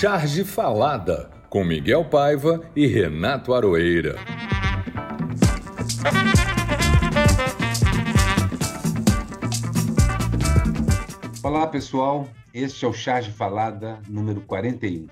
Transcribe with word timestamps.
Charge 0.00 0.44
Falada, 0.44 1.30
com 1.50 1.62
Miguel 1.62 2.06
Paiva 2.06 2.62
e 2.74 2.86
Renato 2.86 3.52
Aroeira. 3.52 4.16
Olá, 11.42 11.66
pessoal. 11.66 12.26
Este 12.54 12.86
é 12.86 12.88
o 12.88 12.94
Charge 12.94 13.30
Falada 13.30 14.00
número 14.08 14.40
41. 14.40 15.06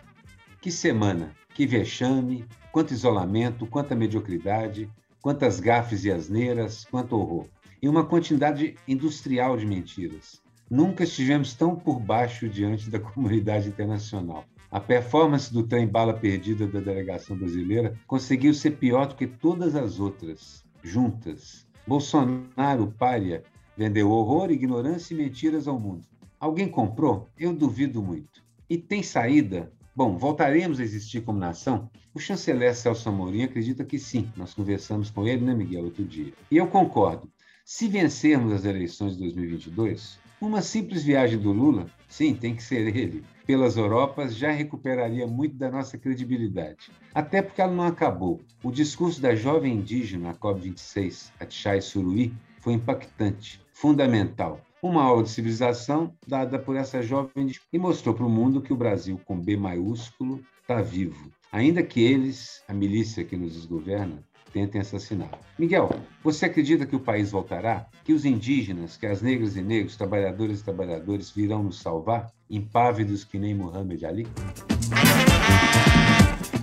Que 0.59 0.73
semana, 0.73 1.35
que 1.53 1.67
vexame, 1.67 2.47
quanto 2.73 2.95
isolamento, 2.95 3.67
quanta 3.67 3.95
mediocridade, 3.95 4.91
quantas 5.21 5.61
gafes 5.61 6.07
e 6.07 6.11
asneiras, 6.11 6.87
quanto 6.91 7.15
horror. 7.15 7.47
E 7.83 7.91
uma 7.91 8.07
quantidade 8.07 8.75
industrial 8.89 9.55
de 9.59 9.67
mentiras. 9.67 10.41
Nunca 10.71 11.05
estivemos 11.05 11.53
tão 11.53 11.77
por 11.77 12.01
baixo 12.01 12.49
diante 12.49 12.89
da 12.89 12.99
comunidade 12.99 13.69
internacional. 13.69 14.47
A 14.71 14.79
performance 14.79 15.51
do 15.51 15.63
trem 15.63 15.87
bala 15.87 16.13
perdida 16.13 16.67
da 16.67 16.79
delegação 16.79 17.37
brasileira 17.37 17.99
conseguiu 18.07 18.53
ser 18.53 18.73
pior 18.73 19.07
do 19.07 19.15
que 19.15 19.27
todas 19.27 19.75
as 19.75 19.99
outras, 19.99 20.63
juntas. 20.83 21.67
Bolsonaro, 21.87 22.93
pária, 22.99 23.43
vendeu 23.75 24.11
horror, 24.11 24.51
ignorância 24.51 25.15
e 25.15 25.17
mentiras 25.17 25.67
ao 25.67 25.81
mundo. 25.81 26.05
Alguém 26.39 26.69
comprou? 26.69 27.31
Eu 27.39 27.55
duvido 27.55 28.03
muito. 28.03 28.45
E 28.69 28.77
tem 28.77 29.03
saída? 29.03 29.73
Bom, 29.97 30.19
voltaremos 30.19 30.79
a 30.79 30.83
existir 30.83 31.23
como 31.23 31.39
nação? 31.39 31.91
O 32.13 32.21
chanceler 32.21 32.75
Celso 32.77 33.09
Amorim 33.09 33.45
acredita 33.45 33.85
que 33.85 33.99
sim. 33.99 34.31
Nós 34.37 34.53
conversamos 34.53 35.09
com 35.09 35.27
ele, 35.27 35.47
né, 35.47 35.55
Miguel, 35.55 35.85
outro 35.85 36.05
dia. 36.05 36.35
E 36.51 36.59
eu 36.59 36.67
concordo. 36.67 37.27
Se 37.65 37.89
vencermos 37.89 38.53
as 38.53 38.67
eleições 38.67 39.15
de 39.15 39.21
2022, 39.21 40.19
uma 40.41 40.63
simples 40.63 41.03
viagem 41.03 41.39
do 41.39 41.51
Lula, 41.53 41.87
sim, 42.09 42.35
tem 42.35 42.55
que 42.55 42.63
ser 42.63 42.97
ele, 42.97 43.25
pelas 43.47 43.77
Europas 43.77 44.37
já 44.37 44.51
recuperaria 44.51 45.27
muito 45.27 45.57
da 45.57 45.71
nossa 45.71 45.99
credibilidade. 45.99 46.91
Até 47.15 47.43
porque 47.43 47.61
ela 47.61 47.73
não 47.73 47.85
acabou. 47.85 48.41
O 48.63 48.71
discurso 48.71 49.21
da 49.21 49.35
jovem 49.35 49.75
indígena 49.75 50.29
na 50.29 50.35
COP26, 50.35 51.33
Atchai 51.41 51.81
Suruí, 51.81 52.33
foi 52.61 52.75
impactante, 52.75 53.61
fundamental. 53.73 54.61
Uma 54.81 55.03
aula 55.03 55.25
de 55.25 55.31
civilização 55.31 56.15
dada 56.27 56.59
por 56.59 56.77
essa 56.77 57.03
jovem 57.03 57.51
e 57.73 57.79
mostrou 57.79 58.15
para 58.15 58.27
o 58.27 58.31
mundo 58.31 58.63
que 58.63 58.73
o 58.73 58.77
Brasil, 58.77 59.21
com 59.25 59.41
B 59.41 59.57
maiúsculo, 59.57 60.41
está 60.61 60.81
vivo. 60.81 61.33
Ainda 61.51 61.83
que 61.83 62.01
eles, 62.01 62.63
a 62.69 62.75
milícia 62.75 63.25
que 63.25 63.37
nos 63.37 63.55
desgoverna, 63.55 64.23
tentem 64.59 64.81
assassiná-lo. 64.81 65.39
Miguel, 65.57 65.89
você 66.23 66.47
acredita 66.47 66.85
que 66.85 66.97
o 66.97 67.01
país 67.01 67.31
voltará? 67.31 67.87
Que 68.03 68.13
os 68.13 68.25
indígenas, 68.25 68.97
que 68.97 69.07
as 69.07 69.23
negras 69.23 69.57
e 69.57 69.63
negros, 69.63 69.97
trabalhadores 69.97 70.61
e 70.61 70.65
trabalhadores 70.65 71.31
virão 71.31 71.63
nos 71.63 71.81
salvar, 71.81 72.33
impávidos 72.51 73.23
que 73.23 73.39
nem 73.39 73.55
Muhammad 73.55 74.03
Ali? 74.03 74.27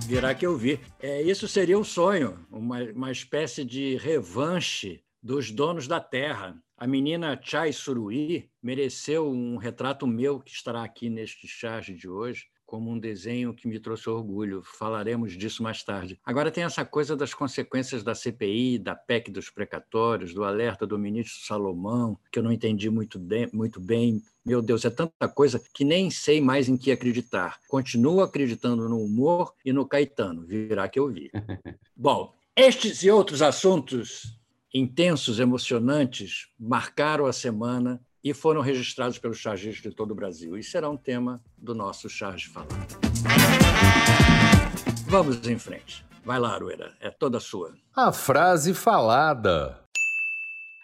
Virá 0.06 0.34
que 0.34 0.46
eu 0.46 0.56
vi. 0.56 0.78
É, 1.00 1.22
isso 1.22 1.48
seria 1.48 1.78
um 1.78 1.84
sonho, 1.84 2.38
uma, 2.50 2.82
uma 2.82 3.10
espécie 3.10 3.64
de 3.64 3.96
revanche 3.96 5.00
dos 5.22 5.50
donos 5.50 5.88
da 5.88 5.98
terra. 5.98 6.54
A 6.76 6.86
menina 6.86 7.40
Chai 7.42 7.72
Suruí 7.72 8.50
mereceu 8.62 9.26
um 9.26 9.56
retrato 9.56 10.06
meu 10.06 10.38
que 10.38 10.50
estará 10.50 10.84
aqui 10.84 11.08
neste 11.08 11.48
charge 11.48 11.94
de 11.94 12.08
hoje 12.08 12.44
como 12.66 12.90
um 12.90 12.98
desenho 12.98 13.54
que 13.54 13.68
me 13.68 13.78
trouxe 13.78 14.10
orgulho. 14.10 14.62
Falaremos 14.62 15.32
disso 15.34 15.62
mais 15.62 15.82
tarde. 15.82 16.18
Agora 16.24 16.50
tem 16.50 16.64
essa 16.64 16.84
coisa 16.84 17.16
das 17.16 17.32
consequências 17.32 18.02
da 18.02 18.14
CPI, 18.14 18.78
da 18.78 18.94
PEC 18.94 19.30
dos 19.30 19.48
precatórios, 19.48 20.34
do 20.34 20.44
alerta 20.44 20.86
do 20.86 20.98
ministro 20.98 21.46
Salomão, 21.46 22.18
que 22.30 22.38
eu 22.38 22.42
não 22.42 22.52
entendi 22.52 22.90
muito 22.90 23.18
bem, 23.18 23.48
muito 23.52 23.80
bem. 23.80 24.20
Meu 24.44 24.60
Deus, 24.60 24.84
é 24.84 24.90
tanta 24.90 25.28
coisa 25.28 25.62
que 25.72 25.84
nem 25.84 26.10
sei 26.10 26.40
mais 26.40 26.68
em 26.68 26.76
que 26.76 26.90
acreditar. 26.90 27.58
Continuo 27.68 28.20
acreditando 28.20 28.88
no 28.88 29.00
humor 29.00 29.54
e 29.64 29.72
no 29.72 29.86
Caetano, 29.86 30.44
virá 30.44 30.88
que 30.88 30.98
eu 30.98 31.08
vi. 31.08 31.30
Bom, 31.96 32.34
estes 32.56 33.02
e 33.02 33.10
outros 33.10 33.42
assuntos 33.42 34.36
intensos, 34.74 35.38
emocionantes, 35.38 36.48
marcaram 36.58 37.26
a 37.26 37.32
semana 37.32 38.00
e 38.28 38.34
foram 38.34 38.60
registrados 38.60 39.20
pelos 39.20 39.38
chargistas 39.38 39.92
de 39.92 39.96
todo 39.96 40.10
o 40.10 40.14
Brasil. 40.14 40.58
E 40.58 40.62
será 40.62 40.90
um 40.90 40.96
tema 40.96 41.40
do 41.56 41.76
nosso 41.76 42.08
Charge 42.08 42.48
Falar. 42.48 42.66
Vamos 45.06 45.46
em 45.46 45.56
frente. 45.56 46.04
Vai 46.24 46.40
lá, 46.40 46.52
Aruera, 46.52 46.92
é 47.00 47.08
toda 47.08 47.38
sua. 47.38 47.72
A 47.94 48.10
frase 48.10 48.74
falada. 48.74 49.80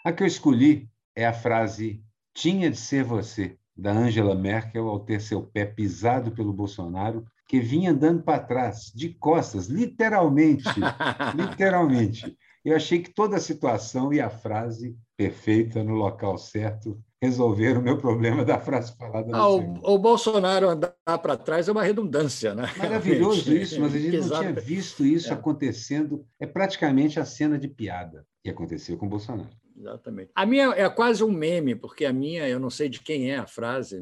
A 0.05 0.13
que 0.13 0.23
eu 0.23 0.27
escolhi 0.27 0.87
é 1.13 1.25
a 1.25 1.33
frase 1.33 2.01
Tinha 2.33 2.71
de 2.71 2.77
ser 2.77 3.03
você, 3.03 3.57
da 3.75 3.91
Angela 3.91 4.35
Merkel, 4.35 4.87
ao 4.87 5.01
ter 5.01 5.19
seu 5.19 5.43
pé 5.43 5.65
pisado 5.65 6.31
pelo 6.31 6.53
Bolsonaro, 6.53 7.25
que 7.45 7.59
vinha 7.59 7.91
andando 7.91 8.23
para 8.23 8.39
trás, 8.39 8.89
de 8.95 9.09
costas, 9.09 9.67
literalmente. 9.67 10.63
literalmente. 11.35 12.37
Eu 12.63 12.77
achei 12.77 13.01
que 13.01 13.13
toda 13.13 13.35
a 13.35 13.41
situação 13.41 14.13
e 14.13 14.21
a 14.21 14.29
frase 14.29 14.97
perfeita 15.17 15.83
no 15.83 15.95
local 15.95 16.37
certo 16.37 16.97
resolver 17.23 17.77
o 17.77 17.81
meu 17.81 17.97
problema 17.97 18.43
da 18.43 18.59
frase 18.59 18.93
falada. 18.97 19.29
Ah, 19.33 19.49
o, 19.49 19.93
o, 19.93 19.97
Bolsonaro 19.97 20.67
andar 20.67 20.93
para 21.05 21.37
trás 21.37 21.69
é 21.69 21.71
uma 21.71 21.81
redundância, 21.81 22.53
né? 22.53 22.69
Maravilhoso 22.77 23.55
isso, 23.55 23.79
mas 23.79 23.95
a 23.95 23.97
gente 23.97 24.17
não 24.17 24.39
tinha 24.39 24.51
visto 24.51 25.05
isso 25.05 25.29
é. 25.29 25.33
acontecendo. 25.33 26.25
É 26.37 26.45
praticamente 26.45 27.21
a 27.21 27.25
cena 27.25 27.57
de 27.57 27.69
piada 27.69 28.25
que 28.43 28.49
aconteceu 28.49 28.97
com 28.97 29.05
o 29.05 29.09
Bolsonaro. 29.09 29.49
Exatamente. 29.83 30.31
A 30.33 30.45
minha 30.45 30.69
é 30.69 30.89
quase 30.89 31.23
um 31.23 31.31
meme, 31.31 31.75
porque 31.75 32.05
a 32.05 32.13
minha, 32.13 32.47
eu 32.47 32.57
não 32.57 32.69
sei 32.69 32.87
de 32.87 33.01
quem 33.01 33.31
é 33.31 33.37
a 33.37 33.45
frase, 33.45 34.01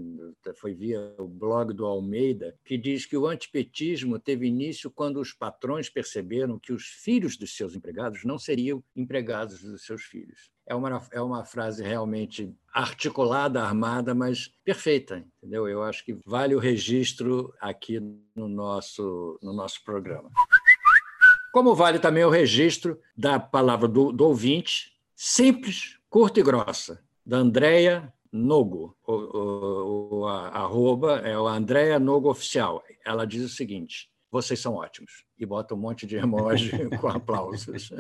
foi 0.56 0.76
via 0.76 1.16
o 1.18 1.28
blog 1.28 1.74
do 1.74 1.86
Almeida, 1.86 2.56
que 2.64 2.78
diz 2.78 3.08
que 3.08 3.18
o 3.18 3.26
antipetismo 3.26 4.20
teve 4.20 4.46
início 4.46 4.92
quando 4.92 5.20
os 5.20 5.34
patrões 5.34 5.90
perceberam 5.90 6.60
que 6.60 6.72
os 6.72 6.86
filhos 6.86 7.36
dos 7.36 7.56
seus 7.56 7.76
empregados 7.76 8.24
não 8.24 8.38
seriam 8.38 8.84
empregados 8.96 9.64
dos 9.64 9.84
seus 9.84 10.04
filhos. 10.04 10.52
É 10.68 10.76
uma, 10.76 11.02
é 11.12 11.20
uma 11.20 11.44
frase 11.44 11.84
realmente 11.84 12.54
articulada, 12.72 13.64
armada, 13.64 14.14
mas 14.14 14.52
perfeita, 14.64 15.26
entendeu? 15.38 15.68
Eu 15.68 15.82
acho 15.82 16.06
que 16.06 16.16
vale 16.26 16.54
o 16.54 16.60
registro 16.60 17.52
aqui 17.60 18.00
no 18.36 18.48
nosso, 18.48 19.40
no 19.42 19.52
nosso 19.52 19.84
programa. 19.84 20.30
Como 21.52 21.76
vale 21.76 21.98
também 21.98 22.24
o 22.24 22.30
registro 22.30 23.00
da 23.18 23.40
palavra 23.40 23.88
do, 23.88 24.12
do 24.12 24.26
ouvinte, 24.26 24.92
simples, 25.22 26.00
curta 26.10 26.40
e 26.40 26.44
grossa, 26.44 27.00
da 27.24 27.38
Andrea 27.38 28.12
Nogo. 28.32 28.98
O, 29.06 29.14
o, 29.14 30.20
o 30.22 30.26
a, 30.26 30.48
arroba 30.48 31.20
é 31.20 31.38
o 31.38 31.48
Andrea 31.48 32.00
Nogo 32.00 32.28
Oficial. 32.28 32.82
Ela 33.06 33.28
diz 33.28 33.44
o 33.44 33.50
seguinte: 33.50 34.10
vocês 34.32 34.60
são 34.60 34.74
ótimos. 34.74 35.24
E 35.38 35.46
bota 35.46 35.76
um 35.76 35.78
monte 35.78 36.08
de 36.08 36.16
emoji 36.16 36.72
com 37.00 37.08
aplausos. 37.08 37.92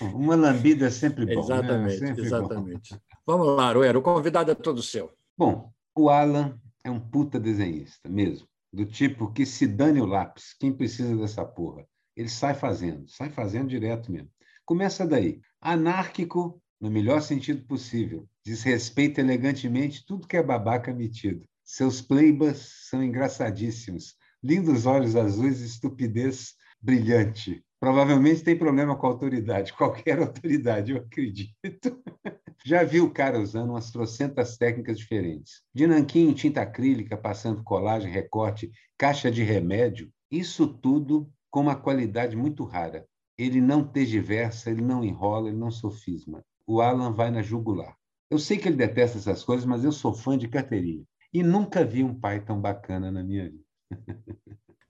Uma 0.00 0.34
lambida 0.34 0.86
é 0.86 0.90
sempre 0.90 1.26
bom. 1.26 1.34
Né? 1.34 1.40
Exatamente, 1.40 2.00
né? 2.00 2.06
sempre 2.06 2.22
exatamente. 2.22 2.94
Bom. 2.94 3.00
Vamos 3.26 3.46
lá, 3.48 3.68
Aroeira, 3.68 3.98
o 3.98 4.02
convidado 4.02 4.50
é 4.50 4.54
todo 4.54 4.82
seu. 4.82 5.12
Bom, 5.36 5.70
o 5.94 6.08
Alan 6.08 6.58
é 6.82 6.90
um 6.90 7.00
puta 7.00 7.38
desenhista, 7.38 8.08
mesmo. 8.08 8.48
Do 8.72 8.86
tipo 8.86 9.30
que 9.30 9.44
se 9.44 9.66
dane 9.66 10.00
o 10.00 10.06
lápis, 10.06 10.54
quem 10.58 10.72
precisa 10.72 11.14
dessa 11.16 11.44
porra? 11.44 11.86
Ele 12.16 12.28
sai 12.28 12.54
fazendo, 12.54 13.06
sai 13.08 13.28
fazendo 13.28 13.68
direto 13.68 14.10
mesmo. 14.10 14.30
Começa 14.64 15.06
daí. 15.06 15.40
Anárquico, 15.60 16.60
no 16.80 16.90
melhor 16.90 17.20
sentido 17.20 17.64
possível. 17.66 18.26
Desrespeita 18.44 19.20
elegantemente 19.20 20.04
tudo 20.06 20.26
que 20.26 20.36
é 20.36 20.42
babaca 20.42 20.92
metido. 20.94 21.44
Seus 21.64 22.00
playbas 22.00 22.86
são 22.88 23.02
engraçadíssimos. 23.02 24.16
Lindos 24.42 24.86
olhos 24.86 25.14
azuis 25.14 25.60
e 25.60 25.66
estupidez 25.66 26.54
brilhante. 26.80 27.62
Provavelmente 27.78 28.42
tem 28.42 28.56
problema 28.56 28.96
com 28.96 29.06
a 29.06 29.10
autoridade, 29.10 29.72
qualquer 29.74 30.18
autoridade, 30.18 30.92
eu 30.92 30.98
acredito. 30.98 31.52
Já 32.64 32.84
vi 32.84 33.00
o 33.00 33.10
cara 33.10 33.40
usando 33.40 33.70
umas 33.70 33.90
trocentas 33.90 34.56
técnicas 34.56 34.98
diferentes. 34.98 35.62
De 35.74 35.86
nanquim, 35.86 36.32
tinta 36.34 36.60
acrílica, 36.60 37.16
passando 37.16 37.64
colagem, 37.64 38.10
recorte, 38.10 38.70
caixa 38.98 39.30
de 39.30 39.42
remédio. 39.42 40.10
Isso 40.30 40.66
tudo 40.66 41.30
com 41.50 41.60
uma 41.60 41.74
qualidade 41.74 42.36
muito 42.36 42.64
rara 42.64 43.06
ele 43.42 43.60
não 43.60 43.82
tergiversa, 43.82 44.70
ele 44.70 44.82
não 44.82 45.02
enrola, 45.02 45.48
ele 45.48 45.56
não 45.56 45.70
sofisma. 45.70 46.44
O 46.66 46.80
Alan 46.82 47.12
vai 47.12 47.30
na 47.30 47.40
jugular. 47.40 47.96
Eu 48.28 48.38
sei 48.38 48.58
que 48.58 48.68
ele 48.68 48.76
detesta 48.76 49.18
essas 49.18 49.42
coisas, 49.42 49.64
mas 49.64 49.82
eu 49.82 49.90
sou 49.90 50.12
fã 50.12 50.36
de 50.36 50.46
carteirinha. 50.46 51.04
E 51.32 51.42
nunca 51.42 51.84
vi 51.84 52.04
um 52.04 52.14
pai 52.14 52.40
tão 52.44 52.60
bacana 52.60 53.10
na 53.10 53.22
minha 53.22 53.44
vida. 53.44 53.64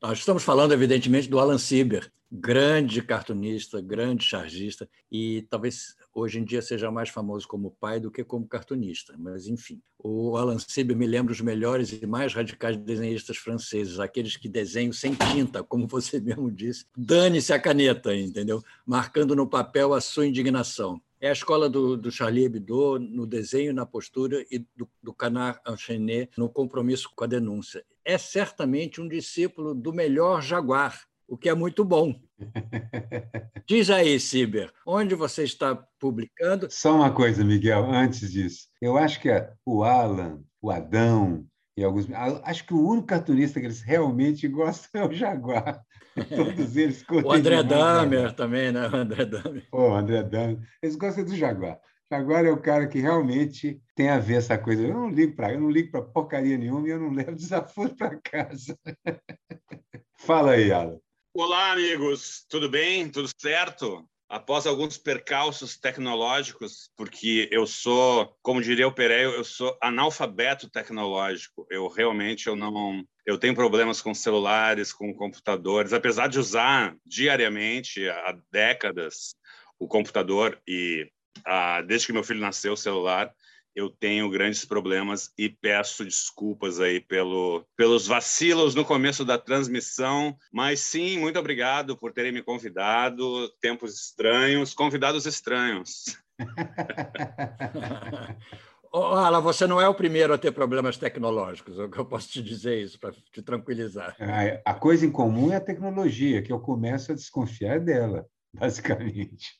Nós 0.02 0.18
estamos 0.18 0.42
falando, 0.42 0.72
evidentemente, 0.72 1.28
do 1.28 1.38
Alan 1.38 1.58
Sieber, 1.58 2.10
grande 2.30 3.02
cartunista, 3.02 3.80
grande 3.80 4.24
chargista, 4.24 4.88
e 5.10 5.42
talvez 5.50 5.96
hoje 6.14 6.38
em 6.38 6.44
dia 6.44 6.62
seja 6.62 6.90
mais 6.90 7.08
famoso 7.08 7.46
como 7.48 7.76
pai 7.80 7.98
do 7.98 8.10
que 8.10 8.22
como 8.22 8.46
cartunista, 8.46 9.14
mas 9.18 9.46
enfim. 9.46 9.80
O 9.98 10.36
Alan 10.36 10.58
Sieber 10.58 10.96
me 10.96 11.06
lembra 11.06 11.32
os 11.32 11.40
melhores 11.40 11.92
e 11.92 12.06
mais 12.06 12.32
radicais 12.32 12.76
desenhistas 12.76 13.36
franceses, 13.36 13.98
aqueles 13.98 14.36
que 14.36 14.48
desenham 14.48 14.92
sem 14.92 15.14
tinta, 15.14 15.62
como 15.62 15.86
você 15.86 16.20
mesmo 16.20 16.50
disse. 16.50 16.86
Dane-se 16.96 17.52
a 17.52 17.58
caneta, 17.58 18.14
entendeu? 18.14 18.62
Marcando 18.86 19.34
no 19.34 19.46
papel 19.46 19.92
a 19.92 20.00
sua 20.00 20.26
indignação. 20.26 21.00
É 21.20 21.28
a 21.28 21.32
escola 21.32 21.68
do, 21.68 21.98
do 21.98 22.10
Charlie 22.10 22.44
Hebdo 22.44 22.98
no 22.98 23.26
desenho, 23.26 23.74
na 23.74 23.84
postura 23.84 24.42
e 24.50 24.60
do, 24.74 24.88
do 25.02 25.12
Canard 25.12 25.60
Enchaîné 25.68 26.30
no 26.34 26.48
compromisso 26.48 27.10
com 27.14 27.24
a 27.24 27.26
denúncia. 27.26 27.84
é 28.02 28.16
certamente 28.16 29.02
um 29.02 29.06
discípulo 29.06 29.74
do 29.74 29.92
melhor 29.92 30.40
Jaguar, 30.40 31.09
o 31.30 31.38
que 31.38 31.48
é 31.48 31.54
muito 31.54 31.84
bom. 31.84 32.12
Diz 33.66 33.88
aí, 33.88 34.18
Ciber, 34.18 34.72
onde 34.84 35.14
você 35.14 35.44
está 35.44 35.76
publicando? 36.00 36.66
Só 36.68 36.96
uma 36.96 37.12
coisa, 37.12 37.44
Miguel, 37.44 37.84
antes 37.88 38.32
disso. 38.32 38.66
Eu 38.82 38.98
acho 38.98 39.20
que 39.20 39.28
o 39.64 39.84
Alan, 39.84 40.42
o 40.60 40.72
Adão 40.72 41.46
e 41.76 41.84
alguns. 41.84 42.08
Acho 42.42 42.66
que 42.66 42.74
o 42.74 42.84
único 42.84 43.06
cartunista 43.06 43.60
que 43.60 43.66
eles 43.66 43.80
realmente 43.80 44.48
gostam 44.48 45.02
é 45.02 45.06
o 45.06 45.12
Jaguar. 45.12 45.80
Todos 46.34 46.76
eles 46.76 47.04
O 47.08 47.30
André 47.30 47.62
Damer 47.62 48.34
também, 48.34 48.72
né? 48.72 48.88
O 48.88 48.96
André 48.96 49.24
Damer. 49.24 49.68
O 49.70 49.94
André 49.94 50.22
Damer. 50.24 50.58
Eles 50.82 50.96
gostam 50.96 51.24
do 51.24 51.36
Jaguar. 51.36 51.78
Jaguar 52.12 52.44
é 52.44 52.50
o 52.50 52.60
cara 52.60 52.88
que 52.88 52.98
realmente 52.98 53.80
tem 53.94 54.08
a 54.08 54.18
ver 54.18 54.38
essa 54.38 54.58
coisa. 54.58 54.82
Eu 54.82 54.92
não 54.92 55.08
ligo 55.08 55.36
para, 55.36 55.52
eu 55.52 55.60
não 55.60 55.70
ligo 55.70 55.92
para 55.92 56.02
porcaria 56.02 56.58
nenhuma 56.58 56.88
e 56.88 56.90
eu 56.90 56.98
não 56.98 57.12
levo 57.12 57.36
desaforo 57.36 57.94
para 57.94 58.18
casa. 58.20 58.76
Fala 60.18 60.52
aí, 60.52 60.72
Alan. 60.72 60.98
Olá, 61.32 61.70
amigos. 61.70 62.44
Tudo 62.48 62.68
bem? 62.68 63.08
Tudo 63.08 63.28
certo? 63.38 64.04
Após 64.28 64.66
alguns 64.66 64.98
percalços 64.98 65.78
tecnológicos, 65.78 66.90
porque 66.96 67.48
eu 67.52 67.68
sou, 67.68 68.36
como 68.42 68.60
diria 68.60 68.88
o 68.88 68.92
Pereio, 68.92 69.30
eu 69.30 69.44
sou 69.44 69.78
analfabeto 69.80 70.68
tecnológico. 70.68 71.64
Eu 71.70 71.86
realmente 71.86 72.48
eu 72.48 72.56
não, 72.56 73.04
eu 73.24 73.38
tenho 73.38 73.54
problemas 73.54 74.02
com 74.02 74.12
celulares, 74.12 74.92
com 74.92 75.14
computadores, 75.14 75.92
apesar 75.92 76.26
de 76.26 76.40
usar 76.40 76.96
diariamente 77.06 78.08
há 78.08 78.36
décadas 78.50 79.32
o 79.78 79.86
computador 79.86 80.60
e 80.66 81.08
ah, 81.46 81.80
desde 81.82 82.08
que 82.08 82.12
meu 82.12 82.24
filho 82.24 82.40
nasceu 82.40 82.72
o 82.72 82.76
celular, 82.76 83.32
eu 83.80 83.88
tenho 83.88 84.30
grandes 84.30 84.64
problemas 84.64 85.32
e 85.38 85.48
peço 85.48 86.04
desculpas 86.04 86.80
aí 86.80 87.00
pelo, 87.00 87.64
pelos 87.76 88.06
vacilos 88.06 88.74
no 88.74 88.84
começo 88.84 89.24
da 89.24 89.38
transmissão, 89.38 90.36
mas 90.52 90.80
sim, 90.80 91.18
muito 91.18 91.38
obrigado 91.38 91.96
por 91.96 92.12
terem 92.12 92.30
me 92.30 92.42
convidado. 92.42 93.48
Tempos 93.60 93.94
estranhos, 93.94 94.74
convidados 94.74 95.24
estranhos. 95.24 96.18
Ala, 98.92 99.40
você 99.40 99.66
não 99.66 99.80
é 99.80 99.88
o 99.88 99.94
primeiro 99.94 100.34
a 100.34 100.38
ter 100.38 100.52
problemas 100.52 100.98
tecnológicos, 100.98 101.78
eu 101.78 102.04
posso 102.04 102.28
te 102.28 102.42
dizer 102.42 102.82
isso 102.82 102.98
para 102.98 103.12
te 103.12 103.40
tranquilizar. 103.40 104.16
A 104.64 104.74
coisa 104.74 105.06
em 105.06 105.12
comum 105.12 105.52
é 105.52 105.56
a 105.56 105.60
tecnologia, 105.60 106.42
que 106.42 106.52
eu 106.52 106.58
começo 106.58 107.12
a 107.12 107.14
desconfiar 107.14 107.78
dela, 107.78 108.26
basicamente. 108.52 109.59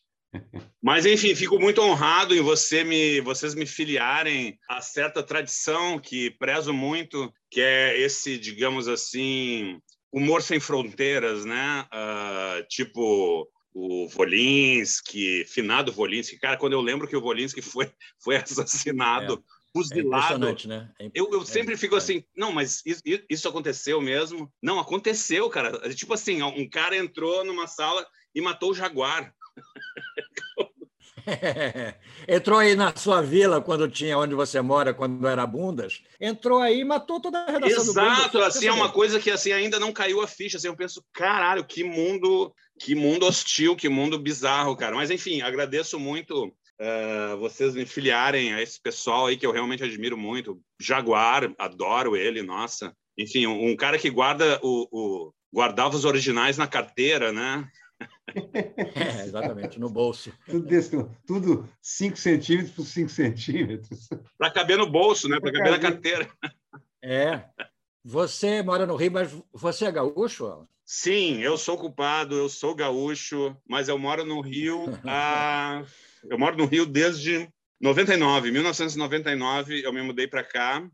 Mas, 0.83 1.05
enfim, 1.07 1.35
fico 1.35 1.59
muito 1.59 1.81
honrado 1.81 2.35
em 2.35 2.41
você 2.41 2.85
me, 2.85 3.21
vocês 3.21 3.55
me 3.55 3.67
filiarem 3.67 4.59
a 4.69 4.81
certa 4.81 5.23
tradição 5.23 5.99
que 5.99 6.31
prezo 6.33 6.73
muito, 6.73 7.33
que 7.51 7.61
é 7.61 7.99
esse, 8.01 8.39
digamos 8.39 8.89
assim, 8.89 9.81
humor 10.13 10.43
sem 10.43 10.59
fronteiras, 10.59 11.45
né? 11.45 11.87
Uh, 11.93 12.67
tipo 12.69 13.49
o 13.73 14.09
Volinsky, 14.09 15.45
finado 15.45 15.93
Volinsky. 15.93 16.39
Cara, 16.39 16.57
quando 16.57 16.73
eu 16.73 16.81
lembro 16.81 17.07
que 17.07 17.17
o 17.17 17.21
Volinsky 17.21 17.63
foi, 17.63 17.91
foi 18.23 18.37
assassinado... 18.37 19.35
É. 19.57 19.61
Fuzilado. 19.73 20.49
É 20.49 20.67
né? 20.67 20.91
É, 21.01 21.11
eu, 21.15 21.31
eu 21.31 21.45
sempre 21.47 21.75
é, 21.75 21.77
fico 21.77 21.95
assim, 21.95 22.25
não, 22.37 22.51
mas 22.51 22.83
isso, 22.85 23.03
isso 23.31 23.49
aconteceu 23.49 24.01
mesmo? 24.01 24.53
Não, 24.61 24.81
aconteceu, 24.81 25.49
cara. 25.49 25.95
Tipo 25.95 26.15
assim, 26.15 26.43
um 26.43 26.69
cara 26.69 26.97
entrou 26.97 27.45
numa 27.45 27.69
sala 27.69 28.05
e 28.35 28.41
matou 28.41 28.73
o 28.73 28.75
Jaguar. 28.75 29.33
Entrou 32.29 32.59
aí 32.59 32.75
na 32.75 32.95
sua 32.95 33.21
vila 33.23 33.61
quando 33.61 33.89
tinha 33.89 34.19
onde 34.19 34.35
você 34.35 34.61
mora, 34.61 34.95
quando 34.95 35.27
era 35.27 35.47
Bundas. 35.47 36.03
Entrou 36.21 36.61
aí 36.61 36.81
e 36.81 36.85
matou 36.85 37.21
toda 37.21 37.39
a 37.39 37.51
redação 37.51 37.83
Exato, 37.83 38.39
do 38.39 38.45
assim 38.45 38.67
é 38.67 38.73
uma 38.73 38.91
coisa 38.91 39.21
que 39.21 39.31
assim 39.31 39.53
ainda 39.53 39.79
não 39.79 39.93
caiu 39.93 40.21
a 40.21 40.27
ficha. 40.27 40.57
Assim, 40.57 40.69
eu 40.69 40.77
penso, 40.77 41.05
caralho, 41.13 41.65
que 41.65 41.85
mundo, 41.85 42.53
que 42.79 42.95
mundo 42.95 43.27
hostil, 43.27 43.77
que 43.77 43.89
mundo 43.89 44.19
bizarro, 44.19 44.77
cara. 44.77 44.97
Mas 44.97 45.11
enfim, 45.11 45.43
agradeço 45.43 45.99
muito 45.99 46.47
uh, 46.47 47.37
vocês 47.39 47.75
me 47.75 47.85
filiarem 47.85 48.55
a 48.55 48.63
esse 48.63 48.81
pessoal 48.81 49.27
aí 49.27 49.37
que 49.37 49.47
eu 49.47 49.53
realmente 49.53 49.85
admiro 49.85 50.17
muito. 50.17 50.61
Jaguar, 50.81 51.53
adoro 51.59 52.17
ele, 52.17 52.43
nossa. 52.43 52.95
Enfim, 53.19 53.47
um, 53.47 53.71
um 53.71 53.77
cara 53.77 53.99
que 53.99 54.11
guarda 54.11 54.59
o, 54.63 54.89
o 54.91 55.33
guardava 55.53 55.97
os 55.97 56.05
originais 56.05 56.57
na 56.57 56.67
carteira, 56.67 57.33
né? 57.33 57.69
É, 58.33 59.25
exatamente, 59.25 59.81
no 59.81 59.91
bolso. 59.91 60.33
Tudo, 60.47 60.65
desse, 60.65 60.91
tudo 61.27 61.69
5 61.83 62.17
centímetros 62.17 62.71
por 62.71 62.85
5 62.85 63.09
centímetros. 63.11 64.09
Para 64.39 64.53
caber 64.53 64.79
no 64.79 64.89
bolso, 64.89 65.29
né? 65.29 65.41
Para 65.41 65.53
caber 65.53 65.73
na 65.73 65.79
carteira. 65.81 66.31
É. 67.03 67.43
Você 68.05 68.63
mora 68.63 68.87
no 68.87 68.95
Rio, 68.95 69.11
mas 69.11 69.37
você 69.53 69.87
é 69.87 69.93
gaúcho? 69.93 70.67
Sim, 70.85 71.39
eu 71.41 71.59
sou 71.59 71.77
culpado, 71.77 72.37
eu 72.37 72.49
sou 72.49 72.75
gaúcho, 72.75 73.57
mas 73.69 73.89
eu 73.89 73.99
moro 73.99 74.25
no 74.25 74.41
Rio. 74.41 74.85
A... 75.05 75.83
Eu 76.29 76.39
moro 76.39 76.55
no 76.55 76.67
Rio 76.67 76.85
desde 76.85 77.49
99. 77.81 78.51
1999, 78.51 79.83
eu 79.83 79.91
me 79.91 80.03
mudei 80.03 80.27
para 80.27 80.45
cá 80.45 80.87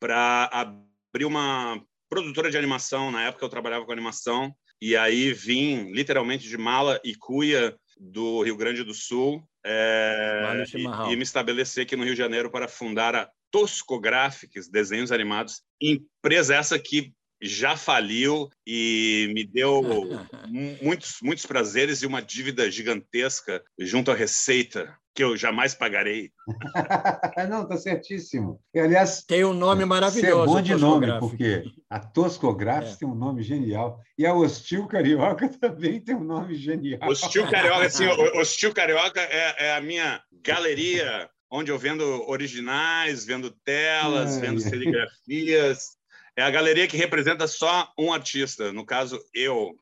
para 0.00 0.50
abrir 0.52 1.24
uma 1.24 1.80
produtora 2.12 2.50
de 2.50 2.58
animação. 2.58 3.10
Na 3.10 3.22
época, 3.22 3.42
eu 3.42 3.48
trabalhava 3.48 3.86
com 3.86 3.92
animação 3.92 4.54
e 4.82 4.94
aí 4.94 5.32
vim 5.32 5.90
literalmente 5.92 6.46
de 6.46 6.58
mala 6.58 7.00
e 7.02 7.14
cuia 7.14 7.74
do 7.98 8.42
Rio 8.42 8.54
Grande 8.54 8.84
do 8.84 8.92
Sul 8.92 9.42
é, 9.64 10.62
e, 10.76 11.12
e, 11.12 11.16
me 11.16 11.22
estabelecer 11.22 11.84
aqui 11.84 11.96
no 11.96 12.04
Rio 12.04 12.12
de 12.12 12.18
Janeiro 12.18 12.50
para 12.50 12.68
fundar 12.68 13.14
a 13.14 13.30
Tosco 13.50 13.98
Graphics, 13.98 14.68
desenhos 14.68 15.10
animados, 15.10 15.62
empresa 15.80 16.54
essa 16.54 16.78
que 16.78 17.14
já 17.42 17.76
faliu 17.76 18.48
e 18.66 19.30
me 19.34 19.44
deu 19.44 19.82
muitos, 20.80 21.16
muitos 21.22 21.44
prazeres 21.44 22.02
e 22.02 22.06
uma 22.06 22.22
dívida 22.22 22.70
gigantesca 22.70 23.62
junto 23.78 24.10
à 24.10 24.14
Receita, 24.14 24.96
que 25.14 25.22
eu 25.22 25.36
jamais 25.36 25.74
pagarei. 25.74 26.30
Não, 27.50 27.66
tá 27.66 27.76
certíssimo. 27.76 28.60
E, 28.72 28.80
aliás, 28.80 29.24
tem 29.24 29.44
um 29.44 29.52
nome 29.52 29.84
maravilhoso. 29.84 30.42
é 30.42 30.46
bom 30.46 30.62
de 30.62 30.74
nome, 30.76 31.18
porque 31.18 31.64
a 31.90 31.98
Toscográfica 31.98 32.94
é. 32.94 32.96
tem 32.96 33.08
um 33.08 33.14
nome 33.14 33.42
genial 33.42 34.00
e 34.16 34.24
a 34.24 34.32
Hostil 34.32 34.86
Carioca 34.86 35.48
também 35.60 36.00
tem 36.00 36.14
um 36.14 36.24
nome 36.24 36.54
genial. 36.54 37.00
Hostil 37.10 37.46
Carioca, 37.50 37.86
assim, 37.86 38.06
Hostil 38.06 38.72
Carioca 38.72 39.20
é, 39.20 39.66
é 39.66 39.74
a 39.74 39.80
minha 39.80 40.22
galeria 40.42 41.28
onde 41.50 41.70
eu 41.70 41.78
vendo 41.78 42.02
originais, 42.30 43.26
vendo 43.26 43.50
telas, 43.50 44.38
vendo 44.38 44.58
serigrafias. 44.58 45.98
É 46.42 46.44
a 46.44 46.50
galeria 46.50 46.88
que 46.88 46.96
representa 46.96 47.46
só 47.46 47.92
um 47.96 48.12
artista, 48.12 48.72
no 48.72 48.84
caso, 48.84 49.16
eu. 49.32 49.76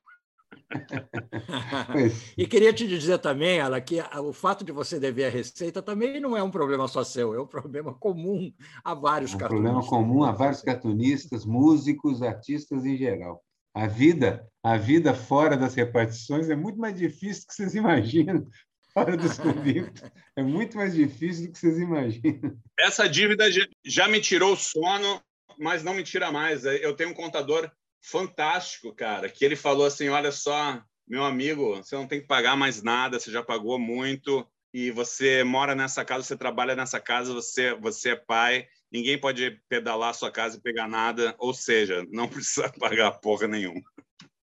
e 2.37 2.47
queria 2.47 2.71
te 2.71 2.87
dizer 2.87 3.17
também, 3.17 3.61
Ala, 3.61 3.81
que 3.81 3.99
o 3.99 4.31
fato 4.31 4.62
de 4.62 4.71
você 4.71 5.00
dever 5.00 5.25
a 5.25 5.31
receita 5.31 5.81
também 5.81 6.21
não 6.21 6.37
é 6.37 6.43
um 6.43 6.50
problema 6.50 6.87
só 6.87 7.02
seu, 7.02 7.33
é 7.33 7.40
um 7.40 7.47
problema 7.47 7.95
comum 7.95 8.52
a 8.85 8.93
vários 8.93 9.33
é 9.33 9.37
um 9.37 9.38
cartunistas. 9.38 9.73
problema 9.73 9.88
comum 9.88 10.23
a 10.23 10.33
vários 10.33 10.61
cartunistas, 10.61 11.47
músicos, 11.47 12.21
artistas 12.21 12.85
em 12.85 12.95
geral. 12.95 13.43
A 13.75 13.87
vida, 13.87 14.47
a 14.62 14.76
vida 14.76 15.14
fora 15.14 15.57
das 15.57 15.75
repartições 15.75 16.50
é 16.50 16.55
muito 16.57 16.79
mais 16.79 16.95
difícil 16.95 17.45
do 17.45 17.47
que 17.47 17.55
vocês 17.55 17.75
imaginam. 17.75 18.47
Fora 18.93 19.17
dos 19.17 19.38
convictos, 19.38 20.02
é 20.35 20.43
muito 20.43 20.76
mais 20.76 20.93
difícil 20.93 21.47
do 21.47 21.52
que 21.52 21.59
vocês 21.59 21.79
imaginam. 21.79 22.59
Essa 22.79 23.09
dívida 23.09 23.45
já 23.85 24.09
me 24.09 24.21
tirou 24.21 24.55
o 24.55 24.57
sono, 24.57 25.23
mas 25.61 25.85
não 25.85 25.95
me 25.95 26.02
tira 26.02 26.33
mais. 26.33 26.64
Eu 26.64 26.97
tenho 26.97 27.11
um 27.11 27.14
contador 27.14 27.71
fantástico, 28.02 28.95
cara, 28.95 29.29
que 29.29 29.45
ele 29.45 29.55
falou 29.55 29.87
assim: 29.87 30.09
olha 30.09 30.33
só, 30.33 30.83
meu 31.07 31.25
amigo, 31.25 31.76
você 31.76 31.95
não 31.95 32.07
tem 32.07 32.21
que 32.21 32.26
pagar 32.26 32.57
mais 32.57 32.83
nada, 32.83 33.21
você 33.21 33.31
já 33.31 33.43
pagou 33.43 33.79
muito 33.79 34.47
e 34.73 34.90
você 34.90 35.45
mora 35.45 35.75
nessa 35.75 36.05
casa, 36.05 36.25
você 36.25 36.37
trabalha 36.37 36.75
nessa 36.75 36.99
casa, 36.99 37.33
você, 37.33 37.75
você 37.75 38.11
é 38.11 38.17
pai, 38.17 38.67
ninguém 38.90 39.19
pode 39.19 39.61
pedalar 39.69 40.11
a 40.11 40.14
sua 40.14 40.31
casa 40.31 40.57
e 40.57 40.61
pegar 40.61 40.88
nada, 40.88 41.35
ou 41.38 41.52
seja, 41.52 42.07
não 42.11 42.26
precisa 42.29 42.73
pagar 42.79 43.12
porra 43.12 43.47
nenhuma. 43.47 43.83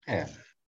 É, 0.05 0.25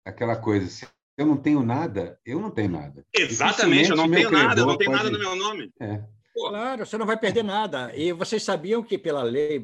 aquela 0.05 0.37
coisa, 0.37 0.67
se 0.67 0.87
eu 1.17 1.27
não 1.27 1.37
tenho 1.37 1.63
nada, 1.63 2.19
eu 2.25 2.41
não 2.41 2.51
tenho 2.51 2.71
nada. 2.71 3.05
Exatamente, 3.15 3.91
eu 3.91 3.97
não 3.97 4.11
tenho 4.11 4.31
nada, 4.31 4.61
eu 4.61 4.67
não 4.67 4.77
tenho 4.77 4.91
pode... 4.91 5.05
nada 5.05 5.17
no 5.17 5.19
meu 5.19 5.37
nome. 5.37 5.71
É. 5.81 6.03
Claro, 6.35 6.87
você 6.87 6.97
não 6.97 7.07
vai 7.07 7.19
perder 7.19 7.45
nada. 7.45 7.93
E 7.95 8.11
vocês 8.13 8.43
sabiam 8.43 8.83
que 8.83 8.97
pela 8.97 9.23
lei 9.23 9.63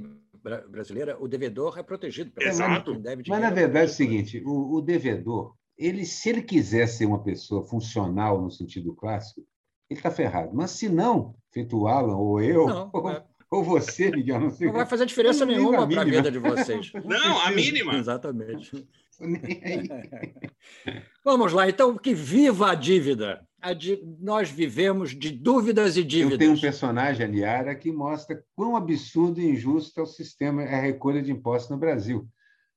brasileira, 0.69 1.17
o 1.21 1.28
devedor 1.28 1.78
é 1.78 1.83
protegido 1.83 2.31
pela 2.31 2.49
Exato. 2.49 3.00
Mas, 3.26 3.40
na 3.40 3.50
verdade, 3.50 3.87
é 3.87 3.90
o 3.90 3.95
seguinte: 3.95 4.43
o, 4.45 4.76
o, 4.76 4.83
devedor, 4.83 5.55
ele, 5.76 6.05
se 6.05 6.28
ele 6.28 6.43
quiser 6.43 6.87
ser 6.87 7.07
uma 7.07 7.23
pessoa 7.23 7.62
funcional 7.62 8.40
no 8.40 8.50
sentido 8.50 8.95
clássico, 8.95 9.47
ele 9.88 9.99
está 9.99 10.11
ferrado. 10.11 10.50
Mas 10.55 10.73
se 10.73 10.88
não, 10.88 11.35
feito 11.52 11.78
o 11.78 11.87
Alan 11.87 12.17
ou 12.17 12.40
eu, 12.40 12.67
não, 12.67 12.90
ou, 12.93 13.11
é. 13.11 13.25
ou, 13.50 13.62
você, 13.62 14.11
Miguel, 14.11 14.40
não 14.40 14.50
sei. 14.50 14.67
Não 14.67 14.75
vai 14.75 14.87
fazer 14.87 15.07
diferença 15.07 15.47
nenhuma 15.47 15.88
para 15.88 16.02
a 16.02 16.05
vida 16.05 16.31
de 16.31 16.38
vocês. 16.38 16.93
Não, 17.05 17.40
a 17.40 17.50
mínima. 17.50 17.97
Exatamente. 17.97 18.87
Vamos 21.25 21.52
lá, 21.52 21.69
então, 21.69 21.97
que 21.97 22.14
viva 22.14 22.71
a 22.71 22.75
dívida! 22.75 23.48
Nós 24.20 24.50
vivemos 24.50 25.10
de 25.10 25.30
dúvidas 25.30 25.96
e 25.96 26.04
dívidas. 26.04 26.32
Eu 26.32 26.38
tenho 26.38 26.52
um 26.52 26.60
personagem, 26.60 27.26
Aliara, 27.26 27.74
que 27.74 27.90
mostra 27.90 28.42
quão 28.54 28.76
absurdo 28.76 29.40
e 29.40 29.50
injusto 29.50 29.98
é 29.98 30.02
o 30.02 30.06
sistema, 30.06 30.62
é 30.62 30.74
a 30.74 30.80
recolha 30.80 31.20
de 31.20 31.32
impostos 31.32 31.70
no 31.70 31.76
Brasil. 31.76 32.28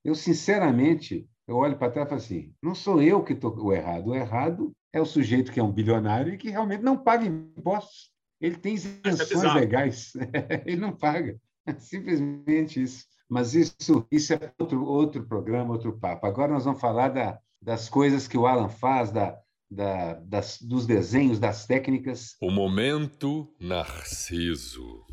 Eu, 0.03 0.15
sinceramente, 0.15 1.27
eu 1.47 1.55
olho 1.55 1.77
para 1.77 1.91
trás 1.91 2.07
e 2.07 2.09
falo 2.09 2.21
assim: 2.21 2.53
não 2.61 2.73
sou 2.73 3.01
eu 3.01 3.23
que 3.23 3.33
estou 3.33 3.55
o 3.57 3.73
errado. 3.73 4.07
O 4.07 4.15
errado 4.15 4.71
é 4.91 4.99
o 4.99 5.05
sujeito 5.05 5.51
que 5.51 5.59
é 5.59 5.63
um 5.63 5.71
bilionário 5.71 6.33
e 6.33 6.37
que 6.37 6.49
realmente 6.49 6.81
não 6.81 6.97
paga 6.97 7.25
impostos. 7.25 8.11
Ele 8.39 8.55
tem 8.55 8.73
é 8.73 8.75
isenções 8.75 9.43
é 9.43 9.53
legais, 9.53 10.13
ele 10.65 10.77
não 10.77 10.95
paga. 10.95 11.39
É 11.65 11.73
simplesmente 11.75 12.81
isso. 12.81 13.05
Mas 13.29 13.53
isso, 13.53 14.05
isso 14.11 14.33
é 14.33 14.51
outro, 14.59 14.83
outro 14.83 15.23
programa, 15.25 15.71
outro 15.71 15.97
papo. 15.97 16.25
Agora 16.25 16.51
nós 16.51 16.65
vamos 16.65 16.81
falar 16.81 17.09
da, 17.09 17.39
das 17.61 17.87
coisas 17.87 18.27
que 18.27 18.37
o 18.37 18.47
Alan 18.47 18.67
faz, 18.67 19.11
da, 19.11 19.39
da, 19.71 20.15
das, 20.15 20.61
dos 20.61 20.85
desenhos, 20.85 21.39
das 21.39 21.65
técnicas. 21.65 22.35
O 22.41 22.51
momento 22.51 23.47
Narciso. 23.59 25.05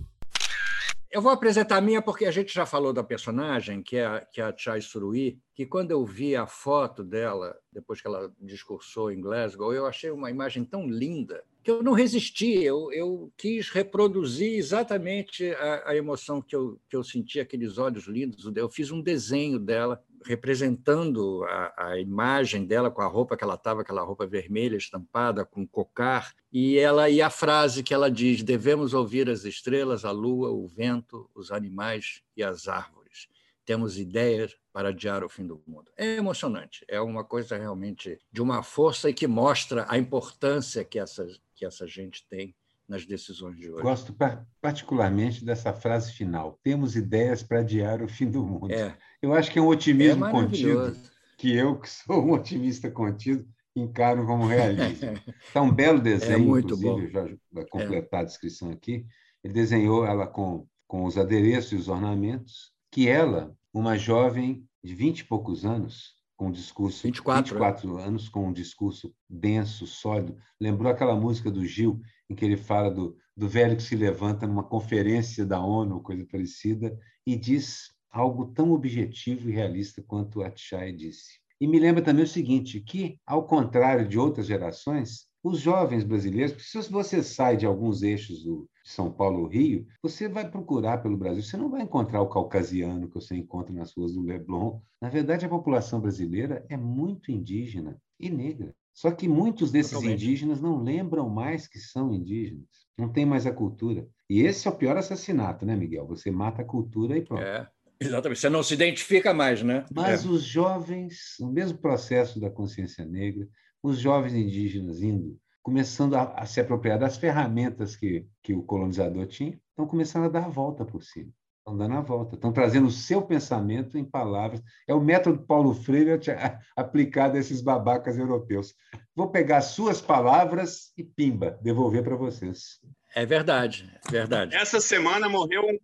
Eu 1.11 1.23
vou 1.23 1.33
apresentar 1.33 1.79
a 1.79 1.81
minha 1.81 2.03
porque 2.03 2.27
a 2.27 2.31
gente 2.31 2.53
já 2.53 2.67
falou 2.67 2.93
da 2.93 3.03
personagem, 3.03 3.83
que 3.83 3.97
é 3.97 4.05
a, 4.05 4.21
que 4.21 4.43
é 4.43 4.45
a 4.45 4.55
Chai 4.55 4.83
Surui, 4.83 5.39
que 5.55 5.65
quando 5.65 5.91
eu 5.91 6.05
vi 6.05 6.37
a 6.37 6.47
foto 6.47 7.03
dela, 7.03 7.57
depois 7.73 8.01
que 8.01 8.07
ela 8.07 8.31
discursou 8.39 9.11
em 9.11 9.21
Glasgow, 9.21 9.73
eu 9.73 9.87
achei 9.87 10.11
uma 10.11 10.31
imagem 10.31 10.65
tão 10.65 10.87
linda 10.87 11.43
que 11.69 11.71
eu 11.71 11.83
não 11.83 11.93
resisti, 11.93 12.63
eu, 12.63 12.91
eu 12.93 13.31
quis 13.37 13.69
reproduzir 13.69 14.59
exatamente 14.59 15.51
a, 15.51 15.91
a, 15.91 15.97
emoção 15.97 16.41
que 16.41 16.57
eu, 16.57 16.81
que 16.89 16.97
eu 16.97 17.05
senti, 17.05 17.41
aqueles 17.41 17.77
olhos 17.77 18.07
lindos. 18.07 18.51
Eu 18.57 18.71
fiz 18.71 18.91
um 18.91 19.03
desenho 19.03 19.59
dela, 19.59 20.03
representando 20.25 21.45
a, 21.45 21.91
a 21.91 22.01
imagem 22.01 22.65
dela 22.65 22.91
com 22.91 23.03
a 23.03 23.07
roupa 23.07 23.37
que 23.37 23.45
ela 23.45 23.55
estava, 23.55 23.83
aquela 23.83 24.03
roupa 24.03 24.27
vermelha 24.27 24.77
estampada, 24.77 25.45
com 25.45 25.67
cocar, 25.67 26.35
e 26.53 26.79
ela 26.79 27.09
e 27.09 27.21
a 27.21 27.31
frase 27.31 27.83
que 27.83 27.95
ela 27.95 28.11
diz: 28.11 28.43
devemos 28.43 28.95
ouvir 28.95 29.29
as 29.29 29.45
estrelas, 29.45 30.05
a 30.05 30.11
lua, 30.11 30.51
o 30.51 30.67
vento, 30.67 31.29
os 31.35 31.51
animais 31.51 32.23
e 32.37 32.43
as 32.43 32.69
árvores. 32.69 33.29
Temos 33.65 33.99
ideias 33.99 34.57
para 34.73 34.89
adiar 34.89 35.23
o 35.23 35.29
fim 35.29 35.47
do 35.47 35.63
mundo. 35.67 35.91
É 35.97 36.17
emocionante, 36.17 36.85
é 36.89 37.01
uma 37.01 37.25
coisa 37.25 37.57
realmente 37.57 38.19
de 38.33 38.41
uma 38.41 38.63
força 38.63 39.11
e 39.11 39.15
que 39.15 39.27
mostra 39.27 39.85
a 39.89 39.99
importância 39.99 40.85
que 40.85 40.99
essa, 40.99 41.27
que 41.55 41.67
essa 41.67 41.87
gente 41.87 42.27
tem 42.29 42.55
nas 42.89 43.05
decisões 43.05 43.57
de 43.57 43.71
hoje. 43.71 43.83
Gosto 43.83 44.17
particularmente 44.61 45.45
dessa 45.45 45.73
frase 45.73 46.13
final: 46.13 46.59
temos 46.63 46.97
ideias 46.97 47.43
para 47.43 47.61
adiar 47.61 48.03
o 48.03 48.09
fim 48.09 48.31
do 48.31 48.45
mundo. 48.45 48.73
É. 48.73 48.97
Eu 49.21 49.35
acho 49.35 49.51
que 49.51 49.59
é 49.59 49.63
um 49.63 49.69
otimismo 49.69 50.25
é 50.25 50.31
contido 50.31 50.97
que 51.37 51.55
eu, 51.55 51.79
que 51.79 51.89
sou 51.89 52.25
um 52.25 52.33
otimista 52.33 52.91
contido, 52.91 53.47
encaro 53.77 54.27
como 54.27 54.47
realismo. 54.47 55.13
Está 55.47 55.61
um 55.63 55.73
belo 55.73 56.01
desenho, 56.01 56.35
é 56.35 56.39
muito 56.39 56.75
inclusive, 56.75 57.07
bom. 57.07 57.29
já 57.29 57.37
vai 57.53 57.67
completar 57.67 58.21
é. 58.21 58.23
a 58.23 58.27
descrição 58.27 58.71
aqui. 58.71 59.07
Ele 59.45 59.53
desenhou 59.55 60.05
ela 60.05 60.27
com, 60.27 60.67
com 60.87 61.05
os 61.05 61.17
adereços 61.17 61.73
e 61.73 61.77
os 61.77 61.89
ornamentos, 61.89 62.73
que 62.91 63.09
ela, 63.09 63.55
uma 63.73 63.97
jovem 63.97 64.67
de 64.83 64.95
vinte 64.95 65.21
e 65.21 65.25
poucos 65.25 65.65
anos, 65.65 66.19
com 66.37 66.49
um 66.49 66.53
discurso 66.53 67.03
24, 67.05 67.55
24 67.55 67.95
né? 67.95 68.05
anos 68.05 68.29
com 68.29 68.49
um 68.49 68.53
discurso 68.53 69.13
denso, 69.29 69.87
sólido. 69.87 70.37
Lembrou 70.61 70.91
aquela 70.91 71.17
música 71.17 71.51
do 71.51 71.65
Gil 71.67 72.01
em 72.29 72.35
que 72.35 72.45
ele 72.45 72.57
fala 72.57 72.91
do, 72.91 73.17
do 73.37 73.49
velho 73.49 73.77
que 73.77 73.83
se 73.83 73.97
levanta 73.97 74.47
numa 74.47 74.63
conferência 74.63 75.45
da 75.47 75.61
ONU, 75.61 76.03
coisa 76.03 76.27
parecida, 76.31 76.97
e 77.27 77.37
diz 77.37 77.95
algo 78.11 78.47
tão 78.47 78.73
objetivo 78.73 79.49
e 79.49 79.53
realista 79.53 80.03
quanto 80.03 80.43
Atchai 80.43 80.93
disse. 80.93 81.39
E 81.61 81.67
me 81.67 81.79
lembra 81.79 82.03
também 82.03 82.25
o 82.25 82.29
seguinte, 82.29 82.81
que, 82.81 83.19
ao 83.27 83.47
contrário 83.47 84.09
de 84.09 84.19
outras 84.19 84.47
gerações, 84.47 85.29
os 85.43 85.61
jovens 85.61 86.05
brasileiros, 86.05 86.53
porque 86.53 86.67
se 86.67 86.91
você 86.91 87.23
sai 87.23 87.57
de 87.57 87.67
alguns 87.67 88.03
eixos 88.03 88.45
do 88.45 88.69
São 88.85 89.11
Paulo 89.11 89.47
Rio, 89.47 89.87
você 90.03 90.29
vai 90.29 90.49
procurar 90.49 90.99
pelo 90.99 91.17
Brasil, 91.17 91.43
você 91.43 91.57
não 91.57 91.71
vai 91.71 91.83
encontrar 91.83 92.21
o 92.21 92.29
caucasiano 92.29 93.09
que 93.09 93.15
você 93.15 93.37
encontra 93.37 93.75
nas 93.75 93.93
ruas 93.93 94.15
do 94.15 94.23
Leblon. 94.23 94.81
Na 95.01 95.09
verdade, 95.09 95.47
a 95.47 95.49
população 95.49 96.01
brasileira 96.01 96.65
é 96.69 96.77
muito 96.77 97.33
indígena 97.33 98.01
e 98.19 98.29
negra. 98.29 98.75
Só 98.99 99.13
que 99.13 99.29
muitos 99.29 99.71
desses 99.71 99.93
Totalmente. 99.93 100.25
indígenas 100.25 100.61
não 100.61 100.83
lembram 100.83 101.29
mais 101.29 101.69
que 101.69 101.79
são 101.79 102.13
indígenas, 102.13 102.67
não 102.99 103.09
tem 103.09 103.25
mais 103.25 103.47
a 103.47 103.53
cultura. 103.53 104.05
E 104.29 104.41
esse 104.41 104.67
é 104.67 104.71
o 104.73 104.75
pior 104.75 104.97
assassinato, 104.97 105.65
né, 105.65 105.77
Miguel? 105.77 106.05
Você 106.09 106.33
mata 106.33 106.63
a 106.63 106.65
cultura 106.65 107.17
e 107.17 107.23
pronto. 107.23 107.41
É. 107.41 107.71
Exatamente, 108.01 108.41
você 108.41 108.49
não 108.49 108.61
se 108.61 108.75
identifica 108.75 109.33
mais, 109.33 109.63
né? 109.63 109.85
Mas 109.95 110.25
é. 110.25 110.29
os 110.29 110.43
jovens, 110.43 111.37
o 111.41 111.47
mesmo 111.47 111.79
processo 111.79 112.41
da 112.41 112.51
consciência 112.51 113.05
negra, 113.05 113.47
os 113.81 114.01
jovens 114.01 114.35
indígenas 114.35 115.01
indo, 115.01 115.39
começando 115.63 116.17
a, 116.17 116.35
a, 116.35 116.45
se 116.45 116.61
apropriar 116.61 116.99
das 116.99 117.17
ferramentas 117.17 117.95
que, 117.95 118.27
que 118.43 118.53
o 118.53 118.65
colonizador 118.65 119.29
tinha, 119.29 119.61
estão 119.71 119.87
começando 119.87 120.25
a 120.25 120.29
dar 120.29 120.47
a 120.47 120.49
volta 120.49 120.85
por 120.85 121.05
cima. 121.05 121.31
Estão 121.69 121.77
dando 121.77 121.95
a 121.97 122.01
volta, 122.01 122.35
estão 122.35 122.51
trazendo 122.51 122.87
o 122.87 122.91
seu 122.91 123.21
pensamento 123.21 123.99
em 123.99 124.05
palavras. 124.05 124.63
É 124.87 124.95
o 124.95 125.01
método 125.01 125.45
Paulo 125.45 125.75
Freire 125.75 126.19
aplicado 126.75 127.37
a 127.37 127.41
esses 127.41 127.61
babacas 127.61 128.17
europeus. 128.17 128.75
Vou 129.15 129.31
pegar 129.31 129.61
suas 129.61 130.01
palavras 130.01 130.93
e 130.97 131.05
pimba, 131.05 131.59
devolver 131.63 132.03
para 132.03 132.17
vocês. 132.17 132.81
É 133.15 133.27
verdade, 133.27 133.93
é 134.07 134.11
verdade. 134.11 134.57
Essa 134.57 134.81
semana 134.81 135.29
morreu 135.29 135.63
um, 135.63 135.79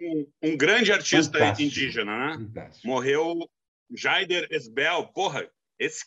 um, 0.00 0.26
um 0.42 0.56
grande 0.56 0.92
artista 0.92 1.38
Fantástico. 1.38 1.68
indígena, 1.68 2.16
né? 2.16 2.34
Fantástico. 2.38 2.86
Morreu 2.86 3.34
Jaider 3.92 4.46
Esbel. 4.52 5.08
Porra, 5.08 5.48
esse 5.80 6.04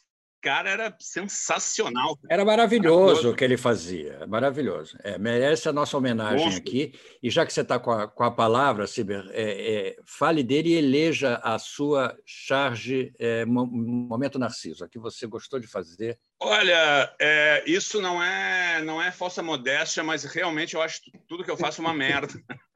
cara 0.48 0.70
era 0.70 0.96
sensacional. 0.98 2.18
Era 2.30 2.46
maravilhoso 2.46 3.32
o 3.32 3.36
que 3.36 3.44
ele 3.44 3.58
fazia, 3.58 4.25
maravilhoso. 4.27 4.98
É, 5.04 5.18
merece 5.18 5.68
a 5.68 5.74
nossa 5.74 5.98
homenagem 5.98 6.56
aqui. 6.56 6.94
E 7.22 7.30
já 7.30 7.46
que 7.46 7.51
você 7.51 7.62
está 7.62 7.77
com, 7.77 8.08
com, 8.08 8.24
a 8.24 8.32
palavra, 8.32 8.88
Ciber, 8.88 9.30
é, 9.34 9.42
é, 9.42 9.96
fale 10.06 10.44
dele 10.44 10.70
e 10.70 10.75
eleja 10.75 11.36
a 11.44 11.60
sua 11.60 12.18
charge 12.25 13.13
é, 13.20 13.44
Momento 13.46 14.39
Narciso, 14.39 14.86
a 14.86 14.88
que 14.88 14.98
você 14.98 15.27
gostou 15.27 15.60
de 15.60 15.68
fazer. 15.68 16.18
Olha, 16.39 17.15
é, 17.20 17.63
isso 17.65 18.00
não 18.00 18.22
é, 18.22 18.82
não 18.84 19.01
é 19.01 19.12
falsa 19.12 19.41
modéstia, 19.41 20.03
mas 20.03 20.24
realmente 20.24 20.75
eu 20.75 20.82
acho 20.82 21.01
tudo 21.27 21.44
que 21.44 21.50
eu 21.50 21.58
faço 21.58 21.82
uma 21.82 21.94
merda. 21.94 22.34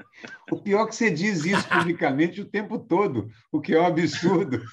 O 0.51 0.61
pior 0.61 0.83
é 0.83 0.87
que 0.87 0.95
você 0.95 1.09
diz 1.09 1.45
isso 1.45 1.67
publicamente 1.67 2.41
o 2.41 2.45
tempo 2.45 2.77
todo, 2.77 3.31
o 3.51 3.59
que 3.59 3.73
é 3.73 3.79
um 3.79 3.85
absurdo. 3.85 4.61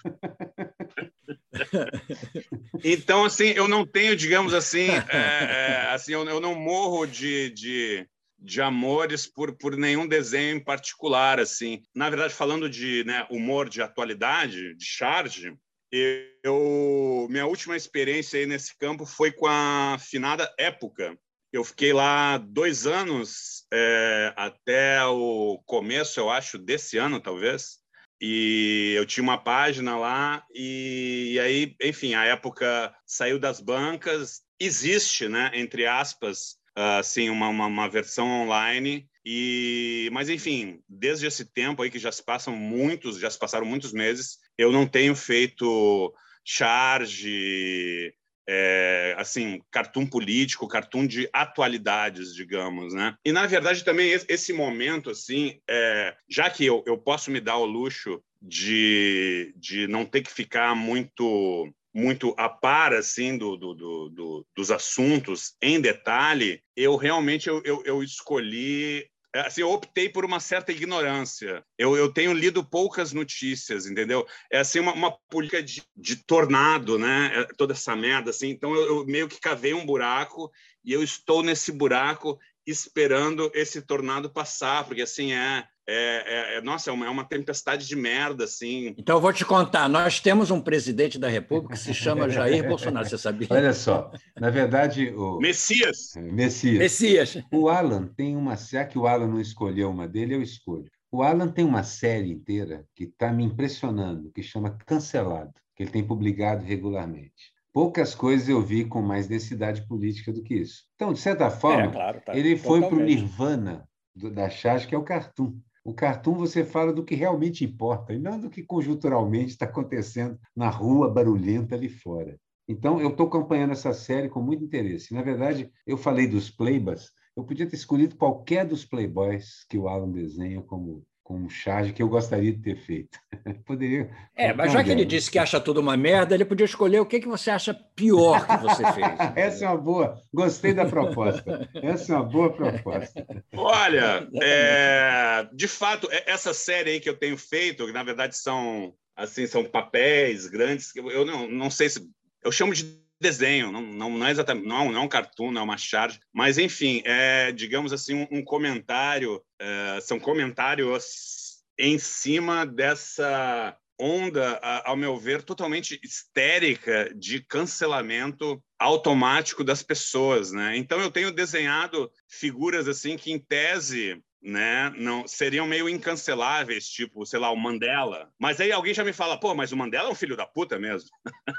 Então, 2.84 3.24
assim, 3.24 3.48
eu 3.48 3.66
não 3.66 3.86
tenho, 3.86 4.14
digamos 4.14 4.54
assim, 4.54 4.88
é, 4.90 5.16
é, 5.18 5.90
assim 5.92 6.12
eu, 6.12 6.24
eu, 6.28 6.40
não 6.40 6.54
morro 6.54 7.06
de, 7.06 7.50
de, 7.50 8.08
de 8.38 8.62
amores 8.62 9.26
por, 9.26 9.56
por 9.56 9.76
nenhum 9.76 10.06
desenho 10.06 10.56
em 10.56 10.62
particular, 10.62 11.40
assim. 11.40 11.82
Na 11.94 12.08
verdade, 12.08 12.34
falando 12.34 12.68
de 12.68 13.04
né, 13.04 13.26
humor 13.30 13.68
de 13.68 13.82
atualidade, 13.82 14.74
de 14.76 14.84
charge, 14.84 15.52
eu, 15.92 17.26
minha 17.30 17.46
última 17.46 17.76
experiência 17.76 18.38
aí 18.38 18.46
nesse 18.46 18.76
campo 18.76 19.06
foi 19.06 19.32
com 19.32 19.46
a 19.46 19.96
finada 19.98 20.52
Época. 20.58 21.18
Eu 21.52 21.64
fiquei 21.64 21.92
lá 21.92 22.36
dois 22.38 22.86
anos, 22.86 23.66
é, 23.72 24.32
até 24.36 25.02
o 25.04 25.62
começo, 25.64 26.20
eu 26.20 26.28
acho, 26.30 26.58
desse 26.58 26.98
ano, 26.98 27.20
talvez 27.20 27.78
e 28.20 28.94
eu 28.96 29.06
tinha 29.06 29.22
uma 29.22 29.38
página 29.38 29.96
lá 29.96 30.44
e, 30.52 31.32
e, 31.34 31.40
aí, 31.40 31.76
enfim, 31.82 32.14
a 32.14 32.24
época 32.24 32.94
saiu 33.06 33.38
das 33.38 33.60
bancas, 33.60 34.42
existe, 34.58 35.28
né, 35.28 35.50
entre 35.54 35.86
aspas, 35.86 36.56
assim, 36.74 37.30
uma, 37.30 37.48
uma, 37.48 37.66
uma, 37.66 37.88
versão 37.88 38.26
online 38.28 39.08
e, 39.30 40.08
mas 40.10 40.30
enfim, 40.30 40.80
desde 40.88 41.26
esse 41.26 41.44
tempo 41.44 41.82
aí 41.82 41.90
que 41.90 41.98
já 41.98 42.10
se 42.10 42.24
passam 42.24 42.56
muitos, 42.56 43.18
já 43.18 43.28
se 43.28 43.38
passaram 43.38 43.66
muitos 43.66 43.92
meses, 43.92 44.38
eu 44.56 44.72
não 44.72 44.86
tenho 44.86 45.14
feito 45.14 46.14
charge, 46.42 48.14
é, 48.48 49.14
assim, 49.18 49.60
cartoon 49.70 50.06
político, 50.06 50.66
cartoon 50.66 51.06
de 51.06 51.28
atualidades, 51.30 52.34
digamos, 52.34 52.94
né? 52.94 53.16
E 53.22 53.30
na 53.30 53.46
verdade 53.46 53.84
também 53.84 54.18
esse 54.26 54.54
momento, 54.54 55.10
assim, 55.10 55.60
é, 55.68 56.16
já 56.26 56.48
que 56.48 56.64
eu, 56.64 56.82
eu 56.86 56.96
posso 56.96 57.30
me 57.30 57.38
dar 57.38 57.58
o 57.58 57.66
luxo 57.66 58.22
de, 58.40 59.52
de 59.58 59.86
não 59.88 60.06
ter 60.06 60.22
que 60.22 60.32
ficar 60.32 60.74
muito 60.74 61.70
muito 61.94 62.34
a 62.38 62.48
par 62.48 62.94
assim 62.94 63.36
do, 63.36 63.56
do, 63.56 63.74
do, 63.74 64.08
do, 64.08 64.46
dos 64.56 64.70
assuntos 64.70 65.54
em 65.60 65.80
detalhe, 65.80 66.62
eu 66.76 66.96
realmente 66.96 67.48
eu, 67.48 67.60
eu, 67.64 67.82
eu 67.84 68.02
escolhi 68.02 69.04
assim, 69.34 69.60
eu 69.60 69.70
optei 69.70 70.08
por 70.08 70.24
uma 70.24 70.40
certa 70.40 70.72
ignorância. 70.72 71.64
Eu, 71.76 71.96
eu 71.96 72.12
tenho 72.12 72.32
lido 72.32 72.64
poucas 72.64 73.12
notícias, 73.12 73.86
entendeu? 73.86 74.26
É 74.50 74.58
assim 74.58 74.80
uma, 74.80 74.92
uma 74.92 75.12
política 75.30 75.62
de, 75.62 75.82
de 75.96 76.16
tornado, 76.16 76.98
né? 76.98 77.32
É, 77.34 77.44
toda 77.56 77.72
essa 77.72 77.94
merda, 77.94 78.30
assim. 78.30 78.48
Então 78.48 78.74
eu, 78.74 78.86
eu, 78.86 79.06
meio 79.06 79.28
que 79.28 79.40
cavei 79.40 79.74
um 79.74 79.84
buraco 79.84 80.50
e 80.84 80.92
eu 80.92 81.02
estou 81.02 81.42
nesse 81.42 81.70
buraco 81.70 82.38
esperando 82.66 83.50
esse 83.54 83.82
tornado 83.82 84.30
passar, 84.30 84.84
porque 84.84 85.02
assim 85.02 85.32
é 85.32 85.64
é, 85.90 86.24
é, 86.26 86.58
é 86.58 86.60
nossa, 86.60 86.90
é 86.90 86.92
uma, 86.92 87.06
é 87.06 87.08
uma, 87.08 87.24
tempestade 87.24 87.86
de 87.88 87.96
merda, 87.96 88.44
assim. 88.44 88.94
Então, 88.98 89.16
eu 89.16 89.20
vou 89.20 89.32
te 89.32 89.44
contar. 89.44 89.88
Nós 89.88 90.20
temos 90.20 90.50
um 90.50 90.60
presidente 90.60 91.18
da 91.18 91.28
República 91.28 91.74
que 91.74 91.80
se 91.80 91.94
chama 91.94 92.28
Jair 92.28 92.68
Bolsonaro, 92.68 93.08
você 93.08 93.16
sabia? 93.16 93.48
Olha 93.50 93.72
só, 93.72 94.10
na 94.38 94.50
verdade... 94.50 95.08
O... 95.10 95.38
Messias. 95.38 96.14
É, 96.14 96.20
Messias. 96.20 96.78
Messias. 96.78 97.42
O 97.50 97.68
Alan 97.70 98.06
tem 98.06 98.36
uma... 98.36 98.54
Já 98.54 98.84
que 98.84 98.98
o 98.98 99.06
Alan 99.06 99.28
não 99.28 99.40
escolheu 99.40 99.90
uma 99.90 100.06
dele, 100.06 100.34
eu 100.34 100.42
escolho. 100.42 100.90
O 101.10 101.22
Alan 101.22 101.48
tem 101.48 101.64
uma 101.64 101.82
série 101.82 102.30
inteira 102.30 102.84
que 102.94 103.04
está 103.04 103.32
me 103.32 103.42
impressionando, 103.42 104.30
que 104.30 104.42
chama 104.42 104.76
Cancelado, 104.84 105.54
que 105.74 105.82
ele 105.82 105.90
tem 105.90 106.04
publicado 106.04 106.64
regularmente. 106.64 107.56
Poucas 107.72 108.14
coisas 108.14 108.48
eu 108.48 108.60
vi 108.60 108.84
com 108.84 109.00
mais 109.00 109.26
densidade 109.26 109.86
política 109.86 110.32
do 110.32 110.42
que 110.42 110.54
isso. 110.54 110.84
Então, 110.96 111.12
de 111.12 111.18
certa 111.18 111.50
forma, 111.50 111.84
é, 111.84 111.90
claro, 111.90 112.20
tá, 112.20 112.36
ele 112.36 112.56
foi 112.58 112.80
para 112.80 112.94
o 112.94 113.00
nirvana 113.00 113.88
do, 114.14 114.30
da 114.30 114.50
charge, 114.50 114.86
que 114.86 114.94
é 114.94 114.98
o 114.98 115.04
cartoon. 115.04 115.58
O 115.88 115.94
cartoon 115.94 116.34
você 116.34 116.66
fala 116.66 116.92
do 116.92 117.02
que 117.02 117.14
realmente 117.14 117.64
importa 117.64 118.12
e 118.12 118.18
não 118.18 118.38
do 118.38 118.50
que 118.50 118.62
conjunturalmente 118.62 119.52
está 119.52 119.64
acontecendo 119.64 120.38
na 120.54 120.68
rua 120.68 121.08
barulhenta 121.08 121.74
ali 121.74 121.88
fora. 121.88 122.38
Então, 122.68 123.00
eu 123.00 123.08
estou 123.08 123.26
acompanhando 123.26 123.70
essa 123.70 123.94
série 123.94 124.28
com 124.28 124.42
muito 124.42 124.62
interesse. 124.62 125.14
Na 125.14 125.22
verdade, 125.22 125.72
eu 125.86 125.96
falei 125.96 126.28
dos 126.28 126.50
playbas, 126.50 127.10
eu 127.34 127.42
podia 127.42 127.66
ter 127.66 127.74
escolhido 127.74 128.16
qualquer 128.16 128.66
dos 128.66 128.84
playboys 128.84 129.64
que 129.66 129.78
o 129.78 129.88
Alan 129.88 130.10
desenha 130.10 130.60
como 130.60 131.06
com 131.28 131.34
um 131.34 131.50
charge 131.50 131.92
que 131.92 132.02
eu 132.02 132.08
gostaria 132.08 132.50
de 132.50 132.58
ter 132.58 132.74
feito. 132.74 133.18
Poderia. 133.66 134.10
É, 134.34 134.54
mas 134.54 134.72
já 134.72 134.82
que 134.82 134.90
ele 134.90 135.04
disse 135.04 135.30
que 135.30 135.38
acha 135.38 135.60
tudo 135.60 135.78
uma 135.78 135.94
merda, 135.94 136.34
ele 136.34 136.44
podia 136.46 136.64
escolher 136.64 137.00
o 137.00 137.04
que, 137.04 137.20
que 137.20 137.28
você 137.28 137.50
acha 137.50 137.74
pior 137.94 138.46
que 138.46 138.56
você 138.56 138.82
fez. 138.94 139.06
Essa 139.36 139.66
é 139.66 139.68
uma 139.68 139.76
boa. 139.76 140.22
Gostei 140.32 140.72
da 140.72 140.86
proposta. 140.86 141.68
Essa 141.74 142.14
é 142.14 142.16
uma 142.16 142.24
boa 142.24 142.50
proposta. 142.50 143.26
Olha, 143.52 144.26
é, 144.40 145.46
de 145.52 145.68
fato, 145.68 146.08
é, 146.10 146.30
essa 146.30 146.54
série 146.54 146.92
aí 146.92 147.00
que 147.00 147.10
eu 147.10 147.18
tenho 147.18 147.36
feito, 147.36 147.84
que 147.84 147.92
na 147.92 148.02
verdade 148.02 148.34
são 148.34 148.94
assim 149.14 149.46
são 149.46 149.62
papéis 149.64 150.46
grandes. 150.46 150.96
Eu 150.96 151.26
não, 151.26 151.46
não 151.46 151.70
sei 151.70 151.90
se 151.90 152.08
eu 152.42 152.50
chamo 152.50 152.72
de 152.72 153.06
desenho, 153.20 153.70
não, 153.70 153.82
não, 153.82 154.10
não 154.10 154.26
é 154.26 154.30
exatamente, 154.30 154.66
não, 154.66 154.90
não 154.90 155.02
é 155.02 155.04
um 155.04 155.08
cartoon, 155.08 155.50
não 155.50 155.60
é 155.60 155.64
uma 155.64 155.76
charge, 155.76 156.20
mas 156.32 156.56
enfim, 156.56 157.02
é, 157.04 157.52
digamos 157.52 157.92
assim, 157.92 158.14
um, 158.14 158.38
um 158.38 158.44
comentário, 158.44 159.42
é, 159.60 160.00
são 160.00 160.18
comentários 160.18 161.62
em 161.78 161.98
cima 161.98 162.66
dessa 162.66 163.76
onda, 164.00 164.58
ao 164.84 164.96
meu 164.96 165.18
ver, 165.18 165.42
totalmente 165.42 165.98
histérica 166.02 167.12
de 167.14 167.40
cancelamento 167.40 168.62
automático 168.78 169.64
das 169.64 169.82
pessoas, 169.82 170.52
né? 170.52 170.76
Então 170.76 171.00
eu 171.00 171.10
tenho 171.10 171.32
desenhado 171.32 172.10
figuras 172.28 172.86
assim 172.86 173.16
que 173.16 173.32
em 173.32 173.38
tese 173.38 174.22
né, 174.42 174.92
não 174.96 175.26
seriam 175.26 175.66
meio 175.66 175.88
incanceláveis, 175.88 176.88
tipo, 176.88 177.26
sei 177.26 177.40
lá, 177.40 177.50
o 177.50 177.56
Mandela. 177.56 178.28
Mas 178.38 178.60
aí 178.60 178.70
alguém 178.70 178.94
já 178.94 179.04
me 179.04 179.12
fala, 179.12 179.38
pô, 179.38 179.54
mas 179.54 179.72
o 179.72 179.76
Mandela 179.76 180.08
é 180.08 180.12
um 180.12 180.14
filho 180.14 180.36
da 180.36 180.46
puta 180.46 180.78
mesmo. 180.78 181.08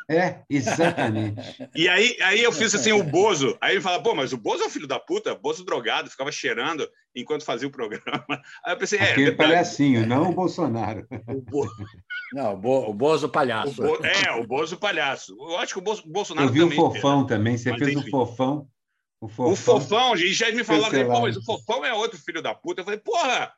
É, 0.10 0.42
exatamente. 0.50 1.70
e 1.76 1.88
aí, 1.90 2.18
aí 2.22 2.42
eu 2.42 2.52
fiz 2.52 2.74
assim, 2.74 2.92
o 2.92 3.04
Bozo. 3.04 3.58
Aí 3.62 3.74
ele 3.76 3.82
fala, 3.82 4.02
pô, 4.02 4.16
mas 4.16 4.34
o 4.34 4.38
Bozo 4.38 4.64
é 4.64 4.68
um 4.68 4.72
filho 4.72 4.88
da 4.88 5.00
puta, 5.00 5.36
Bozo 5.36 5.66
drogado, 5.66 6.10
ficava 6.10 6.32
cheirando 6.32 6.90
enquanto 7.16 7.46
fazia 7.46 7.68
o 7.68 7.72
programa. 7.72 8.02
Aí 8.66 8.74
eu 8.74 8.78
pensei, 8.78 9.00
é. 9.00 9.12
Aquele 9.12 9.30
é 9.30 9.36
palhacinho, 9.36 10.06
não 10.06 10.30
o 10.30 10.34
Bolsonaro. 10.34 11.06
O 11.28 11.42
Bo... 11.42 11.68
Não, 12.32 12.54
o, 12.54 12.58
Bo... 12.58 12.90
o 12.90 12.94
Bozo 12.94 13.28
palhaço. 13.28 13.82
O 13.82 13.98
Bo... 13.98 14.06
É, 14.06 14.32
o 14.40 14.46
Bozo 14.46 14.78
palhaço. 14.78 15.36
Eu 15.40 15.58
acho 15.58 15.74
que 15.74 15.80
o, 15.80 15.82
Bo... 15.82 16.00
Bolsonaro 16.06 16.48
também. 16.48 16.62
Eu 16.62 16.70
vi 16.70 16.76
o 16.76 16.78
Fofão 16.78 17.26
também, 17.26 17.58
você 17.58 17.76
fez 17.76 17.98
enfim. 17.98 18.08
o 18.08 18.12
Fofão. 18.12 18.68
O 19.22 19.28
Fofão, 19.28 19.76
o 19.76 19.82
fofão 19.82 20.16
e 20.16 20.34
já 20.34 20.50
me 20.52 20.64
falaram, 20.64 21.06
pô, 21.06 21.22
mas 21.22 21.36
o 21.36 21.44
Fofão 21.44 21.86
é 21.86 21.94
outro 21.94 22.18
filho 22.18 22.42
da 22.42 22.56
puta. 22.56 22.82
Eu 22.82 22.86
falei, 22.86 23.00
porra, 23.00 23.54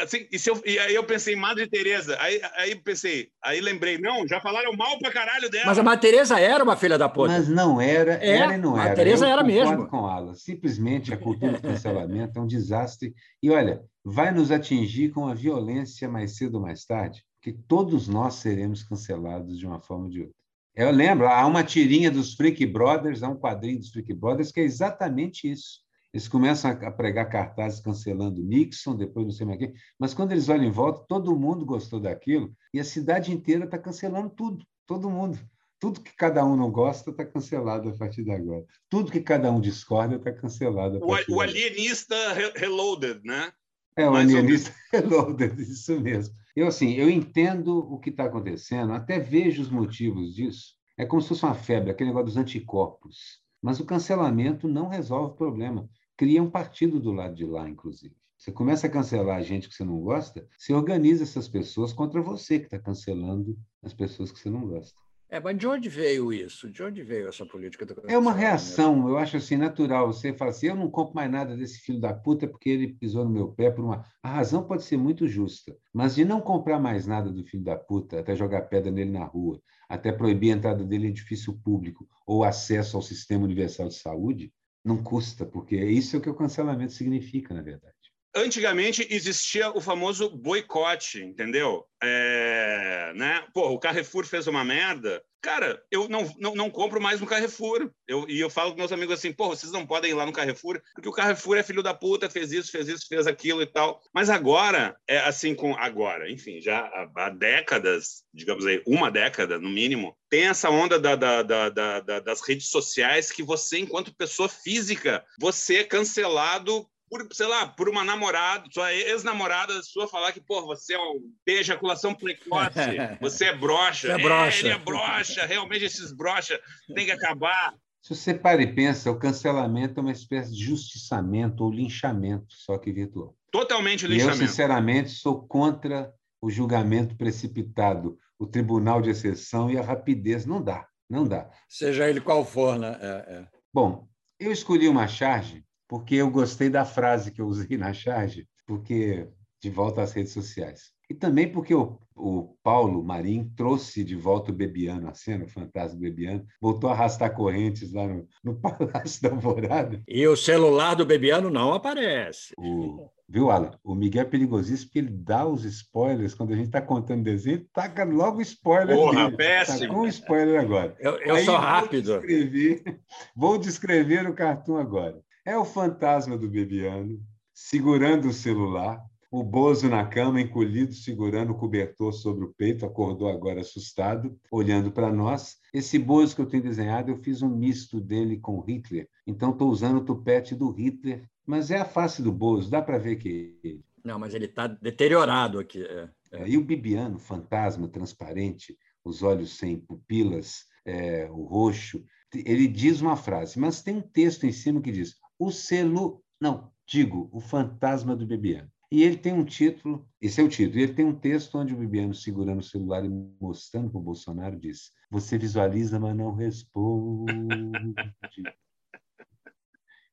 Assim, 0.00 0.26
e, 0.32 0.38
eu, 0.48 0.62
e, 0.64 0.78
aí 0.78 0.94
eu 0.94 1.04
pensei, 1.04 1.36
Madre 1.36 1.68
Teresa. 1.68 2.16
Aí, 2.18 2.40
aí 2.56 2.74
pensei, 2.74 3.28
aí 3.42 3.60
lembrei, 3.60 3.98
não, 3.98 4.26
já 4.26 4.40
falaram 4.40 4.72
mal 4.72 4.98
pra 4.98 5.12
caralho 5.12 5.50
dela. 5.50 5.66
Mas 5.66 5.78
a 5.78 5.82
Madre 5.82 6.00
Teresa 6.00 6.40
era 6.40 6.64
uma 6.64 6.76
filha 6.76 6.98
da 6.98 7.08
puta. 7.08 7.28
Mas 7.28 7.46
não 7.46 7.80
era, 7.80 8.14
é, 8.14 8.38
era 8.38 8.54
e 8.54 8.58
não 8.58 8.78
era. 8.80 8.92
A 8.92 8.94
Teresa 8.94 9.28
era 9.28 9.44
mesmo. 9.44 9.86
com 9.86 10.10
ela. 10.10 10.34
Simplesmente 10.34 11.12
a 11.12 11.16
cultura 11.16 11.52
do 11.52 11.62
cancelamento 11.62 12.38
é 12.38 12.42
um 12.42 12.46
desastre. 12.46 13.14
E 13.42 13.50
olha, 13.50 13.82
vai 14.04 14.32
nos 14.32 14.50
atingir 14.50 15.10
com 15.10 15.28
a 15.28 15.34
violência 15.34 16.08
mais 16.08 16.36
cedo 16.36 16.56
ou 16.56 16.62
mais 16.62 16.84
tarde, 16.84 17.22
porque 17.34 17.56
todos 17.68 18.08
nós 18.08 18.34
seremos 18.36 18.82
cancelados 18.82 19.58
de 19.58 19.66
uma 19.66 19.80
forma 19.80 20.04
ou 20.04 20.10
de 20.10 20.20
outra. 20.22 20.45
Eu 20.76 20.90
lembro, 20.90 21.26
há 21.26 21.46
uma 21.46 21.64
tirinha 21.64 22.10
dos 22.10 22.34
Freak 22.34 22.66
Brothers, 22.66 23.22
há 23.22 23.30
um 23.30 23.38
quadrinho 23.38 23.78
dos 23.78 23.88
Freak 23.88 24.12
Brothers 24.12 24.52
que 24.52 24.60
é 24.60 24.64
exatamente 24.64 25.50
isso. 25.50 25.80
Eles 26.12 26.28
começam 26.28 26.70
a 26.70 26.90
pregar 26.90 27.30
cartazes 27.30 27.80
cancelando 27.80 28.42
Nixon, 28.42 28.94
depois 28.94 29.24
não 29.26 29.32
sei 29.32 29.46
mais 29.46 29.58
quem, 29.58 29.72
mas 29.98 30.12
quando 30.12 30.32
eles 30.32 30.50
olham 30.50 30.64
em 30.64 30.70
volta, 30.70 31.02
todo 31.08 31.34
mundo 31.34 31.64
gostou 31.64 31.98
daquilo 31.98 32.54
e 32.74 32.80
a 32.80 32.84
cidade 32.84 33.32
inteira 33.32 33.64
está 33.64 33.78
cancelando 33.78 34.28
tudo, 34.28 34.66
todo 34.86 35.08
mundo. 35.08 35.38
Tudo 35.80 36.00
que 36.00 36.14
cada 36.14 36.44
um 36.44 36.56
não 36.56 36.70
gosta 36.70 37.10
está 37.10 37.24
cancelado 37.24 37.88
a 37.88 37.96
partir 37.96 38.22
de 38.22 38.32
agora. 38.32 38.64
Tudo 38.90 39.10
que 39.10 39.20
cada 39.20 39.50
um 39.50 39.60
discorda 39.60 40.16
está 40.16 40.32
cancelado. 40.32 41.00
o, 41.02 41.36
o 41.36 41.40
alienista 41.40 42.14
reloaded, 42.54 43.20
né? 43.24 43.50
É, 43.96 44.08
o 44.08 44.12
Mais 44.12 44.28
alienista 44.28 44.74
reloaded, 44.92 45.58
isso 45.60 45.98
mesmo. 46.00 46.34
Eu, 46.56 46.66
assim, 46.66 46.94
eu 46.94 47.10
entendo 47.10 47.78
o 47.78 47.98
que 47.98 48.08
está 48.08 48.24
acontecendo, 48.24 48.94
até 48.94 49.18
vejo 49.18 49.60
os 49.60 49.68
motivos 49.68 50.34
disso. 50.34 50.74
É 50.96 51.04
como 51.04 51.20
se 51.20 51.28
fosse 51.28 51.44
uma 51.44 51.54
febre, 51.54 51.90
aquele 51.90 52.08
negócio 52.08 52.28
dos 52.28 52.36
anticorpos. 52.38 53.42
Mas 53.60 53.78
o 53.78 53.84
cancelamento 53.84 54.66
não 54.66 54.88
resolve 54.88 55.32
o 55.32 55.36
problema. 55.36 55.86
Cria 56.16 56.42
um 56.42 56.50
partido 56.50 56.98
do 56.98 57.12
lado 57.12 57.34
de 57.34 57.44
lá, 57.44 57.68
inclusive. 57.68 58.16
Você 58.38 58.50
começa 58.50 58.86
a 58.86 58.90
cancelar 58.90 59.36
a 59.36 59.42
gente 59.42 59.68
que 59.68 59.74
você 59.74 59.84
não 59.84 60.00
gosta, 60.00 60.48
você 60.56 60.72
organiza 60.72 61.24
essas 61.24 61.46
pessoas 61.46 61.92
contra 61.92 62.22
você 62.22 62.58
que 62.58 62.66
está 62.66 62.78
cancelando 62.78 63.58
as 63.82 63.92
pessoas 63.92 64.32
que 64.32 64.38
você 64.38 64.48
não 64.48 64.66
gosta. 64.66 64.98
É, 65.28 65.40
mas 65.40 65.58
de 65.58 65.66
onde 65.66 65.88
veio 65.88 66.32
isso? 66.32 66.70
De 66.70 66.82
onde 66.82 67.02
veio 67.02 67.28
essa 67.28 67.44
política 67.44 67.84
É 68.06 68.16
uma 68.16 68.32
reação, 68.32 69.08
eu 69.08 69.18
acho 69.18 69.36
assim, 69.36 69.56
natural. 69.56 70.12
Você 70.12 70.32
fala 70.32 70.50
assim, 70.50 70.68
eu 70.68 70.76
não 70.76 70.88
compro 70.88 71.14
mais 71.14 71.30
nada 71.30 71.56
desse 71.56 71.80
filho 71.80 72.00
da 72.00 72.14
puta 72.14 72.46
porque 72.46 72.70
ele 72.70 72.94
pisou 72.94 73.24
no 73.24 73.30
meu 73.30 73.48
pé 73.48 73.70
por 73.70 73.84
uma... 73.84 74.04
A 74.22 74.28
razão 74.28 74.64
pode 74.64 74.84
ser 74.84 74.96
muito 74.96 75.26
justa, 75.26 75.76
mas 75.92 76.14
de 76.14 76.24
não 76.24 76.40
comprar 76.40 76.78
mais 76.78 77.06
nada 77.06 77.30
do 77.30 77.44
filho 77.44 77.64
da 77.64 77.76
puta, 77.76 78.20
até 78.20 78.36
jogar 78.36 78.62
pedra 78.62 78.92
nele 78.92 79.10
na 79.10 79.24
rua, 79.24 79.60
até 79.88 80.12
proibir 80.12 80.52
a 80.52 80.56
entrada 80.56 80.84
dele 80.84 81.06
em 81.06 81.10
edifício 81.10 81.52
público 81.60 82.06
ou 82.26 82.44
acesso 82.44 82.96
ao 82.96 83.02
sistema 83.02 83.44
universal 83.44 83.88
de 83.88 83.94
saúde, 83.94 84.52
não 84.84 85.02
custa, 85.02 85.44
porque 85.44 85.76
isso 85.76 86.14
é 86.14 86.18
o 86.20 86.22
que 86.22 86.30
o 86.30 86.34
cancelamento 86.34 86.92
significa, 86.92 87.52
na 87.52 87.62
verdade 87.62 87.95
antigamente 88.36 89.06
existia 89.10 89.70
o 89.70 89.80
famoso 89.80 90.28
boicote, 90.28 91.22
entendeu? 91.22 91.84
É, 92.02 93.12
né? 93.16 93.46
Pô, 93.54 93.70
o 93.70 93.78
Carrefour 93.78 94.26
fez 94.26 94.46
uma 94.46 94.62
merda. 94.62 95.22
Cara, 95.40 95.80
eu 95.90 96.08
não, 96.08 96.28
não, 96.38 96.54
não 96.54 96.70
compro 96.70 97.00
mais 97.00 97.20
no 97.20 97.26
Carrefour. 97.26 97.90
Eu, 98.06 98.28
e 98.28 98.38
eu 98.38 98.50
falo 98.50 98.72
com 98.72 98.78
meus 98.78 98.92
amigos 98.92 99.14
assim, 99.14 99.32
pô, 99.32 99.48
vocês 99.48 99.72
não 99.72 99.86
podem 99.86 100.10
ir 100.10 100.14
lá 100.14 100.26
no 100.26 100.32
Carrefour, 100.32 100.82
porque 100.94 101.08
o 101.08 101.12
Carrefour 101.12 101.56
é 101.56 101.62
filho 101.62 101.82
da 101.82 101.94
puta, 101.94 102.28
fez 102.28 102.52
isso, 102.52 102.70
fez 102.70 102.88
isso, 102.88 103.06
fez 103.08 103.26
aquilo 103.26 103.62
e 103.62 103.66
tal. 103.66 104.00
Mas 104.12 104.28
agora, 104.28 104.96
é 105.08 105.18
assim 105.18 105.54
com 105.54 105.74
agora, 105.74 106.30
enfim, 106.30 106.60
já 106.60 106.80
há, 106.80 107.10
há 107.16 107.30
décadas, 107.30 108.24
digamos 108.34 108.66
aí, 108.66 108.82
uma 108.86 109.10
década 109.10 109.58
no 109.58 109.68
mínimo, 109.68 110.16
tem 110.28 110.48
essa 110.48 110.68
onda 110.68 110.98
da, 110.98 111.14
da, 111.14 111.42
da, 111.42 111.68
da, 111.70 112.20
das 112.20 112.40
redes 112.40 112.68
sociais 112.68 113.30
que 113.30 113.42
você, 113.42 113.78
enquanto 113.78 114.14
pessoa 114.16 114.48
física, 114.48 115.24
você 115.38 115.78
é 115.78 115.84
cancelado 115.84 116.86
por, 117.08 117.26
sei 117.32 117.46
lá, 117.46 117.66
por 117.66 117.88
uma 117.88 118.04
namorada, 118.04 118.64
sua 118.70 118.92
ex-namorada 118.92 119.80
sua 119.82 120.08
falar 120.08 120.32
que, 120.32 120.40
pô, 120.40 120.64
você 120.66 120.94
é 120.94 120.98
um, 120.98 121.32
tem 121.44 121.56
ejaculação 121.56 122.14
precoce, 122.14 122.72
você 123.20 123.46
é 123.46 123.56
broxa. 123.56 124.12
é 124.12 124.18
broxa. 124.18 124.56
É, 124.56 124.60
ele 124.60 124.74
é 124.74 124.78
broxa, 124.78 125.46
realmente 125.46 125.84
esses 125.84 126.12
broxa 126.12 126.60
tem 126.94 127.06
que 127.06 127.12
acabar. 127.12 127.74
Se 128.02 128.14
você 128.14 128.34
para 128.34 128.62
e 128.62 128.72
pensa, 128.72 129.10
o 129.10 129.18
cancelamento 129.18 129.98
é 129.98 130.02
uma 130.02 130.12
espécie 130.12 130.52
de 130.52 130.62
justiçamento 130.62 131.64
ou 131.64 131.72
linchamento, 131.72 132.46
só 132.50 132.78
que 132.78 132.92
virtual. 132.92 133.36
Totalmente 133.50 134.06
linchamento. 134.06 134.38
E 134.38 134.42
eu, 134.42 134.48
sinceramente, 134.48 135.10
sou 135.10 135.46
contra 135.46 136.12
o 136.40 136.48
julgamento 136.48 137.16
precipitado, 137.16 138.16
o 138.38 138.46
tribunal 138.46 139.02
de 139.02 139.10
exceção 139.10 139.70
e 139.70 139.76
a 139.76 139.82
rapidez. 139.82 140.46
Não 140.46 140.62
dá, 140.62 140.86
não 141.10 141.26
dá. 141.26 141.50
Seja 141.68 142.08
ele 142.08 142.20
qual 142.20 142.44
for, 142.44 142.78
né? 142.78 142.96
É, 143.00 143.34
é. 143.34 143.48
Bom, 143.74 144.08
eu 144.38 144.52
escolhi 144.52 144.86
uma 144.86 145.08
charge 145.08 145.65
porque 145.88 146.16
eu 146.16 146.30
gostei 146.30 146.68
da 146.68 146.84
frase 146.84 147.30
que 147.30 147.40
eu 147.40 147.46
usei 147.46 147.76
na 147.76 147.92
charge, 147.92 148.46
porque 148.66 149.28
de 149.60 149.70
volta 149.70 150.02
às 150.02 150.12
redes 150.12 150.32
sociais. 150.32 150.92
E 151.08 151.14
também 151.14 151.50
porque 151.50 151.74
o, 151.74 151.98
o 152.16 152.56
Paulo 152.64 153.02
Marim 153.02 153.52
trouxe 153.56 154.02
de 154.02 154.16
volta 154.16 154.50
o 154.50 154.54
Bebiano, 154.54 155.08
a 155.08 155.14
cena, 155.14 155.44
o 155.44 155.48
fantasma 155.48 156.00
Bebiano, 156.00 156.44
voltou 156.60 156.90
a 156.90 156.92
arrastar 156.92 157.32
correntes 157.32 157.92
lá 157.92 158.06
no, 158.08 158.26
no 158.42 158.54
Palácio 158.60 159.22
da 159.22 159.30
Alvorada. 159.30 160.02
E 160.08 160.26
o 160.26 160.36
celular 160.36 160.94
do 160.94 161.06
Bebiano 161.06 161.48
não 161.48 161.72
aparece. 161.72 162.54
O, 162.58 163.08
viu, 163.28 163.50
Alan? 163.50 163.70
O 163.84 163.94
Miguel 163.94 164.22
é 164.22 164.24
perigosíssimo 164.24 164.88
porque 164.88 164.98
ele 164.98 165.10
dá 165.10 165.46
os 165.46 165.64
spoilers. 165.64 166.34
Quando 166.34 166.52
a 166.52 166.56
gente 166.56 166.66
está 166.66 166.80
contando 166.80 167.22
desenho, 167.22 167.64
taca 167.72 168.04
logo 168.04 168.38
o 168.38 168.42
spoiler. 168.42 168.96
Porra, 168.96 169.26
dele. 169.26 169.36
péssimo. 169.36 169.78
Tá 169.78 169.88
com 169.88 170.00
o 170.00 170.08
spoiler 170.08 170.60
agora. 170.60 170.96
Eu, 170.98 171.18
eu 171.18 171.36
Aí, 171.36 171.44
sou 171.44 171.56
rápido. 171.56 172.06
Vou 172.06 172.20
descrever, 172.20 173.00
vou 173.34 173.58
descrever 173.58 174.28
o 174.28 174.34
cartoon 174.34 174.76
agora. 174.76 175.20
É 175.46 175.56
o 175.56 175.64
fantasma 175.64 176.36
do 176.36 176.50
Bebiano 176.50 177.24
segurando 177.54 178.28
o 178.28 178.32
celular, 178.32 179.00
o 179.30 179.44
Bozo 179.44 179.88
na 179.88 180.04
cama, 180.04 180.40
encolhido, 180.40 180.92
segurando 180.92 181.52
o 181.52 181.56
cobertor 181.56 182.12
sobre 182.12 182.44
o 182.44 182.52
peito, 182.52 182.84
acordou 182.84 183.28
agora 183.28 183.60
assustado, 183.60 184.36
olhando 184.50 184.90
para 184.90 185.12
nós. 185.12 185.56
Esse 185.72 186.00
Bozo 186.00 186.34
que 186.34 186.42
eu 186.42 186.46
tenho 186.46 186.64
desenhado, 186.64 187.12
eu 187.12 187.16
fiz 187.16 187.42
um 187.42 187.48
misto 187.48 188.00
dele 188.00 188.38
com 188.38 188.60
Hitler. 188.60 189.08
Então, 189.24 189.52
estou 189.52 189.70
usando 189.70 189.98
o 189.98 190.04
tupete 190.04 190.52
do 190.52 190.72
Hitler, 190.72 191.24
mas 191.46 191.70
é 191.70 191.76
a 191.76 191.84
face 191.84 192.22
do 192.22 192.32
Bozo, 192.32 192.68
dá 192.68 192.82
para 192.82 192.98
ver 192.98 193.14
que 193.14 193.56
ele. 193.62 193.84
Não, 194.04 194.18
mas 194.18 194.34
ele 194.34 194.46
está 194.46 194.66
deteriorado 194.66 195.60
aqui. 195.60 195.84
É, 195.84 196.08
é. 196.32 196.48
E 196.48 196.58
o 196.58 196.64
Bibiano, 196.64 197.20
fantasma 197.20 197.86
transparente, 197.86 198.76
os 199.04 199.22
olhos 199.22 199.56
sem 199.56 199.78
pupilas, 199.78 200.64
é, 200.84 201.28
o 201.30 201.44
roxo, 201.44 202.02
ele 202.34 202.66
diz 202.66 203.00
uma 203.00 203.16
frase, 203.16 203.58
mas 203.58 203.82
tem 203.82 203.96
um 203.96 204.02
texto 204.02 204.44
em 204.44 204.52
cima 204.52 204.80
que 204.80 204.90
diz: 204.90 205.14
o 205.38 205.50
selo. 205.50 206.22
Não, 206.40 206.70
digo, 206.86 207.28
o 207.32 207.40
fantasma 207.40 208.14
do 208.14 208.26
Bibiano. 208.26 208.70
E 208.90 209.02
ele 209.02 209.16
tem 209.16 209.32
um 209.32 209.44
título, 209.44 210.08
esse 210.20 210.40
é 210.40 210.44
o 210.44 210.48
título, 210.48 210.80
ele 210.80 210.94
tem 210.94 211.04
um 211.04 211.18
texto 211.18 211.58
onde 211.58 211.74
o 211.74 211.76
Bibiano, 211.76 212.14
segurando 212.14 212.60
o 212.60 212.64
celular 212.64 213.04
e 213.04 213.08
mostrando 213.40 213.90
para 213.90 213.98
o 213.98 214.02
Bolsonaro, 214.02 214.58
diz: 214.58 214.92
Você 215.10 215.36
visualiza, 215.36 215.98
mas 215.98 216.16
não 216.16 216.32
responde. 216.32 217.94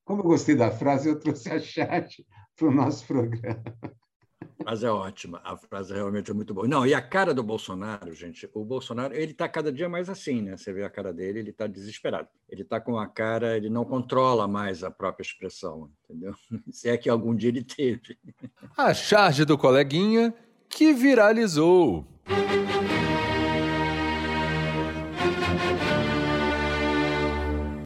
Como 0.03 0.21
eu 0.21 0.25
gostei 0.25 0.55
da 0.55 0.71
frase, 0.71 1.07
eu 1.07 1.19
trouxe 1.19 1.49
a 1.49 1.59
chat 1.59 2.25
para 2.55 2.67
o 2.67 2.73
nosso 2.73 3.05
programa. 3.05 3.63
A 4.59 4.63
frase 4.63 4.85
é 4.85 4.89
ótima, 4.89 5.41
a 5.43 5.57
frase 5.57 5.93
realmente 5.93 6.31
é 6.31 6.33
muito 6.33 6.53
boa. 6.53 6.67
Não, 6.67 6.85
e 6.85 6.93
a 6.93 7.01
cara 7.01 7.33
do 7.33 7.43
Bolsonaro, 7.43 8.13
gente, 8.13 8.49
o 8.53 8.63
Bolsonaro, 8.63 9.13
ele 9.13 9.31
está 9.31 9.47
cada 9.47 9.71
dia 9.71 9.89
mais 9.89 10.09
assim, 10.09 10.41
né? 10.41 10.57
Você 10.57 10.71
vê 10.71 10.83
a 10.83 10.89
cara 10.89 11.13
dele, 11.13 11.39
ele 11.39 11.49
está 11.49 11.67
desesperado. 11.67 12.27
Ele 12.49 12.61
está 12.61 12.79
com 12.79 12.97
a 12.97 13.07
cara, 13.07 13.57
ele 13.57 13.69
não 13.69 13.85
controla 13.85 14.47
mais 14.47 14.83
a 14.83 14.91
própria 14.91 15.23
expressão, 15.23 15.89
entendeu? 16.09 16.33
Se 16.71 16.89
é 16.89 16.97
que 16.97 17.09
algum 17.09 17.35
dia 17.35 17.49
ele 17.49 17.63
teve. 17.63 18.17
A 18.77 18.93
charge 18.93 19.45
do 19.45 19.57
coleguinha 19.57 20.33
que 20.69 20.93
viralizou. 20.93 22.05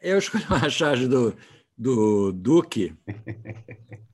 Eu 0.01 0.17
escolhi 0.17 0.45
a 0.49 0.69
charge 0.69 1.07
do, 1.07 1.35
do 1.77 2.31
Duque, 2.31 2.95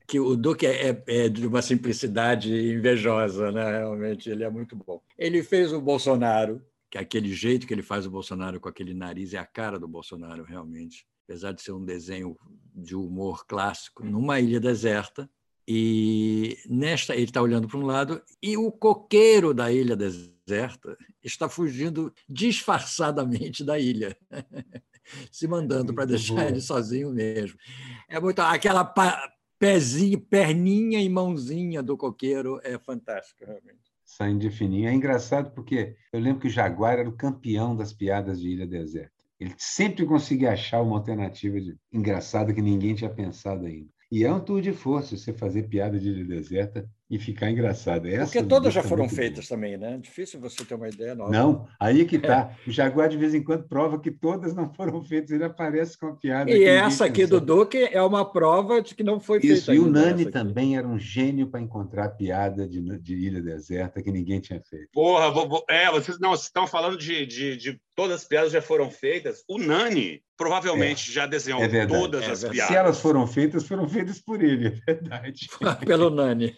que 0.06 0.20
o 0.20 0.36
Duque 0.36 0.66
é, 0.66 0.90
é, 0.90 1.02
é, 1.06 1.28
de 1.28 1.46
uma 1.46 1.62
simplicidade 1.62 2.52
invejosa, 2.52 3.50
né? 3.50 3.78
realmente, 3.78 4.28
ele 4.28 4.44
é 4.44 4.50
muito 4.50 4.76
bom. 4.76 5.02
Ele 5.16 5.42
fez 5.42 5.72
o 5.72 5.80
Bolsonaro, 5.80 6.62
que 6.90 6.98
é 6.98 7.00
aquele 7.00 7.32
jeito 7.32 7.66
que 7.66 7.72
ele 7.72 7.82
faz 7.82 8.06
o 8.06 8.10
Bolsonaro 8.10 8.60
com 8.60 8.68
aquele 8.68 8.92
nariz, 8.92 9.32
é 9.32 9.38
a 9.38 9.46
cara 9.46 9.78
do 9.78 9.88
Bolsonaro, 9.88 10.44
realmente, 10.44 11.06
apesar 11.24 11.52
de 11.52 11.62
ser 11.62 11.72
um 11.72 11.84
desenho 11.84 12.36
de 12.74 12.94
humor 12.94 13.46
clássico, 13.46 14.04
numa 14.04 14.38
ilha 14.38 14.60
deserta. 14.60 15.28
E 15.66 16.58
nesta, 16.68 17.14
ele 17.14 17.24
está 17.24 17.40
olhando 17.40 17.66
para 17.66 17.78
um 17.78 17.86
lado 17.86 18.22
e 18.42 18.54
o 18.54 18.70
coqueiro 18.70 19.54
da 19.54 19.72
ilha 19.72 19.96
deserta 19.96 20.94
está 21.22 21.48
fugindo 21.48 22.12
disfarçadamente 22.28 23.64
da 23.64 23.78
ilha. 23.78 24.14
se 25.30 25.46
mandando 25.46 25.94
para 25.94 26.04
deixar 26.04 26.34
boa. 26.34 26.48
ele 26.48 26.60
sozinho 26.60 27.10
mesmo. 27.10 27.58
É 28.08 28.20
muito 28.20 28.40
aquela 28.40 28.84
pezinho, 29.58 30.20
perninha 30.20 31.00
e 31.00 31.08
mãozinha 31.08 31.82
do 31.82 31.96
coqueiro 31.96 32.60
é 32.62 32.78
fantástica, 32.78 33.46
realmente. 33.46 33.92
Saindo 34.04 34.40
de 34.40 34.50
fininho. 34.50 34.88
É 34.88 34.92
engraçado 34.92 35.50
porque 35.52 35.96
eu 36.12 36.20
lembro 36.20 36.40
que 36.40 36.48
o 36.48 36.50
Jaguar 36.50 36.98
era 36.98 37.08
o 37.08 37.16
campeão 37.16 37.74
das 37.74 37.92
piadas 37.92 38.40
de 38.40 38.50
Ilha 38.50 38.66
Deserta. 38.66 39.14
Ele 39.40 39.54
sempre 39.58 40.06
conseguia 40.06 40.52
achar 40.52 40.80
uma 40.82 40.96
alternativa 40.96 41.60
de... 41.60 41.76
engraçada 41.92 42.52
que 42.52 42.62
ninguém 42.62 42.94
tinha 42.94 43.10
pensado 43.10 43.66
ainda. 43.66 43.90
E 44.10 44.24
é 44.24 44.32
um 44.32 44.38
tour 44.38 44.60
de 44.60 44.72
força 44.72 45.16
você 45.16 45.32
fazer 45.32 45.64
piada 45.64 45.98
de 45.98 46.08
ilha 46.08 46.24
deserta 46.24 46.88
e 47.14 47.18
ficar 47.18 47.48
engraçado. 47.48 48.08
Essa 48.08 48.24
Porque 48.24 48.42
todas 48.42 48.74
já 48.74 48.82
foram 48.82 49.08
feitas 49.08 49.46
também, 49.46 49.76
né? 49.76 49.96
Difícil 50.02 50.40
você 50.40 50.64
ter 50.64 50.74
uma 50.74 50.88
ideia 50.88 51.14
nova. 51.14 51.30
Não, 51.30 51.68
aí 51.78 52.04
que 52.04 52.18
tá. 52.18 52.50
É. 52.66 52.68
O 52.68 52.72
Jaguar 52.72 53.08
de 53.08 53.16
vez 53.16 53.32
em 53.34 53.42
quando 53.42 53.68
prova 53.68 54.00
que 54.00 54.10
todas 54.10 54.52
não 54.52 54.68
foram 54.74 55.00
feitas, 55.04 55.30
ele 55.30 55.44
aparece 55.44 55.96
com 55.96 56.08
a 56.08 56.16
piada. 56.16 56.50
E 56.50 56.64
essa 56.64 57.04
aqui 57.04 57.24
do 57.24 57.40
Duque 57.40 57.88
é 57.92 58.02
uma 58.02 58.24
prova 58.24 58.82
de 58.82 58.96
que 58.96 59.04
não 59.04 59.20
foi 59.20 59.38
feita. 59.40 59.54
Isso, 59.54 59.72
e 59.72 59.78
o 59.78 59.88
Nani 59.88 60.28
também 60.28 60.76
era 60.76 60.88
um 60.88 60.98
gênio 60.98 61.46
para 61.46 61.60
encontrar 61.60 62.08
piada 62.08 62.66
de, 62.66 62.80
de 62.98 63.14
ilha 63.14 63.40
deserta 63.40 64.02
que 64.02 64.10
ninguém 64.10 64.40
tinha 64.40 64.60
feito. 64.60 64.88
Porra, 64.92 65.30
vou, 65.30 65.48
vou, 65.48 65.64
é, 65.70 65.88
vocês 65.92 66.18
não 66.18 66.30
vocês 66.30 66.46
estão 66.46 66.66
falando 66.66 66.98
de, 66.98 67.24
de, 67.26 67.56
de 67.56 67.80
todas 67.94 68.22
as 68.22 68.24
piadas 68.26 68.52
já 68.52 68.60
foram 68.60 68.90
feitas. 68.90 69.42
O 69.48 69.58
Nani 69.58 70.22
provavelmente 70.36 71.10
é, 71.10 71.12
já 71.12 71.26
desenhou 71.26 71.62
é 71.62 71.86
todas 71.86 72.24
é 72.24 72.30
as 72.32 72.40
piadas. 72.40 72.66
Se 72.66 72.74
elas 72.74 73.00
foram 73.00 73.26
feitas, 73.26 73.66
foram 73.66 73.88
feitas 73.88 74.20
por 74.20 74.42
ele, 74.42 74.66
é 74.66 74.70
verdade. 74.70 75.48
Pelo 75.86 76.10
Nani. 76.10 76.56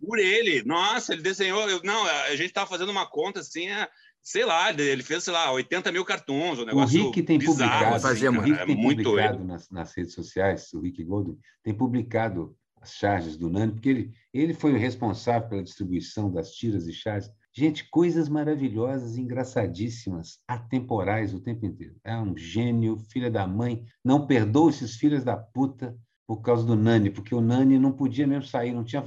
Por 0.00 0.18
ele. 0.18 0.62
Nossa, 0.64 1.12
ele 1.12 1.22
desenhou. 1.22 1.68
Eu, 1.68 1.80
não, 1.82 2.04
a 2.04 2.30
gente 2.30 2.46
estava 2.46 2.68
fazendo 2.68 2.90
uma 2.90 3.06
conta 3.06 3.40
assim, 3.40 3.68
é, 3.68 3.88
sei 4.22 4.44
lá, 4.44 4.70
ele 4.70 5.02
fez, 5.02 5.24
sei 5.24 5.32
lá, 5.32 5.50
80 5.52 5.92
mil 5.92 6.04
cartões, 6.04 6.58
um 6.58 6.64
negócio 6.64 7.00
O 7.00 7.06
Rick 7.06 7.22
tem 7.22 7.38
bizarro, 7.38 7.84
publicado, 7.84 8.06
assim, 8.06 8.28
o 8.28 8.40
Rick 8.40 8.60
é 8.60 8.66
tem 8.66 8.82
publicado 8.82 9.44
nas, 9.44 9.70
nas, 9.70 9.92
redes 9.94 10.14
sociais, 10.14 10.72
o 10.72 10.80
Rick 10.80 11.02
Golden 11.04 11.38
tem 11.62 11.74
publicado 11.74 12.56
as 12.80 12.94
charges 12.94 13.36
do 13.36 13.48
Nani, 13.48 13.72
porque 13.72 13.88
ele, 13.88 14.12
ele 14.32 14.54
foi 14.54 14.72
o 14.72 14.78
responsável 14.78 15.48
pela 15.48 15.62
distribuição 15.62 16.30
das 16.30 16.52
tiras 16.52 16.86
e 16.86 16.92
charges. 16.92 17.30
Gente, 17.54 17.88
coisas 17.90 18.30
maravilhosas, 18.30 19.18
engraçadíssimas, 19.18 20.40
atemporais 20.48 21.34
o 21.34 21.40
tempo 21.40 21.66
inteiro. 21.66 21.96
É 22.02 22.16
um 22.16 22.34
gênio, 22.36 22.98
filha 22.98 23.30
da 23.30 23.46
mãe. 23.46 23.84
Não 24.02 24.26
perdoa 24.26 24.70
esses 24.70 24.96
filhos 24.96 25.22
da 25.22 25.36
puta 25.36 25.94
por 26.26 26.40
causa 26.40 26.64
do 26.64 26.74
Nani, 26.74 27.10
porque 27.10 27.34
o 27.34 27.42
Nani 27.42 27.78
não 27.78 27.92
podia 27.92 28.26
mesmo 28.26 28.44
sair, 28.44 28.72
não 28.72 28.84
tinha 28.84 29.02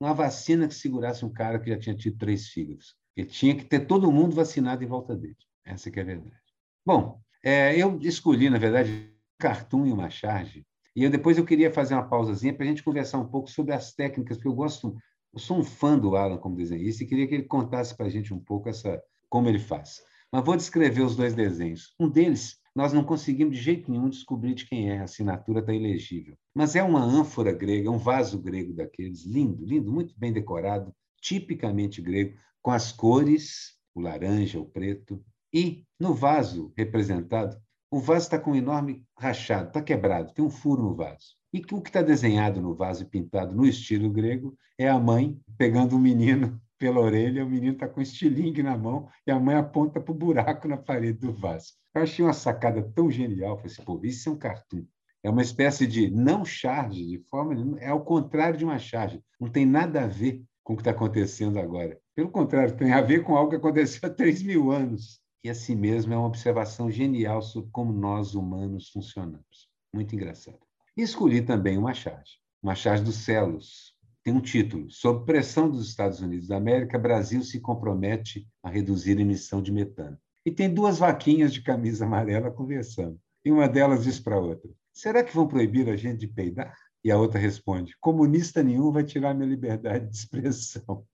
uma 0.00 0.14
vacina 0.14 0.66
que 0.66 0.74
segurasse 0.74 1.26
um 1.26 1.32
cara 1.32 1.58
que 1.58 1.68
já 1.68 1.78
tinha 1.78 1.94
tido 1.94 2.16
três 2.16 2.48
fígados. 2.48 2.96
Ele 3.14 3.26
tinha 3.26 3.54
que 3.54 3.64
ter 3.64 3.80
todo 3.80 4.10
mundo 4.10 4.34
vacinado 4.34 4.82
em 4.82 4.86
volta 4.86 5.14
dele. 5.14 5.36
Essa 5.62 5.90
é 5.90 6.00
a 6.00 6.04
verdade. 6.04 6.40
Bom, 6.86 7.20
é, 7.44 7.76
eu 7.76 7.98
escolhi, 8.00 8.48
na 8.48 8.56
verdade, 8.56 8.90
um 8.90 9.38
cartoon 9.38 9.86
e 9.86 9.92
uma 9.92 10.08
charge, 10.08 10.64
e 10.94 11.04
eu, 11.04 11.10
depois 11.10 11.38
eu 11.38 11.44
queria 11.44 11.72
fazer 11.72 11.94
uma 11.94 12.08
pausazinha 12.08 12.54
para 12.54 12.64
a 12.64 12.68
gente 12.68 12.82
conversar 12.82 13.18
um 13.18 13.28
pouco 13.28 13.50
sobre 13.50 13.72
as 13.72 13.92
técnicas, 13.92 14.36
porque 14.36 14.48
eu 14.48 14.54
gosto, 14.54 14.96
eu 15.32 15.38
sou 15.38 15.58
um 15.58 15.64
fã 15.64 15.98
do 15.98 16.16
Alan 16.16 16.38
como 16.38 16.56
desenhista 16.56 17.04
e 17.04 17.06
queria 17.06 17.26
que 17.26 17.34
ele 17.34 17.44
contasse 17.44 17.96
para 17.96 18.06
a 18.06 18.10
gente 18.10 18.34
um 18.34 18.40
pouco 18.40 18.68
essa, 18.68 19.00
como 19.28 19.48
ele 19.48 19.58
faz. 19.58 20.00
Mas 20.32 20.44
vou 20.44 20.56
descrever 20.56 21.02
os 21.02 21.16
dois 21.16 21.34
desenhos. 21.34 21.94
Um 21.98 22.08
deles 22.08 22.60
nós 22.74 22.92
não 22.92 23.02
conseguimos 23.02 23.56
de 23.56 23.62
jeito 23.62 23.90
nenhum 23.90 24.08
descobrir 24.08 24.54
de 24.54 24.66
quem 24.66 24.90
é, 24.90 25.00
a 25.00 25.04
assinatura 25.04 25.60
está 25.60 25.72
ilegível. 25.72 26.36
Mas 26.54 26.76
é 26.76 26.82
uma 26.82 27.02
ânfora 27.02 27.52
grega, 27.52 27.90
um 27.90 27.98
vaso 27.98 28.40
grego 28.40 28.72
daqueles, 28.72 29.24
lindo, 29.24 29.64
lindo, 29.64 29.92
muito 29.92 30.14
bem 30.16 30.32
decorado, 30.32 30.94
tipicamente 31.20 32.00
grego, 32.00 32.38
com 32.62 32.70
as 32.70 32.92
cores, 32.92 33.76
o 33.94 34.00
laranja, 34.00 34.60
o 34.60 34.64
preto, 34.64 35.22
e 35.52 35.84
no 35.98 36.14
vaso 36.14 36.72
representado, 36.76 37.60
o 37.90 37.98
vaso 37.98 38.26
está 38.26 38.38
com 38.38 38.52
um 38.52 38.56
enorme 38.56 39.04
rachado, 39.18 39.68
está 39.68 39.82
quebrado, 39.82 40.32
tem 40.32 40.44
um 40.44 40.50
furo 40.50 40.82
no 40.82 40.94
vaso. 40.94 41.34
E 41.52 41.58
o 41.72 41.80
que 41.80 41.88
está 41.88 42.00
desenhado 42.00 42.60
no 42.60 42.74
vaso 42.74 43.02
e 43.02 43.06
pintado 43.06 43.54
no 43.54 43.66
estilo 43.66 44.08
grego 44.08 44.56
é 44.78 44.88
a 44.88 44.98
mãe 44.98 45.40
pegando 45.58 45.94
o 45.94 45.96
um 45.96 46.00
menino 46.00 46.60
pela 46.78 47.00
orelha, 47.00 47.44
o 47.44 47.50
menino 47.50 47.74
está 47.74 47.88
com 47.88 48.00
um 48.00 48.02
estilingue 48.02 48.62
na 48.62 48.78
mão 48.78 49.08
e 49.26 49.30
a 49.30 49.38
mãe 49.38 49.56
aponta 49.56 50.00
para 50.00 50.12
o 50.12 50.14
buraco 50.14 50.68
na 50.68 50.76
parede 50.76 51.18
do 51.18 51.32
vaso. 51.32 51.74
Eu 51.94 52.02
achei 52.02 52.24
uma 52.24 52.32
sacada 52.32 52.82
tão 52.94 53.10
genial. 53.10 53.56
Falei 53.56 53.72
assim, 53.72 53.84
pô, 53.84 54.00
isso 54.04 54.28
é 54.28 54.32
um 54.32 54.38
cartoon. 54.38 54.84
É 55.22 55.28
uma 55.28 55.42
espécie 55.42 55.86
de 55.86 56.10
não 56.10 56.44
charge, 56.44 57.04
de 57.04 57.18
forma 57.28 57.78
é 57.80 57.88
ao 57.88 58.02
contrário 58.02 58.56
de 58.56 58.64
uma 58.64 58.78
charge. 58.78 59.22
Não 59.38 59.50
tem 59.50 59.66
nada 59.66 60.04
a 60.04 60.06
ver 60.06 60.42
com 60.62 60.72
o 60.72 60.76
que 60.76 60.80
está 60.80 60.92
acontecendo 60.92 61.58
agora. 61.58 61.98
Pelo 62.14 62.30
contrário, 62.30 62.76
tem 62.76 62.92
a 62.92 63.02
ver 63.02 63.24
com 63.24 63.36
algo 63.36 63.50
que 63.50 63.56
aconteceu 63.56 64.08
há 64.08 64.12
3 64.12 64.42
mil 64.42 64.70
anos. 64.70 65.19
E 65.42 65.48
assim 65.48 65.74
mesmo 65.74 66.12
é 66.12 66.16
uma 66.16 66.26
observação 66.26 66.90
genial 66.90 67.40
sobre 67.40 67.70
como 67.70 67.92
nós 67.92 68.34
humanos 68.34 68.90
funcionamos. 68.90 69.70
Muito 69.92 70.14
engraçado. 70.14 70.58
Escolhi 70.96 71.40
também 71.40 71.78
uma 71.78 71.94
charge, 71.94 72.32
uma 72.62 72.74
charge 72.74 73.02
dos 73.02 73.16
Celos. 73.16 73.94
Tem 74.22 74.34
um 74.34 74.40
título: 74.40 74.90
Sob 74.90 75.24
pressão 75.24 75.70
dos 75.70 75.88
Estados 75.88 76.20
Unidos 76.20 76.48
da 76.48 76.56
América, 76.56 76.98
Brasil 76.98 77.42
se 77.42 77.58
compromete 77.58 78.46
a 78.62 78.68
reduzir 78.68 79.16
a 79.16 79.22
emissão 79.22 79.62
de 79.62 79.72
metano. 79.72 80.18
E 80.44 80.50
tem 80.50 80.72
duas 80.72 80.98
vaquinhas 80.98 81.54
de 81.54 81.62
camisa 81.62 82.04
amarela 82.04 82.50
conversando. 82.50 83.18
E 83.42 83.50
uma 83.50 83.66
delas 83.66 84.04
diz 84.04 84.20
para 84.20 84.36
a 84.36 84.40
outra: 84.40 84.70
Será 84.92 85.24
que 85.24 85.34
vão 85.34 85.48
proibir 85.48 85.88
a 85.88 85.96
gente 85.96 86.18
de 86.18 86.28
peidar? 86.28 86.76
E 87.02 87.10
a 87.10 87.16
outra 87.16 87.40
responde: 87.40 87.96
Comunista 87.98 88.62
nenhum 88.62 88.92
vai 88.92 89.04
tirar 89.04 89.32
minha 89.32 89.48
liberdade 89.48 90.06
de 90.06 90.14
expressão. 90.14 91.06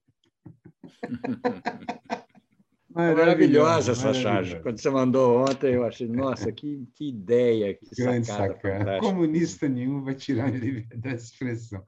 Maravilhosa 2.97 3.91
essa 3.91 4.13
charge. 4.13 4.59
Quando 4.61 4.79
você 4.79 4.89
mandou 4.89 5.43
ontem, 5.43 5.75
eu 5.75 5.85
achei, 5.85 6.07
nossa, 6.07 6.51
que, 6.51 6.87
que 6.95 7.09
ideia, 7.09 7.75
que 7.75 7.95
Grande 7.95 8.25
sacada. 8.25 8.53
sacada. 8.53 8.99
Comunista 8.99 9.69
nenhum 9.69 10.03
vai 10.03 10.15
tirar 10.15 10.47
minha 10.47 10.59
liberdade 10.59 11.17
de 11.17 11.23
expressão. 11.23 11.83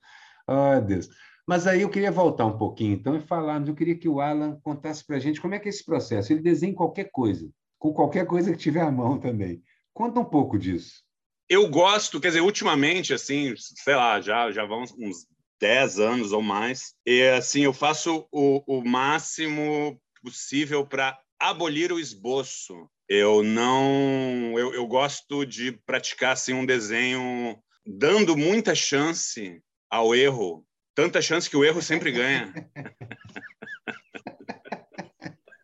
Oh, 0.48 0.80
Deus. 0.82 1.10
Mas 1.48 1.66
aí 1.66 1.82
eu 1.82 1.90
queria 1.90 2.12
voltar 2.12 2.46
um 2.46 2.58
pouquinho, 2.58 2.94
então, 2.94 3.16
e 3.16 3.22
falar, 3.22 3.68
eu 3.68 3.74
queria 3.74 3.98
que 3.98 4.08
o 4.08 4.22
Alan 4.22 4.60
contasse 4.62 5.04
para 5.04 5.16
a 5.16 5.20
gente 5.20 5.42
como 5.42 5.56
é 5.56 5.60
que 5.60 5.68
é 5.68 5.72
esse 5.72 5.84
processo. 5.84 6.32
Ele 6.32 6.42
desenha 6.42 6.76
qualquer 6.76 7.10
coisa, 7.12 7.50
com 7.80 7.92
qualquer 7.92 8.28
coisa 8.28 8.52
que 8.52 8.58
tiver 8.58 8.82
à 8.82 8.92
mão 8.92 9.18
também. 9.20 9.64
Conta 9.92 10.20
um 10.20 10.26
pouco 10.26 10.60
disso. 10.60 11.04
Eu 11.50 11.68
gosto, 11.68 12.22
quer 12.22 12.28
dizer, 12.28 12.42
ultimamente, 12.42 13.16
assim, 13.16 13.56
sei 13.58 13.96
lá, 13.96 14.22
já, 14.22 14.52
já 14.52 14.64
vão 14.64 14.84
uns 15.00 15.26
10 15.60 16.00
anos 16.00 16.32
ou 16.32 16.44
mais. 16.44 16.94
E 17.04 17.24
assim, 17.30 17.62
eu 17.62 17.74
faço 17.74 18.28
o, 18.32 18.64
o 18.68 18.88
máximo 18.88 20.00
possível 20.22 20.86
para 20.86 21.18
abolir 21.40 21.92
o 21.92 22.00
esboço. 22.00 22.90
Eu 23.08 23.44
não, 23.44 24.58
eu, 24.58 24.74
eu 24.74 24.86
gosto 24.88 25.46
de 25.46 25.72
praticar 25.72 26.34
assim 26.34 26.54
um 26.54 26.66
desenho 26.66 27.58
dando 27.86 28.38
muita 28.38 28.76
chance 28.76 29.62
ao 29.90 30.14
erro, 30.14 30.66
tanta 30.94 31.22
chance 31.22 31.50
que 31.50 31.58
o 31.58 31.66
erro 31.66 31.82
sempre 31.82 32.12
ganha. 32.12 32.54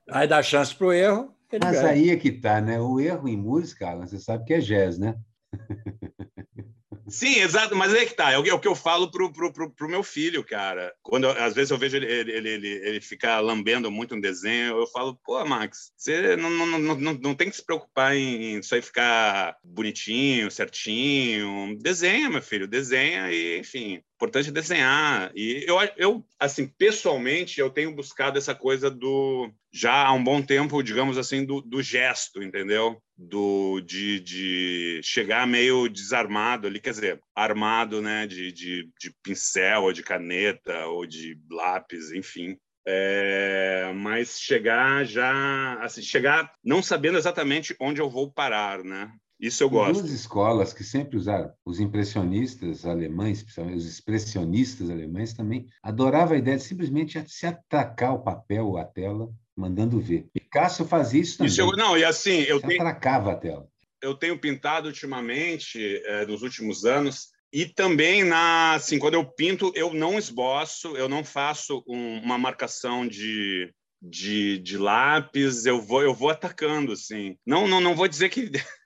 Aí 0.10 0.28
dá 0.28 0.42
chance 0.42 0.74
para 0.74 0.88
o 0.88 0.94
erro. 0.94 1.36
Mas 1.52 1.78
ganha. 1.78 1.90
aí 1.90 2.10
é 2.10 2.16
que 2.16 2.32
tá, 2.32 2.60
né? 2.62 2.80
O 2.80 3.00
erro 3.00 3.28
em 3.28 3.38
música, 3.38 3.88
Alan, 3.90 4.08
você 4.08 4.20
sabe 4.20 4.46
que 4.46 4.54
é 4.54 4.60
jazz, 4.60 4.98
né? 4.98 5.16
Sim, 7.08 7.40
exato, 7.40 7.76
mas 7.76 7.94
é 7.94 8.06
que 8.06 8.14
tá. 8.14 8.32
É 8.32 8.40
o, 8.40 8.46
é 8.46 8.54
o 8.54 8.60
que 8.60 8.68
eu 8.68 8.76
falo 8.76 9.12
pro, 9.12 9.32
pro, 9.32 9.54
pro, 9.54 9.70
pro 9.70 9.90
meu 9.90 10.02
filho, 10.02 10.44
cara. 10.44 10.94
Quando 11.04 11.28
às 11.28 11.54
vezes 11.54 11.70
eu 11.70 11.78
vejo 11.78 11.98
ele, 11.98 12.06
ele, 12.08 12.50
ele, 12.50 12.68
ele 12.68 13.02
ficar 13.02 13.40
lambendo 13.40 13.92
muito 13.92 14.16
um 14.16 14.20
desenho, 14.20 14.78
eu 14.80 14.88
falo, 14.88 15.16
pô, 15.24 15.44
Max, 15.46 15.92
você 15.96 16.36
não, 16.36 16.50
não, 16.50 16.66
não, 16.66 16.96
não, 16.96 17.14
não 17.14 17.36
tem 17.36 17.50
que 17.50 17.56
se 17.56 17.66
preocupar 17.66 18.16
em 18.16 18.60
isso 18.60 18.74
aí 18.74 18.82
ficar 18.82 19.56
bonitinho, 19.64 20.50
certinho. 20.50 21.78
Desenha, 21.80 22.30
meu 22.30 22.42
filho, 22.42 22.68
desenha 22.68 23.32
e, 23.32 23.60
enfim, 23.60 24.02
importante 24.26 24.52
desenhar. 24.52 25.32
E 25.36 25.64
eu, 25.68 25.78
eu, 25.98 26.26
assim, 26.40 26.68
pessoalmente, 26.68 27.60
eu 27.60 27.70
tenho 27.70 27.96
buscado 27.96 28.38
essa 28.38 28.56
coisa 28.56 28.90
do 28.90 29.50
já 29.72 30.06
há 30.08 30.14
um 30.14 30.24
bom 30.24 30.42
tempo, 30.42 30.82
digamos 30.82 31.18
assim, 31.18 31.46
do, 31.46 31.62
do 31.62 31.82
gesto, 31.82 32.42
entendeu? 32.42 33.02
Do 33.16 33.80
de, 33.82 34.20
de 34.20 35.02
chegar 35.04 35.46
meio 35.46 35.88
desarmado 35.88 36.68
ali, 36.68 36.80
quer 36.80 36.92
dizer, 36.92 37.22
armado, 37.36 38.02
né, 38.02 38.26
de, 38.26 38.52
de, 38.52 38.90
de 39.00 39.14
pincel 39.24 39.84
ou 39.84 39.94
de 39.94 40.02
caneta 40.02 40.88
ou 40.88 41.06
de 41.06 41.38
lápis, 41.50 42.12
enfim. 42.12 42.58
É, 42.88 43.92
mas 43.96 44.40
chegar 44.40 45.06
já, 45.06 45.80
assim, 45.82 46.02
chegar 46.02 46.54
não 46.64 46.84
sabendo 46.84 47.18
exatamente 47.18 47.76
onde 47.80 48.00
eu 48.00 48.10
vou 48.10 48.32
parar, 48.32 48.84
né? 48.84 49.12
Isso 49.40 49.64
eu 49.64 49.70
gosto. 49.70 50.00
Duas 50.00 50.12
escolas 50.12 50.74
que 50.74 50.84
sempre 50.84 51.18
usaram, 51.18 51.52
os 51.66 51.80
impressionistas 51.80 52.86
alemães, 52.86 53.44
principalmente 53.44 53.78
os 53.78 53.88
expressionistas 53.88 54.90
alemães 54.90 55.34
também, 55.34 55.68
adoravam 55.84 56.36
a 56.36 56.40
ideia 56.40 56.58
de 56.58 56.64
simplesmente 56.64 57.22
se 57.28 57.46
atacar 57.46 58.14
o 58.14 58.24
papel, 58.24 58.78
a 58.78 58.86
tela, 58.86 59.30
mandando 59.56 60.00
ver. 60.00 60.28
Picasso 60.34 60.86
fazia 60.86 61.22
isso 61.22 61.38
também. 61.38 61.52
Isso 61.52 61.62
eu, 61.62 61.72
não, 61.72 61.98
e 61.98 62.06
assim, 62.06 62.42
eu 62.42 62.60
se 62.60 62.68
tenho, 62.68 62.82
atracava 62.82 63.34
a 63.34 63.36
tela. 63.36 63.68
Eu 64.02 64.16
tenho 64.16 64.40
pintado 64.40 64.88
ultimamente, 64.88 66.02
é, 66.06 66.26
nos 66.26 66.42
últimos 66.42 66.86
anos, 66.86 67.30
e 67.52 67.66
também 67.66 68.24
na, 68.24 68.74
assim, 68.74 69.00
quando 69.00 69.14
eu 69.14 69.26
pinto, 69.26 69.72
eu 69.76 69.94
não 69.94 70.18
esboço, 70.18 70.96
eu 70.98 71.08
não 71.08 71.24
faço 71.24 71.84
um, 71.88 72.20
uma 72.20 72.38
marcação 72.38 73.08
de, 73.08 73.74
de, 74.02 74.60
de 74.60 74.78
lápis, 74.78 75.66
eu 75.66 75.82
vou 75.82 76.02
eu 76.04 76.14
vou 76.14 76.30
atacando 76.30 76.92
assim. 76.92 77.38
Não 77.46 77.68
não 77.68 77.80
não 77.80 77.96
vou 77.96 78.08
dizer 78.08 78.30
que 78.30 78.52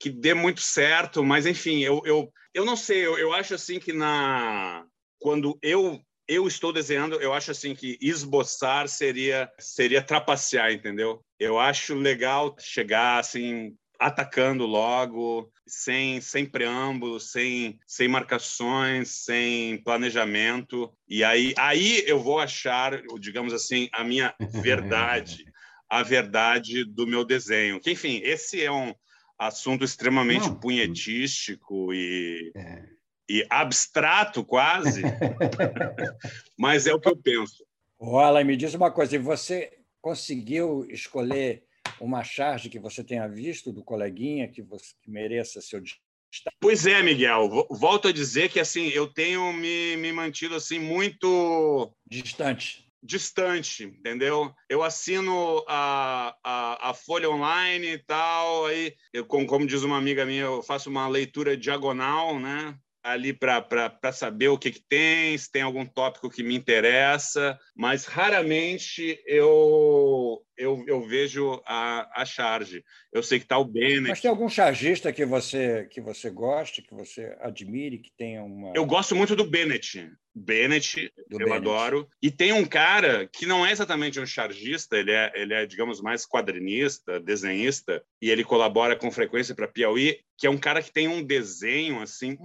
que 0.00 0.08
dê 0.08 0.32
muito 0.32 0.62
certo, 0.62 1.22
mas 1.22 1.44
enfim, 1.44 1.80
eu, 1.80 2.00
eu, 2.06 2.32
eu 2.54 2.64
não 2.64 2.74
sei, 2.74 3.06
eu, 3.06 3.18
eu 3.18 3.34
acho 3.34 3.54
assim 3.54 3.78
que 3.78 3.92
na 3.92 4.84
quando 5.18 5.58
eu 5.62 6.00
eu 6.26 6.46
estou 6.46 6.72
desenhando, 6.72 7.20
eu 7.20 7.32
acho 7.32 7.50
assim 7.50 7.74
que 7.74 7.98
esboçar 8.00 8.88
seria 8.88 9.50
seria 9.58 10.00
trapacear, 10.00 10.72
entendeu? 10.72 11.22
Eu 11.38 11.58
acho 11.58 11.94
legal 11.94 12.56
chegar 12.58 13.18
assim 13.18 13.76
atacando 13.98 14.64
logo, 14.64 15.52
sem 15.66 16.20
sem 16.22 16.46
preâmbulo, 16.46 17.20
sem 17.20 17.78
sem 17.86 18.08
marcações, 18.08 19.08
sem 19.24 19.82
planejamento. 19.82 20.90
E 21.06 21.22
aí 21.22 21.52
aí 21.58 22.02
eu 22.06 22.18
vou 22.20 22.38
achar, 22.38 23.02
digamos 23.18 23.52
assim, 23.52 23.90
a 23.92 24.02
minha 24.02 24.34
verdade, 24.62 25.44
a 25.90 26.02
verdade 26.02 26.84
do 26.84 27.06
meu 27.06 27.24
desenho. 27.24 27.80
Que 27.80 27.90
enfim, 27.90 28.22
esse 28.24 28.62
é 28.62 28.72
um 28.72 28.94
assunto 29.40 29.82
extremamente 29.82 30.48
Não. 30.48 30.54
punhetístico 30.54 31.94
e, 31.94 32.52
é. 32.54 32.84
e 33.26 33.46
abstrato 33.48 34.44
quase, 34.44 35.00
mas 36.58 36.86
é 36.86 36.92
o 36.92 37.00
que 37.00 37.08
eu 37.08 37.16
penso. 37.16 37.64
Alan, 37.98 38.44
me 38.44 38.54
diz 38.54 38.74
uma 38.74 38.90
coisa, 38.90 39.18
você 39.18 39.72
conseguiu 40.02 40.86
escolher 40.90 41.64
uma 41.98 42.22
charge 42.22 42.68
que 42.68 42.78
você 42.78 43.02
tenha 43.02 43.26
visto 43.26 43.72
do 43.72 43.82
coleguinha 43.82 44.46
que, 44.46 44.60
você, 44.60 44.92
que 45.02 45.10
mereça 45.10 45.62
seu 45.62 45.80
destaque? 45.80 46.56
Pois 46.60 46.86
é, 46.86 47.02
Miguel. 47.02 47.66
Volto 47.70 48.08
a 48.08 48.12
dizer 48.12 48.50
que 48.50 48.60
assim 48.60 48.88
eu 48.88 49.06
tenho 49.06 49.52
me, 49.54 49.96
me 49.96 50.12
mantido 50.12 50.54
assim 50.54 50.78
muito 50.78 51.90
distante 52.06 52.89
distante, 53.02 53.84
entendeu? 53.84 54.52
Eu 54.68 54.82
assino 54.82 55.64
a, 55.68 56.36
a, 56.44 56.90
a, 56.90 56.94
Folha 56.94 57.30
Online 57.30 57.94
e 57.94 57.98
tal, 57.98 58.66
aí, 58.66 58.94
eu, 59.12 59.24
como, 59.24 59.46
como 59.46 59.66
diz 59.66 59.82
uma 59.82 59.96
amiga 59.96 60.26
minha, 60.26 60.42
eu 60.42 60.62
faço 60.62 60.90
uma 60.90 61.08
leitura 61.08 61.56
diagonal, 61.56 62.38
né? 62.38 62.74
ali 63.02 63.32
para 63.32 64.12
saber 64.12 64.48
o 64.48 64.58
que, 64.58 64.70
que 64.70 64.82
tem, 64.88 65.36
se 65.36 65.50
tem 65.50 65.62
algum 65.62 65.86
tópico 65.86 66.30
que 66.30 66.42
me 66.42 66.54
interessa, 66.54 67.58
mas 67.74 68.04
raramente 68.04 69.20
eu 69.26 70.42
eu, 70.56 70.84
eu 70.86 71.02
vejo 71.06 71.62
a, 71.64 72.20
a 72.20 72.24
charge. 72.26 72.84
Eu 73.10 73.22
sei 73.22 73.38
que 73.38 73.46
está 73.46 73.56
o 73.56 73.64
Bennett. 73.64 74.08
Mas 74.08 74.20
tem 74.20 74.30
algum 74.30 74.48
chargista 74.48 75.12
que 75.12 75.24
você 75.24 75.88
que 75.90 76.00
você 76.00 76.28
goste, 76.28 76.82
que 76.82 76.94
você 76.94 77.34
admire, 77.40 77.98
que 77.98 78.12
tenha 78.16 78.42
uma. 78.42 78.72
Eu 78.74 78.84
gosto 78.84 79.16
muito 79.16 79.34
do 79.34 79.44
Bennett. 79.44 80.10
Bennett, 80.34 81.12
do 81.28 81.34
eu 81.34 81.38
Bennett. 81.38 81.56
adoro. 81.56 82.08
E 82.22 82.30
tem 82.30 82.52
um 82.52 82.64
cara 82.64 83.26
que 83.26 83.46
não 83.46 83.64
é 83.64 83.72
exatamente 83.72 84.20
um 84.20 84.26
chargista, 84.26 84.96
ele 84.96 85.10
é, 85.10 85.32
ele 85.34 85.54
é, 85.54 85.66
digamos, 85.66 86.00
mais 86.00 86.26
quadrinista, 86.26 87.20
desenhista, 87.20 88.02
e 88.20 88.30
ele 88.30 88.44
colabora 88.44 88.96
com 88.96 89.10
frequência 89.10 89.54
para 89.54 89.68
Piauí, 89.68 90.18
que 90.38 90.46
é 90.46 90.50
um 90.50 90.58
cara 90.58 90.82
que 90.82 90.92
tem 90.92 91.06
um 91.06 91.22
desenho, 91.22 92.00
assim, 92.00 92.36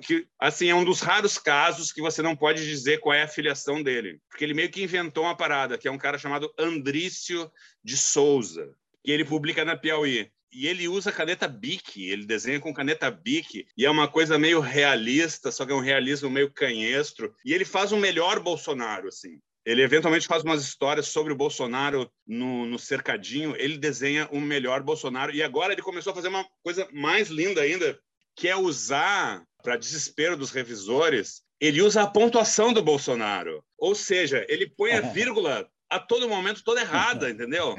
que 0.00 0.26
assim, 0.38 0.68
é 0.68 0.74
um 0.74 0.84
dos 0.84 1.00
raros 1.00 1.36
casos 1.36 1.92
que 1.92 2.00
você 2.00 2.22
não 2.22 2.34
pode 2.34 2.64
dizer 2.64 3.00
qual 3.00 3.14
é 3.14 3.22
a 3.22 3.28
filiação 3.28 3.82
dele. 3.82 4.18
Porque 4.30 4.44
ele 4.44 4.54
meio 4.54 4.70
que 4.70 4.82
inventou 4.82 5.24
uma 5.24 5.36
parada, 5.36 5.76
que 5.76 5.86
é 5.86 5.90
um 5.90 5.98
cara 5.98 6.18
chamado 6.18 6.52
Andrício 6.58 7.50
de 7.84 7.96
Souza, 7.96 8.72
que 9.04 9.10
ele 9.10 9.24
publica 9.24 9.64
na 9.64 9.76
Piauí. 9.76 10.30
E 10.52 10.66
ele 10.66 10.86
usa 10.86 11.10
caneta 11.10 11.48
Bic, 11.48 12.04
ele 12.04 12.26
desenha 12.26 12.60
com 12.60 12.74
caneta 12.74 13.10
Bic, 13.10 13.66
e 13.76 13.86
é 13.86 13.90
uma 13.90 14.06
coisa 14.06 14.38
meio 14.38 14.60
realista, 14.60 15.50
só 15.50 15.64
que 15.64 15.72
é 15.72 15.74
um 15.74 15.80
realismo 15.80 16.28
meio 16.28 16.52
canhestro. 16.52 17.34
E 17.44 17.54
ele 17.54 17.64
faz 17.64 17.90
um 17.92 17.98
melhor 17.98 18.38
Bolsonaro, 18.38 19.08
assim. 19.08 19.38
Ele 19.64 19.82
eventualmente 19.82 20.26
faz 20.26 20.42
umas 20.42 20.62
histórias 20.62 21.06
sobre 21.06 21.32
o 21.32 21.36
Bolsonaro 21.36 22.10
no, 22.26 22.66
no 22.66 22.78
cercadinho, 22.78 23.54
ele 23.56 23.78
desenha 23.78 24.28
um 24.32 24.40
melhor 24.40 24.82
Bolsonaro. 24.82 25.32
E 25.32 25.42
agora 25.42 25.72
ele 25.72 25.82
começou 25.82 26.10
a 26.10 26.16
fazer 26.16 26.28
uma 26.28 26.44
coisa 26.62 26.86
mais 26.92 27.28
linda 27.28 27.62
ainda, 27.62 27.98
que 28.36 28.48
é 28.48 28.56
usar, 28.56 29.44
para 29.62 29.76
desespero 29.76 30.36
dos 30.36 30.50
revisores, 30.50 31.42
ele 31.60 31.80
usa 31.80 32.02
a 32.02 32.06
pontuação 32.06 32.72
do 32.72 32.82
Bolsonaro. 32.82 33.64
Ou 33.78 33.94
seja, 33.94 34.44
ele 34.48 34.68
põe 34.68 34.92
a 34.92 35.00
vírgula 35.00 35.68
a 35.88 36.00
todo 36.00 36.28
momento 36.28 36.64
toda 36.64 36.80
errada, 36.80 37.30
entendeu? 37.30 37.76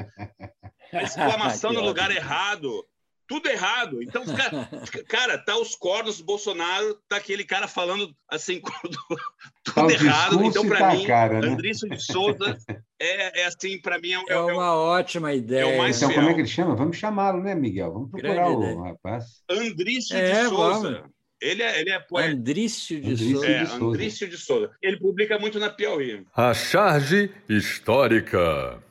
Exclamação 1.01 1.71
no 1.73 1.81
lugar 1.81 2.11
errado. 2.11 2.85
Tudo 3.25 3.47
errado. 3.47 4.03
Então, 4.03 4.23
cara, 4.25 4.69
cara, 5.07 5.37
tá 5.37 5.57
os 5.57 5.75
cornos 5.75 6.17
do 6.17 6.25
Bolsonaro, 6.25 6.99
tá 7.07 7.15
aquele 7.15 7.45
cara 7.45 7.67
falando 7.67 8.13
assim, 8.29 8.61
tudo 9.63 9.87
tá 9.87 9.91
errado. 9.91 10.43
Então, 10.43 10.67
para 10.67 10.79
tá 10.79 10.93
mim, 10.93 11.05
cara, 11.05 11.39
né? 11.39 11.47
Andrício 11.47 11.89
de 11.89 12.03
Souza 12.03 12.57
é, 12.99 13.41
é 13.41 13.45
assim, 13.45 13.79
para 13.79 13.97
mim, 13.97 14.11
é, 14.11 14.17
é, 14.27 14.33
é 14.33 14.39
uma 14.39 14.65
é, 14.65 14.69
ótima 14.69 15.33
ideia. 15.33 15.65
É 15.65 15.89
então, 15.89 16.13
como 16.13 16.29
é 16.29 16.33
que 16.33 16.41
ele 16.41 16.47
chama? 16.47 16.75
Vamos 16.75 16.97
chamá-lo, 16.97 17.41
né, 17.41 17.55
Miguel? 17.55 17.93
Vamos 17.93 18.11
procurar 18.11 18.33
Grande 18.33 18.55
o 18.55 18.63
ideia. 18.63 18.81
rapaz. 18.81 19.25
Andrício 19.49 20.15
de 20.15 20.21
é, 20.21 20.45
Souza. 20.49 20.91
Vamos. 20.91 21.13
Ele 21.43 21.61
é, 21.61 21.81
ele 21.81 21.89
é 21.89 21.99
poeta. 21.99 22.29
Andrício 22.29 23.01
de 23.01 23.11
Andrício 23.11 23.31
Souza. 23.31 23.47
É, 23.47 23.61
Andrício 23.61 24.29
de 24.29 24.37
Souza. 24.37 24.71
Ele 24.81 24.97
publica 24.97 25.37
muito 25.37 25.59
na 25.59 25.69
Piauí. 25.69 26.25
A 26.33 26.53
charge 26.53 27.31
histórica. 27.49 28.81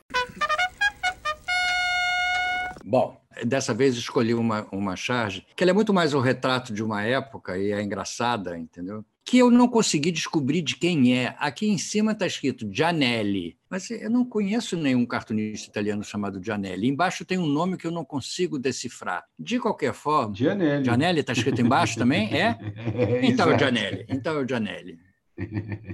Bom, 2.93 3.19
dessa 3.43 3.73
vez 3.73 3.95
escolhi 3.95 4.35
uma, 4.35 4.67
uma 4.71 4.95
charge 4.95 5.43
que 5.55 5.63
é 5.63 5.73
muito 5.73 5.91
mais 5.91 6.13
o 6.13 6.19
retrato 6.19 6.71
de 6.71 6.83
uma 6.83 7.01
época 7.01 7.57
e 7.57 7.71
é 7.71 7.81
engraçada, 7.81 8.55
entendeu? 8.55 9.03
que 9.25 9.39
eu 9.39 9.49
não 9.49 9.67
consegui 9.67 10.11
descobrir 10.11 10.61
de 10.61 10.75
quem 10.75 11.17
é. 11.17 11.33
Aqui 11.39 11.67
em 11.67 11.77
cima 11.79 12.11
está 12.11 12.27
escrito 12.27 12.69
Gianelli, 12.71 13.57
mas 13.67 13.89
eu 13.89 14.11
não 14.11 14.23
conheço 14.23 14.77
nenhum 14.77 15.07
cartunista 15.07 15.67
italiano 15.67 16.03
chamado 16.03 16.43
Gianelli. 16.43 16.87
Embaixo 16.87 17.25
tem 17.25 17.39
um 17.39 17.47
nome 17.47 17.77
que 17.77 17.87
eu 17.87 17.91
não 17.91 18.05
consigo 18.05 18.59
decifrar. 18.59 19.23
De 19.39 19.59
qualquer 19.59 19.95
forma, 19.95 20.35
Gianelli. 20.35 20.85
Gianelli 20.85 21.21
está 21.21 21.33
escrito 21.33 21.61
embaixo 21.61 21.97
também? 21.97 22.29
É? 22.35 22.59
Então 23.23 23.49
é 23.49 23.55
o 23.55 23.57
Gianelli. 23.57 24.05
Então 24.07 24.37
é 24.37 24.43
o 24.43 24.47
Gianelli. 24.47 24.99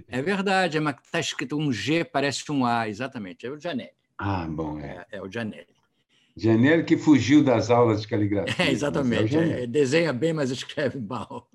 É 0.09 0.21
verdade, 0.21 0.77
é, 0.77 0.81
está 0.81 1.19
escrito 1.21 1.57
um 1.57 1.71
G, 1.71 2.03
parece 2.03 2.51
um 2.51 2.65
A, 2.65 2.89
exatamente. 2.89 3.45
É 3.45 3.49
o 3.49 3.57
Gianelli. 3.57 3.91
Ah, 4.17 4.45
bom, 4.49 4.79
é. 4.79 5.05
É, 5.11 5.17
é 5.17 5.21
o 5.21 5.31
Gianelli. 5.31 5.78
Gianelli 6.39 6.85
que 6.85 6.95
fugiu 6.95 7.43
das 7.43 7.69
aulas 7.69 8.01
de 8.01 8.07
caligrafia. 8.07 8.65
É, 8.65 8.71
exatamente. 8.71 9.35
É, 9.35 9.67
desenha 9.67 10.13
bem, 10.13 10.31
mas 10.31 10.49
escreve 10.49 10.97
mal. 10.97 11.49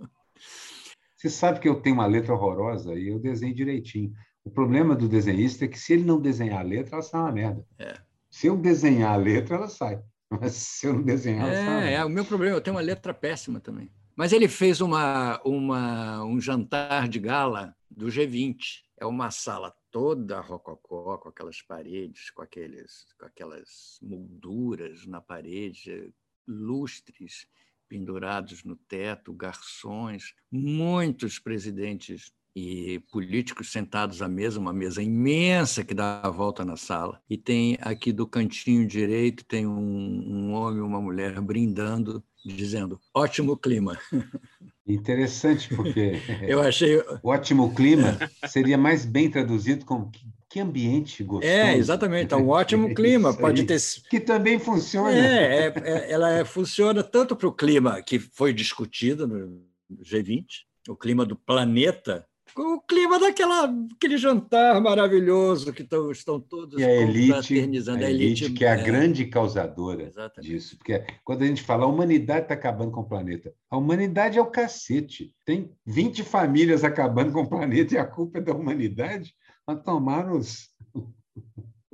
Você 1.17 1.31
sabe 1.31 1.59
que 1.59 1.67
eu 1.67 1.81
tenho 1.81 1.97
uma 1.97 2.07
letra 2.07 2.35
horrorosa 2.35 2.95
e 2.95 3.09
eu 3.09 3.19
desenho 3.19 3.55
direitinho. 3.55 4.13
O 4.45 4.51
problema 4.51 4.95
do 4.95 5.09
desenhista 5.09 5.65
é 5.65 5.69
que 5.69 5.79
se 5.79 5.95
ele 5.95 6.05
não 6.05 6.21
desenhar 6.21 6.61
a 6.61 6.63
letra, 6.63 6.97
ela 6.97 7.03
sai 7.03 7.21
uma 7.23 7.33
merda. 7.33 7.67
É. 7.79 7.95
Se 8.31 8.47
eu 8.47 8.59
desenhar 8.59 9.15
a 9.15 9.17
letra, 9.17 9.57
ela 9.57 9.69
sai. 9.69 10.03
Mas 10.29 10.53
se 10.53 10.87
eu 10.87 10.93
não 10.93 11.03
desenhar, 11.03 11.49
ela 11.49 11.65
sai. 11.65 11.89
É, 11.89 11.95
é 11.95 12.05
o 12.05 12.11
meu 12.11 12.25
problema, 12.27 12.55
eu 12.55 12.61
tenho 12.61 12.77
uma 12.77 12.83
letra 12.83 13.15
péssima 13.15 13.61
também. 13.61 13.91
Mas 14.15 14.35
ele 14.35 14.49
fez 14.49 14.83
uma, 14.83 15.41
uma, 15.47 16.23
um 16.25 16.39
jantar 16.39 17.09
de 17.09 17.19
gala 17.19 17.75
do 17.91 18.09
G20. 18.09 18.57
É 19.01 19.07
uma 19.07 19.31
sala 19.31 19.73
toda 19.95 20.41
rococó, 20.41 21.17
com 21.19 21.29
aquelas 21.29 21.63
paredes, 21.63 22.29
com, 22.31 22.43
aqueles, 22.43 23.07
com 23.17 23.27
aquelas 23.27 23.97
molduras 24.03 25.07
na 25.07 25.21
parede, 25.21 26.13
lustres 26.49 27.47
pendurados 27.89 28.65
no 28.65 28.75
teto, 28.75 29.33
garçons, 29.33 30.35
muitos 30.51 31.39
presidentes 31.39 32.33
e 32.57 32.99
políticos 33.13 33.71
sentados 33.71 34.21
à 34.21 34.27
mesa, 34.27 34.59
uma 34.59 34.73
mesa 34.73 35.01
imensa 35.01 35.85
que 35.85 35.95
dá 35.95 36.21
a 36.23 36.29
volta 36.29 36.65
na 36.65 36.77
sala. 36.77 37.23
E 37.31 37.39
tem 37.39 37.79
aqui 37.81 38.13
do 38.13 38.27
cantinho 38.27 38.89
direito 38.89 39.45
tem 39.45 39.65
um, 39.65 39.79
um 39.79 40.53
homem 40.55 40.81
e 40.81 40.83
uma 40.83 41.01
mulher 41.01 41.41
brindando, 41.41 42.21
dizendo 42.45 43.01
ótimo 43.15 43.57
clima. 43.57 43.97
Interessante, 44.87 45.75
porque 45.75 46.21
eu 46.47 46.61
achei 46.61 47.03
ótimo 47.23 47.75
clima 47.75 48.19
seria 48.47 48.77
mais 48.77 49.07
bem 49.07 49.31
traduzido 49.31 49.85
como 49.87 50.11
que 50.11 50.61
ambiente 50.61 51.25
gostoso. 51.25 51.53
É, 51.53 51.77
exatamente. 51.77 52.33
É 52.33 52.37
um 52.37 52.49
ótimo 52.51 52.95
clima. 52.95 53.35
Pode 53.35 53.63
aí, 53.63 53.67
ter. 53.67 53.81
Que 54.09 54.21
também 54.21 54.59
funciona. 54.59 55.11
É, 55.11 55.67
é, 55.67 55.73
é 55.77 56.13
ela 56.13 56.31
é, 56.31 56.45
funciona 56.45 57.03
tanto 57.03 57.35
para 57.35 57.49
o 57.49 57.53
clima 57.53 58.01
que 58.03 58.19
foi 58.19 58.53
discutido 58.53 59.27
no 59.27 59.63
G20, 60.03 60.45
o 60.89 60.95
clima 60.95 61.25
do 61.25 61.35
planeta, 61.35 62.25
o 62.57 62.81
clima 62.81 63.19
daquela 63.19 63.73
aquele 63.97 64.17
jantar 64.17 64.81
maravilhoso 64.81 65.73
que 65.73 65.85
tão, 65.85 66.11
estão 66.11 66.39
todos 66.39 66.81
e 66.81 66.85
a 66.85 66.91
elite, 66.91 67.61
a, 67.61 67.95
a 67.95 68.11
elite, 68.11 68.53
que 68.53 68.65
é 68.65 68.69
a 68.69 68.79
é, 68.79 68.83
grande 68.83 69.27
causadora 69.27 70.05
exatamente. 70.05 70.51
disso, 70.51 70.77
porque 70.79 71.05
quando 71.25 71.43
a 71.43 71.47
gente 71.47 71.63
fala 71.63 71.85
a 71.85 71.89
humanidade 71.89 72.43
está 72.43 72.55
acabando 72.55 72.93
com 72.93 73.01
o 73.01 73.09
planeta, 73.09 73.53
a 73.71 73.77
humanidade 73.77 74.39
é 74.39 74.43
o 74.43 74.47
cacete. 74.47 75.33
Tem 75.45 75.71
20 75.87 76.23
famílias 76.23 76.85
acabando 76.85 77.33
com 77.33 77.43
o 77.43 77.49
planeta 77.49 77.95
e 77.95 77.99
a 77.99 78.05
culpa 78.05 78.39
é 78.39 78.41
da 78.41 78.55
humanidade. 78.55 79.35
Mas 79.67 79.83
tomaram 79.83 80.37
os 80.37 80.71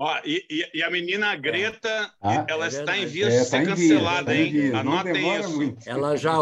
Ó, 0.00 0.18
e, 0.24 0.66
e, 0.72 0.82
a 0.82 0.90
menina 0.90 1.36
Greta, 1.36 2.10
ah, 2.22 2.46
ela 2.48 2.64
é 2.64 2.68
está 2.68 2.96
em 2.96 3.04
vias 3.04 3.34
é, 3.34 3.40
de 3.40 3.44
ser 3.44 3.58
tá 3.58 3.64
cancelada, 3.66 4.34
hein? 4.34 4.74
Anotem 4.74 5.38
isso. 5.38 5.56
Muito. 5.56 5.86
Ela 5.86 6.16
já 6.16 6.40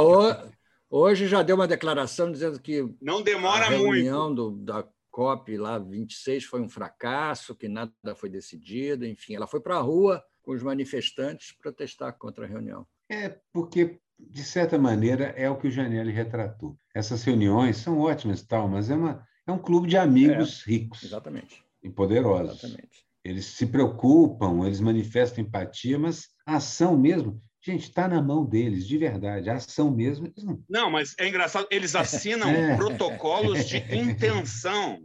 Hoje 0.90 1.27
já 1.27 1.42
deu 1.42 1.57
uma 1.57 1.68
declaração 1.68 2.33
dizendo 2.33 2.59
que 2.61 2.88
não 3.01 3.22
demora 3.22 3.66
a 3.66 3.68
reunião 3.68 4.27
muito. 4.29 4.53
Do, 4.53 4.64
da 4.64 4.88
COP 5.11 5.57
lá 5.57 5.79
26 5.79 6.44
foi 6.44 6.61
um 6.61 6.68
fracasso, 6.68 7.55
que 7.55 7.68
nada 7.68 7.92
foi 8.14 8.31
decidido, 8.31 9.05
enfim, 9.05 9.35
ela 9.35 9.46
foi 9.46 9.61
para 9.61 9.77
a 9.77 9.81
rua 9.81 10.24
com 10.42 10.53
os 10.53 10.62
manifestantes 10.62 11.53
protestar 11.53 12.16
contra 12.16 12.44
a 12.44 12.48
reunião. 12.48 12.87
É 13.09 13.37
porque 13.53 14.01
de 14.18 14.42
certa 14.42 14.79
maneira 14.79 15.27
é 15.37 15.48
o 15.48 15.57
que 15.57 15.68
o 15.68 15.70
Janelli 15.70 16.11
retratou. 16.11 16.77
Essas 16.94 17.22
reuniões 17.22 17.77
são 17.77 17.98
ótimas, 17.98 18.42
tal, 18.42 18.68
mas 18.68 18.90
é 18.90 18.94
uma 18.94 19.27
é 19.46 19.53
um 19.53 19.59
clube 19.59 19.88
de 19.88 19.96
amigos 19.96 20.62
é, 20.66 20.70
ricos. 20.70 21.03
Exatamente. 21.03 21.64
E 21.83 21.88
poderosos. 21.88 22.62
Exatamente. 22.62 23.07
Eles 23.24 23.46
se 23.46 23.66
preocupam, 23.66 24.64
eles 24.66 24.81
manifestam 24.81 25.42
empatia, 25.42 25.98
mas 25.98 26.29
a 26.46 26.57
ação 26.57 26.96
mesmo 26.96 27.42
Gente, 27.60 27.84
está 27.84 28.06
na 28.06 28.22
mão 28.22 28.44
deles, 28.44 28.86
de 28.86 28.96
verdade. 28.96 29.50
A 29.50 29.54
ação 29.54 29.90
mesmo. 29.90 30.26
Eles 30.26 30.44
não... 30.44 30.62
não, 30.68 30.90
mas 30.90 31.14
é 31.18 31.28
engraçado, 31.28 31.66
eles 31.70 31.94
assinam 31.94 32.48
é. 32.48 32.76
protocolos 32.76 33.66
de 33.66 33.78
intenção. 33.94 35.00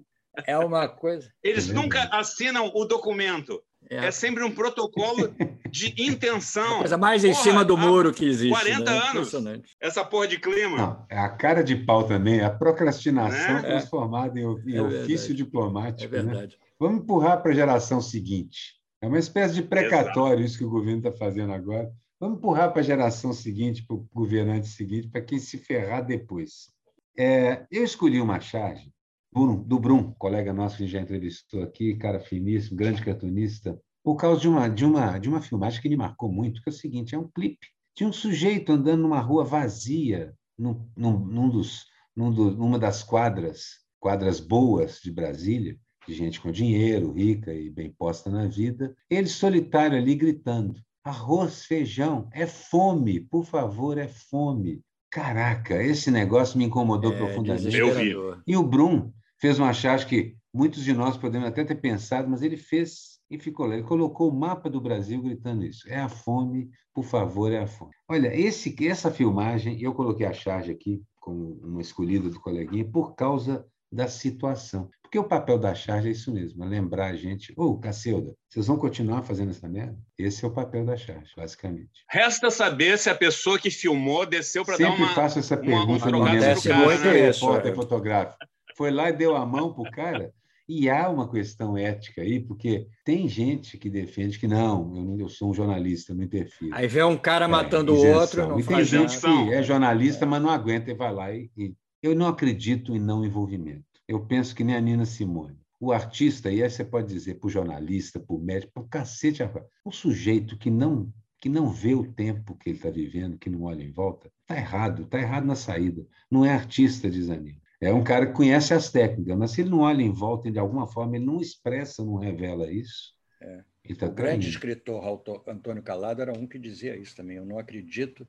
É 0.47 0.57
uma 0.57 0.87
coisa. 0.87 1.29
Eles 1.43 1.69
é 1.69 1.73
nunca 1.73 2.03
assinam 2.11 2.71
o 2.73 2.85
documento. 2.85 3.61
É. 3.89 4.07
é. 4.07 4.11
sempre 4.11 4.43
um 4.43 4.51
protocolo 4.51 5.33
de 5.69 5.93
intenção. 5.97 6.75
A 6.75 6.79
coisa 6.79 6.97
mais 6.97 7.23
em 7.23 7.31
porra, 7.31 7.43
cima 7.43 7.65
do 7.65 7.77
muro 7.77 8.13
que 8.13 8.25
existe. 8.25 8.49
40 8.49 8.91
né? 8.91 8.97
anos. 9.09 9.33
Essa 9.79 10.05
porra 10.05 10.27
de 10.27 10.39
clima. 10.39 10.77
Não, 10.77 11.05
é 11.09 11.19
a 11.19 11.29
cara 11.29 11.63
de 11.63 11.75
pau 11.75 12.03
também, 12.03 12.41
a 12.41 12.49
procrastinação 12.49 13.55
né? 13.55 13.61
transformada 13.61 14.39
em, 14.39 14.43
em 14.43 14.75
é 14.75 14.81
ofício 14.81 15.33
diplomático. 15.33 16.03
É 16.03 16.07
verdade. 16.07 16.57
Né? 16.59 16.67
Vamos 16.79 17.03
empurrar 17.03 17.41
para 17.41 17.51
a 17.51 17.55
geração 17.55 18.01
seguinte. 18.01 18.75
É 19.01 19.07
uma 19.07 19.19
espécie 19.19 19.53
de 19.53 19.61
precatório 19.61 20.39
Exato. 20.39 20.45
isso 20.45 20.57
que 20.57 20.65
o 20.65 20.69
governo 20.69 20.99
está 20.99 21.11
fazendo 21.11 21.51
agora. 21.53 21.91
Vamos 22.23 22.38
empurrar 22.38 22.71
para 22.71 22.79
a 22.79 22.86
geração 22.86 23.33
seguinte, 23.33 23.86
para 23.86 23.97
o 23.97 24.07
governante 24.13 24.69
seguinte, 24.69 25.09
para 25.09 25.19
quem 25.19 25.38
se 25.38 25.57
ferrar 25.57 26.05
depois. 26.05 26.71
É, 27.19 27.67
eu 27.69 27.83
escolhi 27.83 28.21
uma 28.21 28.39
charge 28.39 28.93
do 29.33 29.77
Brum, 29.77 30.13
colega 30.13 30.53
nosso 30.53 30.77
que 30.77 30.88
já 30.88 31.01
entrevistou 31.01 31.62
aqui, 31.62 31.95
cara 31.95 32.21
finíssimo, 32.21 32.77
grande 32.77 33.03
cartunista, 33.03 33.77
por 34.01 34.15
causa 34.15 34.39
de 34.39 34.47
uma, 34.47 34.69
de 34.69 34.86
uma, 34.86 35.17
de 35.17 35.27
uma 35.27 35.41
filmagem 35.41 35.81
que 35.81 35.89
me 35.89 35.97
marcou 35.97 36.31
muito, 36.31 36.62
que 36.62 36.69
é 36.69 36.71
o 36.71 36.73
seguinte: 36.73 37.13
é 37.13 37.19
um 37.19 37.27
clipe 37.27 37.67
de 37.93 38.05
um 38.05 38.13
sujeito 38.13 38.71
andando 38.71 39.01
numa 39.01 39.19
rua 39.19 39.43
vazia, 39.43 40.33
num, 40.57 40.89
num, 40.95 41.19
num 41.19 41.49
dos, 41.49 41.88
num 42.15 42.31
do, 42.31 42.51
numa 42.51 42.79
das 42.79 43.03
quadras, 43.03 43.79
quadras 43.99 44.39
boas 44.39 45.01
de 45.03 45.12
Brasília, 45.12 45.77
de 46.07 46.13
gente 46.13 46.39
com 46.39 46.53
dinheiro, 46.53 47.12
rica 47.12 47.53
e 47.53 47.69
bem 47.69 47.91
posta 47.91 48.29
na 48.29 48.47
vida, 48.47 48.95
ele 49.09 49.27
solitário 49.27 49.97
ali 49.97 50.15
gritando. 50.15 50.79
Arroz, 51.03 51.65
feijão, 51.65 52.29
é 52.31 52.47
fome, 52.47 53.19
por 53.19 53.45
favor, 53.45 53.97
é 53.97 54.07
fome. 54.07 54.81
Caraca, 55.11 55.81
esse 55.83 56.09
negócio 56.09 56.57
me 56.57 56.65
incomodou 56.65 57.13
é, 57.13 57.17
profundamente. 57.17 57.75
Eu 57.75 57.93
vi. 57.93 58.15
E 58.47 58.55
o 58.55 58.63
Brum 58.63 59.11
fez 59.39 59.59
uma 59.59 59.73
charge 59.73 60.05
que 60.05 60.35
muitos 60.53 60.83
de 60.83 60.93
nós 60.93 61.17
podemos 61.17 61.47
até 61.47 61.63
ter 61.63 61.75
pensado, 61.75 62.29
mas 62.29 62.41
ele 62.41 62.57
fez 62.57 63.19
e 63.29 63.37
ficou 63.37 63.65
lá. 63.65 63.73
Ele 63.73 63.83
colocou 63.83 64.29
o 64.29 64.33
mapa 64.33 64.69
do 64.69 64.79
Brasil 64.79 65.21
gritando 65.21 65.65
isso. 65.65 65.87
É 65.89 65.99
a 65.99 66.07
fome, 66.07 66.69
por 66.93 67.03
favor, 67.03 67.51
é 67.51 67.59
a 67.59 67.67
fome. 67.67 67.91
Olha, 68.07 68.33
esse, 68.33 68.75
essa 68.87 69.11
filmagem, 69.11 69.81
eu 69.81 69.93
coloquei 69.93 70.25
a 70.25 70.33
charge 70.33 70.71
aqui, 70.71 71.01
como 71.19 71.59
uma 71.63 71.81
escolhida 71.81 72.29
do 72.29 72.39
coleguinha, 72.39 72.85
por 72.85 73.15
causa 73.15 73.65
da 73.91 74.07
situação. 74.07 74.89
Porque 75.13 75.28
o 75.28 75.30
papel 75.30 75.60
da 75.60 75.76
charge 75.76 76.08
é 76.08 76.12
isso 76.12 76.34
mesmo, 76.34 76.63
é 76.63 76.67
lembrar 76.67 77.12
a 77.12 77.15
gente, 77.15 77.54
ô, 77.56 77.65
oh, 77.65 77.78
Cacilda, 77.78 78.34
vocês 78.49 78.65
vão 78.65 78.78
continuar 78.78 79.21
fazendo 79.21 79.52
essa 79.52 79.69
merda? 79.69 79.95
Esse 80.17 80.43
é 80.43 80.47
o 80.47 80.52
papel 80.52 80.84
da 80.84 80.97
charge, 80.97 81.32
basicamente. 81.38 82.04
Resta 82.10 82.49
saber 82.49 82.97
se 82.97 83.12
a 83.12 83.13
pessoa 83.13 83.60
que 83.60 83.69
filmou 83.69 84.26
desceu 84.26 84.65
para 84.65 84.76
dar 84.76 84.88
uma... 84.88 84.97
Sempre 84.97 85.13
faço 85.13 85.38
essa 85.38 85.56
pergunta 85.56 86.10
no 86.10 86.17
momento 86.17 86.60
que 86.60 86.67
o 86.67 86.88
repórter 86.88 87.76
fotográfico. 87.76 88.39
Foi 88.76 88.89
lá 88.89 89.12
e 89.12 89.13
deu 89.13 89.36
a 89.36 89.45
mão 89.45 89.71
para 89.71 89.88
o 89.88 89.91
cara? 89.91 90.34
E 90.67 90.89
há 90.89 91.08
uma 91.08 91.30
questão 91.30 91.78
ética 91.78 92.23
aí, 92.23 92.39
porque 92.39 92.88
tem 93.06 93.28
gente 93.28 93.78
que 93.78 93.91
defende 93.91 94.39
que 94.39 94.47
não, 94.47 94.95
eu, 94.95 95.04
não, 95.04 95.19
eu 95.19 95.30
sou 95.30 95.52
um 95.52 95.54
jornalista, 95.54 96.15
não 96.15 96.23
interfiro. 96.23 96.73
Aí 96.73 96.88
vê 96.88 97.04
um 97.04 97.17
cara 97.17 97.45
é, 97.45 97.47
matando 97.47 97.93
o 97.93 98.04
outro, 98.15 98.47
não 98.47 98.60
e 98.60 98.63
tem 98.63 98.84
gente 98.84 99.19
que 99.19 99.54
é 99.54 99.62
jornalista, 99.62 100.26
mas 100.26 100.41
não 100.41 100.49
aguenta 100.49 100.89
e 100.89 100.95
vai 100.95 101.13
lá 101.13 101.32
e, 101.32 101.52
e... 101.56 101.76
Eu 102.02 102.15
não 102.15 102.28
acredito 102.28 102.95
em 102.95 102.99
não 102.99 103.23
envolvimento. 103.23 103.92
Eu 104.07 104.25
penso 104.25 104.55
que 104.55 104.63
nem 104.63 104.75
a 104.75 104.81
Nina 104.81 105.05
Simone. 105.05 105.59
O 105.79 105.91
artista, 105.91 106.51
e 106.51 106.63
aí 106.63 106.69
você 106.69 106.83
pode 106.83 107.13
dizer 107.13 107.35
para 107.35 107.47
o 107.47 107.49
jornalista, 107.49 108.19
para 108.19 108.35
o 108.35 108.39
médico, 108.39 108.73
para 108.73 108.83
o 108.83 108.87
cacete, 108.87 109.43
o 109.83 109.91
sujeito 109.91 110.57
que 110.57 110.69
não 110.69 111.11
que 111.39 111.49
não 111.49 111.69
vê 111.69 111.93
o 111.93 112.09
tempo 112.09 112.55
que 112.55 112.69
ele 112.69 112.77
está 112.77 112.89
vivendo, 112.89 113.37
que 113.37 113.49
não 113.49 113.63
olha 113.63 113.83
em 113.83 113.91
volta, 113.91 114.31
está 114.43 114.55
errado, 114.55 115.03
está 115.03 115.19
errado 115.19 115.45
na 115.45 115.57
saída. 115.57 116.07
Não 116.31 116.45
é 116.45 116.53
artista, 116.53 117.11
diz 117.11 117.29
a 117.29 117.35
Nina. 117.35 117.59
É 117.81 117.93
um 117.93 118.01
cara 118.01 118.27
que 118.27 118.31
conhece 118.31 118.73
as 118.73 118.89
técnicas, 118.89 119.37
mas 119.37 119.51
se 119.51 119.59
ele 119.59 119.69
não 119.69 119.79
olha 119.79 120.01
em 120.01 120.09
volta 120.09 120.49
de 120.49 120.57
alguma 120.57 120.87
forma, 120.87 121.17
ele 121.17 121.25
não 121.25 121.41
expressa, 121.41 122.01
não 122.01 122.15
revela 122.15 122.71
isso. 122.71 123.13
É. 123.41 123.61
Tá 123.99 124.05
o 124.05 124.11
grande 124.13 124.47
escritor 124.47 125.03
Antônio 125.45 125.83
Calado 125.83 126.21
era 126.21 126.31
um 126.31 126.47
que 126.47 126.57
dizia 126.57 126.95
isso 126.95 127.13
também. 127.13 127.35
Eu 127.35 127.45
não 127.45 127.59
acredito 127.59 128.25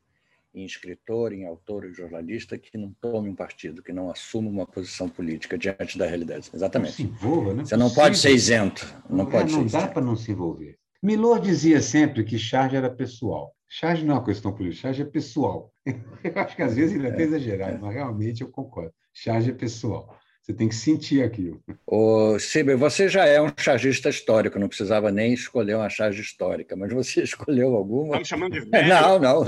em 0.55 0.65
escritor, 0.65 1.33
em 1.33 1.45
autor 1.45 1.85
e 1.85 1.93
jornalista 1.93 2.57
que 2.57 2.79
não 2.79 2.95
tome 3.01 3.29
um 3.29 3.35
partido, 3.35 3.83
que 3.83 3.93
não 3.93 4.11
assuma 4.11 4.49
uma 4.49 4.67
posição 4.67 5.09
política 5.09 5.59
diante 5.59 5.99
da 5.99 6.07
realidade. 6.07 6.49
Exatamente. 6.55 7.03
Não 7.03 7.11
se 7.11 7.15
envolva, 7.15 7.55
né? 7.55 7.65
Você 7.65 7.77
não 7.77 7.91
pode 7.91 8.17
ser 8.17 8.31
isento. 8.31 8.87
Não, 9.11 9.27
pode 9.27 9.53
não 9.53 9.67
dá 9.67 9.89
para 9.89 10.03
não 10.03 10.15
se 10.15 10.31
envolver. 10.31 10.79
Milor 11.03 11.41
dizia 11.41 11.83
sempre 11.83 12.25
que 12.25 12.39
charge 12.39 12.77
era 12.77 12.89
pessoal. 12.89 13.55
Charge 13.69 14.05
não 14.05 14.15
é 14.15 14.19
uma 14.19 14.25
questão 14.25 14.53
política, 14.53 14.83
charge 14.83 15.03
é 15.03 15.05
pessoal. 15.05 15.73
Eu 16.23 16.33
acho 16.37 16.55
que 16.55 16.63
às 16.63 16.77
vezes 16.77 16.95
ele 16.95 17.09
é 17.09 17.11
até 17.11 17.25
exagerado, 17.25 17.79
mas 17.81 17.93
realmente 17.93 18.41
eu 18.41 18.49
concordo. 18.49 18.95
Charge 19.13 19.51
é 19.51 19.53
pessoal. 19.53 20.17
Você 20.45 20.53
tem 20.53 20.69
que 20.69 20.75
sentir 20.75 21.23
aquilo. 21.23 21.59
Ô, 21.87 22.39
Ciber, 22.39 22.77
você 22.77 23.09
já 23.09 23.25
é 23.25 23.41
um 23.41 23.49
chargista 23.57 24.11
histórico, 24.11 24.59
não 24.59 24.69
precisava 24.69 25.11
nem 25.11 25.33
escolher 25.33 25.75
uma 25.75 25.89
charge 25.89 26.21
histórica, 26.21 26.77
mas 26.77 26.93
você 26.93 27.23
escolheu 27.25 27.75
alguma? 27.75 28.09
Está 28.09 28.19
me 28.19 28.25
chamando 28.27 28.53
de 28.53 28.61
velho? 28.61 28.89
Não, 28.89 29.19
não. 29.19 29.45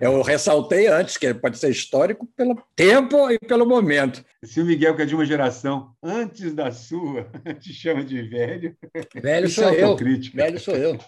Eu 0.00 0.22
ressaltei 0.22 0.86
antes 0.86 1.18
que 1.18 1.34
pode 1.34 1.58
ser 1.58 1.68
histórico 1.68 2.26
pelo 2.34 2.56
tempo 2.74 3.30
e 3.30 3.38
pelo 3.38 3.66
momento. 3.66 4.24
Se 4.42 4.62
o 4.62 4.64
Miguel, 4.64 4.96
que 4.96 5.02
é 5.02 5.04
de 5.04 5.14
uma 5.14 5.26
geração 5.26 5.94
antes 6.02 6.54
da 6.54 6.70
sua, 6.70 7.30
te 7.60 7.74
chama 7.74 8.02
de 8.02 8.22
velho. 8.22 8.74
Velho 9.14 9.48
sou 9.50 9.68
é 9.68 9.82
eu. 9.82 9.96
Velho 10.32 10.58
sou 10.58 10.74
eu. 10.74 10.98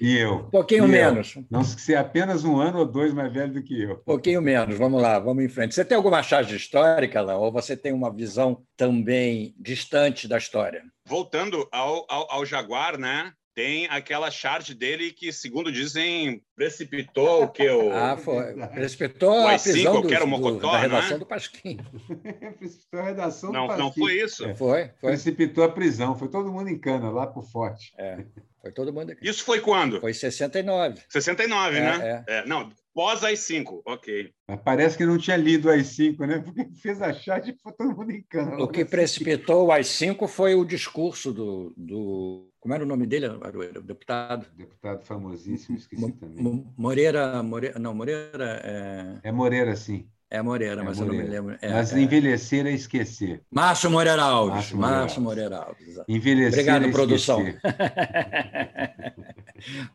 E 0.00 0.16
eu. 0.16 0.34
Um 0.36 0.50
pouquinho 0.50 0.82
E 0.84 0.86
eu. 0.86 0.88
menos. 0.88 1.38
Não 1.50 1.62
se 1.64 1.78
ser 1.80 1.96
apenas 1.96 2.44
um 2.44 2.58
ano 2.58 2.78
ou 2.80 2.86
dois 2.86 3.12
mais 3.12 3.32
velho 3.32 3.52
do 3.52 3.62
que 3.62 3.82
eu. 3.82 3.92
Um 3.94 4.04
pouquinho 4.04 4.40
menos. 4.42 4.76
Vamos 4.78 5.00
lá, 5.02 5.18
vamos 5.18 5.44
em 5.44 5.48
frente. 5.48 5.74
Você 5.74 5.84
tem 5.84 5.96
alguma 5.96 6.22
charge 6.22 6.56
histórica, 6.56 7.20
Alain? 7.20 7.36
Ou 7.36 7.52
você 7.52 7.76
tem 7.76 7.92
uma 7.92 8.12
visão 8.12 8.62
também 8.76 9.54
distante 9.58 10.26
da 10.26 10.38
história? 10.38 10.82
Voltando 11.06 11.68
ao, 11.72 12.06
ao, 12.08 12.32
ao 12.32 12.46
Jaguar, 12.46 12.98
né? 12.98 13.32
Tem 13.52 13.86
aquela 13.88 14.30
charge 14.30 14.74
dele 14.74 15.10
que, 15.12 15.32
segundo 15.32 15.72
dizem, 15.72 16.40
precipitou 16.56 17.42
o 17.44 17.48
que 17.48 17.68
o 17.68 17.90
Ah, 17.92 18.16
foi. 18.16 18.54
Precipitou 18.68 19.32
O 19.42 19.46
a 19.46 19.50
AI-5, 19.50 19.62
prisão 19.72 20.00
do, 20.00 20.08
que 20.08 20.14
era 20.14 20.24
o 20.24 20.26
do- 20.26 20.30
Mocotó, 20.30 20.60
da 20.70 20.72
não 20.72 20.78
é? 20.78 20.80
redação 20.82 21.18
do 21.18 21.26
Pasquim. 21.26 21.76
Precipitou 22.58 23.00
a 23.00 23.02
redação 23.04 23.50
do 23.50 23.58
Não, 23.58 23.66
não 23.66 23.76
Pasquim. 23.76 24.00
foi 24.00 24.12
isso. 24.14 24.44
É. 24.46 24.54
Foi, 24.54 24.90
foi. 25.00 25.10
Precipitou 25.10 25.64
a 25.64 25.68
prisão. 25.68 26.16
Foi 26.16 26.28
todo 26.28 26.50
mundo 26.52 26.68
em 26.70 26.78
cana, 26.78 27.10
lá 27.10 27.26
pro 27.26 27.42
forte. 27.42 27.92
É, 27.98 28.24
foi 28.60 28.72
todo 28.72 28.92
mundo 28.92 29.12
aqui. 29.12 29.28
Isso 29.28 29.44
foi 29.44 29.60
quando? 29.60 30.00
Foi 30.00 30.10
em 30.10 30.14
69. 30.14 31.00
69, 31.08 31.78
É, 31.78 31.82
né? 31.98 32.24
É, 32.28 32.46
não, 32.46 32.70
pós 32.94 33.24
as 33.24 33.38
5, 33.40 33.82
ok. 33.86 34.32
Mas 34.48 34.60
parece 34.62 34.96
que 34.98 35.06
não 35.06 35.16
tinha 35.18 35.36
lido 35.36 35.70
as 35.70 35.86
cinco, 35.86 36.24
né? 36.26 36.38
Porque 36.40 36.68
fez 36.74 37.00
a 37.00 37.12
charge 37.12 37.52
e 37.52 37.56
foi 37.62 37.72
todo 37.72 37.94
mundo 37.96 38.10
em 38.10 38.22
cana. 38.22 38.58
O 38.58 38.68
que 38.68 38.84
precipitou 38.84 39.66
o 39.66 39.72
AI-5 39.72 40.26
foi 40.28 40.54
o 40.54 40.64
discurso 40.64 41.32
do, 41.32 41.72
do. 41.76 42.50
Como 42.58 42.74
era 42.74 42.84
o 42.84 42.86
nome 42.86 43.06
dele, 43.06 43.26
Aroeira? 43.26 43.80
O 43.80 43.82
deputado? 43.82 44.46
Deputado 44.54 45.02
famosíssimo, 45.04 45.78
esqueci 45.78 46.02
Mo- 46.02 46.12
também. 46.12 46.42
Mo- 46.42 46.74
Moreira, 46.76 47.42
Moreira. 47.42 47.78
Não, 47.78 47.94
Moreira 47.94 48.60
é, 48.64 49.28
É 49.28 49.32
Moreira, 49.32 49.74
sim. 49.76 50.10
É 50.30 50.40
Moreira, 50.40 50.80
É 50.80 50.84
mas 50.84 50.98
eu 50.98 51.06
não 51.06 51.12
me 51.12 51.18
Moreira. 51.22 51.42
lembro. 51.42 51.58
É, 51.60 51.72
Mas 51.72 51.92
é. 51.92 52.00
envelhecer 52.00 52.66
é 52.66 52.70
esquecer. 52.70 53.42
Márcio 53.50 53.90
Moreira 53.90 54.22
Alves. 54.22 54.72
Márcio 54.72 54.76
Moreira 54.76 54.90
Márcio 55.00 55.22
Alves. 55.22 55.24
Moreira 55.24 55.56
Alves. 55.96 56.04
Envelhecer 56.08 56.52
Obrigado, 56.60 56.84
é 56.84 56.90
produção. 56.92 57.44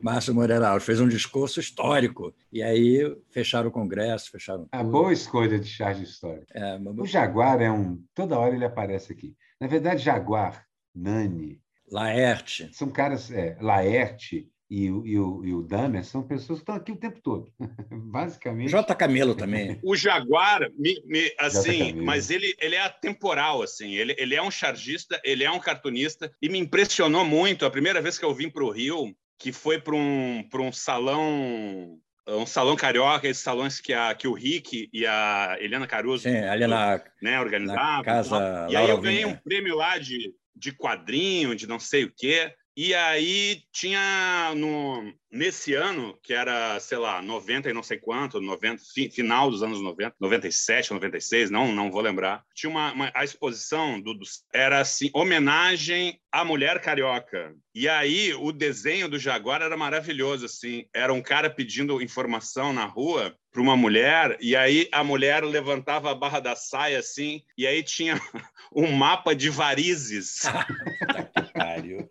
Márcio 0.01 0.33
Moreira 0.35 0.67
Alves 0.69 0.85
fez 0.85 0.99
um 0.99 1.07
discurso 1.07 1.59
histórico. 1.59 2.33
E 2.51 2.61
aí 2.61 3.15
fecharam 3.29 3.69
o 3.69 3.71
Congresso, 3.71 4.31
fecharam 4.31 4.67
A 4.71 4.79
tudo. 4.79 4.91
boa 4.91 5.13
escolha 5.13 5.57
de 5.59 5.67
charge 5.67 6.03
histórica. 6.03 6.45
É, 6.53 6.77
mas- 6.77 6.97
O 6.97 7.05
Jaguar 7.05 7.61
é 7.61 7.71
um. 7.71 8.01
Toda 8.13 8.37
hora 8.37 8.55
ele 8.55 8.65
aparece 8.65 9.11
aqui. 9.13 9.35
Na 9.59 9.67
verdade, 9.67 10.03
Jaguar, 10.03 10.65
Nani, 10.93 11.59
Laerte. 11.91 12.69
são 12.73 12.89
caras. 12.89 13.31
É, 13.31 13.57
Laerte 13.61 14.49
e, 14.69 14.89
o- 14.89 15.05
e, 15.05 15.19
o, 15.19 15.45
e 15.45 15.53
o 15.53 15.61
Damer 15.61 16.03
são 16.03 16.23
pessoas 16.23 16.59
que 16.59 16.63
estão 16.63 16.75
aqui 16.75 16.91
o 16.91 16.95
tempo 16.97 17.21
todo. 17.21 17.51
Basicamente. 17.91 18.69
J. 18.71 18.95
Camelo 18.95 19.35
também. 19.35 19.79
O 19.83 19.95
Jaguar, 19.95 20.69
me, 20.77 21.01
me- 21.05 21.33
assim, 21.39 21.93
mas 22.01 22.29
ele, 22.29 22.53
ele 22.59 22.75
é 22.75 22.81
atemporal, 22.81 23.61
assim. 23.61 23.93
Ele, 23.95 24.15
ele 24.17 24.35
é 24.35 24.41
um 24.41 24.51
chargista, 24.51 25.19
ele 25.23 25.43
é 25.43 25.51
um 25.51 25.59
cartunista 25.59 26.31
e 26.41 26.49
me 26.49 26.57
impressionou 26.59 27.23
muito 27.25 27.65
a 27.65 27.71
primeira 27.71 28.01
vez 28.01 28.17
que 28.17 28.25
eu 28.25 28.33
vim 28.33 28.49
para 28.49 28.63
o 28.63 28.71
Rio, 28.71 29.15
que 29.37 29.51
foi 29.51 29.79
para 29.79 29.95
um, 29.95 30.43
pra 30.49 30.61
um 30.61 30.71
salão 30.71 31.99
um 32.27 32.45
salão 32.47 32.75
carioca, 32.75 33.27
esses 33.27 33.43
salões 33.43 33.79
que, 33.79 33.93
a, 33.93 34.15
que 34.15 34.27
o 34.27 34.33
Rick 34.33 34.89
e 34.91 35.05
a 35.05 35.57
Eliana 35.59 35.85
Caruso 35.85 36.23
Sim, 36.23 36.37
ali 36.37 36.65
na, 36.65 36.99
né, 37.21 37.39
organizavam. 37.39 37.97
na 37.97 38.03
casa. 38.03 38.67
e 38.67 38.75
aí 38.75 38.89
eu 38.89 38.97
ganhei 38.99 39.25
um 39.25 39.29
Vinha. 39.29 39.41
prêmio 39.43 39.75
lá 39.75 39.99
de, 39.99 40.33
de 40.55 40.71
quadrinho, 40.71 41.55
de 41.55 41.67
não 41.67 41.79
sei 41.79 42.03
o 42.05 42.11
quê. 42.11 42.51
E 42.77 42.93
aí 42.93 43.61
tinha 43.71 44.53
no, 44.55 45.13
nesse 45.31 45.73
ano, 45.73 46.17
que 46.21 46.33
era, 46.33 46.77
sei 46.79 46.97
lá, 46.97 47.21
90 47.21 47.69
e 47.69 47.73
não 47.73 47.81
sei 47.81 47.97
quanto, 47.97 48.41
90, 48.41 48.83
fi- 48.93 49.09
final 49.09 49.49
dos 49.49 49.63
anos 49.63 49.81
90, 49.81 50.15
97, 50.19 50.91
96, 50.91 51.49
não, 51.49 51.71
não 51.71 51.89
vou 51.89 52.01
lembrar. 52.01 52.43
Tinha 52.53 52.69
uma, 52.69 52.91
uma- 52.91 53.11
a 53.15 53.23
exposição 53.23 54.01
do, 54.01 54.13
do- 54.13 54.25
era 54.53 54.79
assim, 54.81 55.09
homenagem 55.13 56.19
à 56.31 56.43
mulher 56.43 56.81
carioca. 56.81 57.55
E 57.73 57.87
aí 57.87 58.33
o 58.33 58.51
desenho 58.51 59.07
do 59.07 59.17
Jaguar 59.19 59.61
era 59.61 59.77
maravilhoso, 59.77 60.45
assim. 60.45 60.85
Era 60.93 61.13
um 61.13 61.21
cara 61.21 61.49
pedindo 61.49 62.01
informação 62.01 62.73
na 62.73 62.85
rua 62.85 63.37
para 63.55 63.61
uma 63.61 63.77
mulher, 63.77 64.37
e 64.41 64.53
aí 64.53 64.89
a 64.91 65.01
mulher 65.01 65.41
levantava 65.41 66.11
a 66.11 66.13
barra 66.13 66.41
da 66.41 66.57
saia 66.57 66.99
assim, 66.99 67.41
e 67.57 67.65
aí 67.65 67.81
tinha 67.81 68.19
um 68.75 68.91
mapa 68.91 69.33
de 69.33 69.49
varizes. 69.49 70.41
Pariu. 71.55 72.09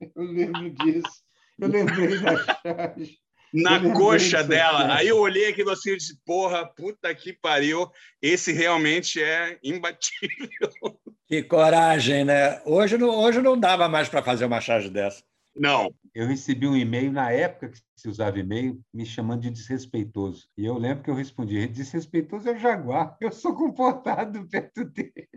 Eu 0.00 0.24
lembro 0.24 0.70
disso. 0.70 1.22
Eu 1.58 1.68
lembrei 1.68 2.18
da 2.18 2.38
charge. 2.38 3.18
na 3.52 3.92
coxa 3.92 4.42
dela. 4.42 4.94
Aí 4.94 5.08
eu 5.08 5.18
olhei 5.18 5.50
aquilo 5.50 5.70
assim 5.70 5.90
e 5.90 5.96
disse, 5.98 6.18
porra, 6.24 6.64
puta 6.64 7.14
que 7.14 7.30
pariu, 7.34 7.90
esse 8.22 8.50
realmente 8.50 9.22
é 9.22 9.58
imbatível. 9.62 10.98
Que 11.28 11.42
coragem, 11.42 12.24
né? 12.24 12.62
Hoje 12.64 12.96
não, 12.96 13.10
hoje 13.10 13.42
não 13.42 13.58
dava 13.60 13.86
mais 13.86 14.08
para 14.08 14.22
fazer 14.22 14.46
uma 14.46 14.62
charge 14.62 14.88
dessa. 14.88 15.22
Não, 15.58 15.94
Eu 16.14 16.26
recebi 16.26 16.66
um 16.66 16.76
e-mail 16.76 17.10
na 17.10 17.30
época 17.30 17.70
que 17.70 17.80
se 17.96 18.08
usava 18.08 18.38
e-mail 18.38 18.78
me 18.92 19.06
chamando 19.06 19.42
de 19.42 19.50
desrespeitoso. 19.50 20.46
E 20.56 20.64
eu 20.66 20.76
lembro 20.76 21.02
que 21.02 21.10
eu 21.10 21.14
respondi: 21.14 21.66
desrespeitoso 21.66 22.48
é 22.48 22.52
o 22.52 22.58
Jaguar. 22.58 23.16
Eu 23.20 23.32
sou 23.32 23.54
comportado 23.54 24.46
perto 24.48 24.84
dele. 24.84 25.28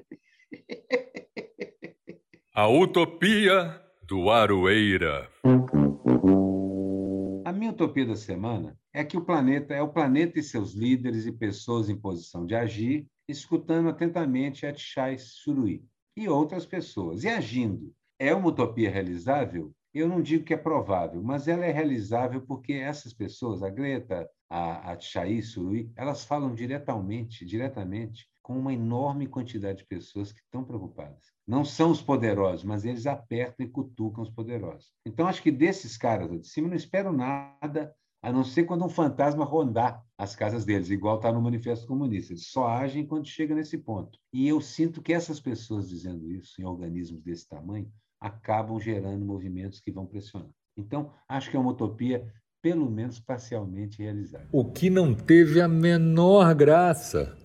A 2.53 2.67
Utopia 2.67 3.81
do 4.03 4.29
Aroeira. 4.29 5.29
A 7.45 7.53
minha 7.53 7.71
utopia 7.71 8.05
da 8.05 8.15
semana 8.15 8.77
é 8.93 9.03
que 9.03 9.17
o 9.17 9.23
planeta 9.23 9.73
é 9.73 9.81
o 9.81 9.93
planeta 9.93 10.39
e 10.39 10.43
seus 10.43 10.73
líderes 10.73 11.25
e 11.25 11.31
pessoas 11.31 11.89
em 11.89 11.95
posição 11.95 12.45
de 12.45 12.55
agir, 12.55 13.07
escutando 13.27 13.89
atentamente 13.89 14.65
a 14.65 14.73
Tchai 14.73 15.17
Suruí 15.17 15.83
e 16.17 16.27
outras 16.27 16.65
pessoas, 16.65 17.23
e 17.23 17.29
agindo. 17.29 17.93
É 18.19 18.35
uma 18.35 18.49
utopia 18.49 18.91
realizável? 18.91 19.71
Eu 19.93 20.07
não 20.07 20.21
digo 20.21 20.43
que 20.43 20.53
é 20.53 20.57
provável, 20.57 21.21
mas 21.23 21.47
ela 21.47 21.65
é 21.65 21.71
realizável 21.71 22.41
porque 22.41 22.73
essas 22.73 23.13
pessoas, 23.13 23.63
a 23.63 23.69
Greta, 23.69 24.29
a, 24.49 24.91
a 24.91 24.95
Tchai 24.95 25.41
Suruí, 25.41 25.91
elas 25.95 26.23
falam 26.23 26.53
diretamente, 26.53 27.45
diretamente 27.45 28.27
com 28.41 28.57
uma 28.57 28.73
enorme 28.73 29.27
quantidade 29.27 29.79
de 29.79 29.85
pessoas 29.85 30.31
que 30.31 30.39
estão 30.39 30.63
preocupadas. 30.63 31.31
Não 31.47 31.63
são 31.63 31.91
os 31.91 32.01
poderosos, 32.01 32.63
mas 32.63 32.83
eles 32.83 33.05
apertam 33.05 33.65
e 33.65 33.69
cutucam 33.69 34.23
os 34.23 34.29
poderosos. 34.29 34.91
Então, 35.05 35.27
acho 35.27 35.41
que 35.41 35.51
desses 35.51 35.97
caras 35.97 36.29
de 36.29 36.47
cima, 36.47 36.67
não 36.67 36.75
espero 36.75 37.11
nada, 37.11 37.95
a 38.21 38.31
não 38.31 38.43
ser 38.43 38.63
quando 38.63 38.85
um 38.85 38.89
fantasma 38.89 39.45
rondar 39.45 40.03
as 40.17 40.35
casas 40.35 40.65
deles, 40.65 40.89
igual 40.89 41.17
está 41.17 41.31
no 41.31 41.41
Manifesto 41.41 41.87
Comunista. 41.87 42.33
Eles 42.33 42.47
só 42.47 42.67
agem 42.67 43.05
quando 43.05 43.27
chega 43.27 43.55
nesse 43.55 43.77
ponto. 43.77 44.17
E 44.33 44.47
eu 44.47 44.59
sinto 44.59 45.01
que 45.01 45.13
essas 45.13 45.39
pessoas 45.39 45.87
dizendo 45.87 46.29
isso 46.29 46.59
em 46.59 46.65
organismos 46.65 47.23
desse 47.23 47.47
tamanho 47.47 47.91
acabam 48.19 48.79
gerando 48.79 49.25
movimentos 49.25 49.79
que 49.79 49.91
vão 49.91 50.05
pressionar. 50.05 50.49
Então, 50.77 51.11
acho 51.27 51.49
que 51.49 51.57
é 51.57 51.59
uma 51.59 51.71
utopia, 51.71 52.25
pelo 52.61 52.89
menos 52.89 53.19
parcialmente 53.19 54.01
realizada. 54.01 54.47
O 54.51 54.65
que 54.65 54.89
não 54.89 55.13
teve 55.13 55.61
a 55.61 55.67
menor 55.67 56.53
graça. 56.55 57.37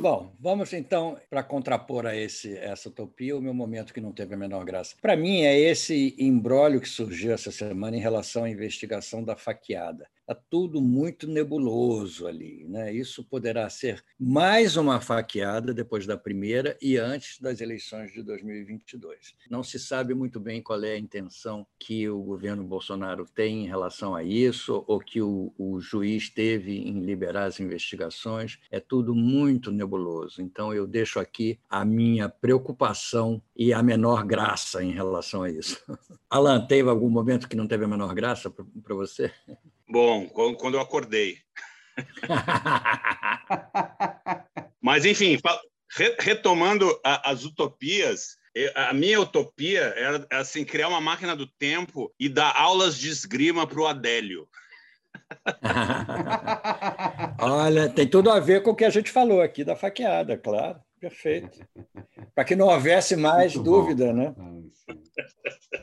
Bom, 0.00 0.32
vamos 0.38 0.72
então 0.72 1.18
para 1.28 1.42
contrapor 1.42 2.06
a 2.06 2.14
esse, 2.14 2.56
essa 2.58 2.88
utopia 2.88 3.36
o 3.36 3.42
meu 3.42 3.52
momento 3.52 3.92
que 3.92 4.00
não 4.00 4.12
teve 4.12 4.34
a 4.34 4.38
menor 4.38 4.64
graça. 4.64 4.94
Para 5.02 5.16
mim 5.16 5.40
é 5.40 5.58
esse 5.58 6.14
embrólio 6.18 6.80
que 6.80 6.88
surgiu 6.88 7.32
essa 7.32 7.50
semana 7.50 7.96
em 7.96 8.00
relação 8.00 8.44
à 8.44 8.50
investigação 8.50 9.24
da 9.24 9.36
faqueada. 9.36 10.06
Está 10.28 10.42
tudo 10.50 10.82
muito 10.82 11.28
nebuloso 11.28 12.26
ali. 12.26 12.66
Né? 12.68 12.92
Isso 12.92 13.22
poderá 13.22 13.70
ser 13.70 14.02
mais 14.18 14.76
uma 14.76 15.00
faqueada 15.00 15.72
depois 15.72 16.04
da 16.04 16.16
primeira 16.16 16.76
e 16.82 16.96
antes 16.96 17.40
das 17.40 17.60
eleições 17.60 18.12
de 18.12 18.24
2022. 18.24 19.36
Não 19.48 19.62
se 19.62 19.78
sabe 19.78 20.14
muito 20.14 20.40
bem 20.40 20.60
qual 20.60 20.82
é 20.82 20.94
a 20.94 20.98
intenção 20.98 21.64
que 21.78 22.08
o 22.08 22.20
governo 22.22 22.64
Bolsonaro 22.64 23.24
tem 23.24 23.64
em 23.64 23.68
relação 23.68 24.16
a 24.16 24.24
isso, 24.24 24.84
ou 24.88 24.98
que 24.98 25.22
o, 25.22 25.54
o 25.56 25.80
juiz 25.80 26.28
teve 26.28 26.76
em 26.76 27.04
liberar 27.04 27.44
as 27.44 27.60
investigações. 27.60 28.58
É 28.68 28.80
tudo 28.80 29.14
muito 29.14 29.70
nebuloso. 29.70 30.42
Então, 30.42 30.74
eu 30.74 30.88
deixo 30.88 31.20
aqui 31.20 31.60
a 31.70 31.84
minha 31.84 32.28
preocupação 32.28 33.40
e 33.54 33.72
a 33.72 33.80
menor 33.80 34.24
graça 34.24 34.82
em 34.82 34.90
relação 34.90 35.44
a 35.44 35.50
isso. 35.50 35.80
Alan, 36.28 36.66
teve 36.66 36.88
algum 36.90 37.08
momento 37.08 37.48
que 37.48 37.54
não 37.54 37.68
teve 37.68 37.84
a 37.84 37.88
menor 37.88 38.12
graça 38.12 38.50
para 38.50 38.94
você? 38.94 39.30
Bom, 39.88 40.28
quando 40.28 40.74
eu 40.74 40.80
acordei. 40.80 41.38
Mas, 44.80 45.04
enfim, 45.04 45.38
retomando 46.18 46.98
as 47.04 47.44
utopias, 47.44 48.36
a 48.74 48.92
minha 48.92 49.20
utopia 49.20 49.94
era 49.96 50.26
assim, 50.32 50.64
criar 50.64 50.88
uma 50.88 51.00
máquina 51.00 51.36
do 51.36 51.46
tempo 51.46 52.12
e 52.18 52.28
dar 52.28 52.52
aulas 52.56 52.98
de 52.98 53.08
esgrima 53.08 53.66
para 53.66 53.80
o 53.80 53.86
Adélio. 53.86 54.48
Olha, 57.40 57.88
tem 57.88 58.08
tudo 58.08 58.30
a 58.30 58.38
ver 58.38 58.62
com 58.62 58.70
o 58.70 58.76
que 58.76 58.84
a 58.84 58.90
gente 58.90 59.10
falou 59.10 59.40
aqui 59.40 59.64
da 59.64 59.74
faqueada, 59.74 60.38
claro. 60.38 60.78
Perfeito. 61.06 61.60
Para 62.34 62.44
que 62.44 62.56
não 62.56 62.66
houvesse 62.66 63.14
mais 63.14 63.54
Muito 63.54 63.70
bom. 63.70 63.78
dúvida, 63.78 64.12
né? 64.12 64.34
Ah. 64.36 64.94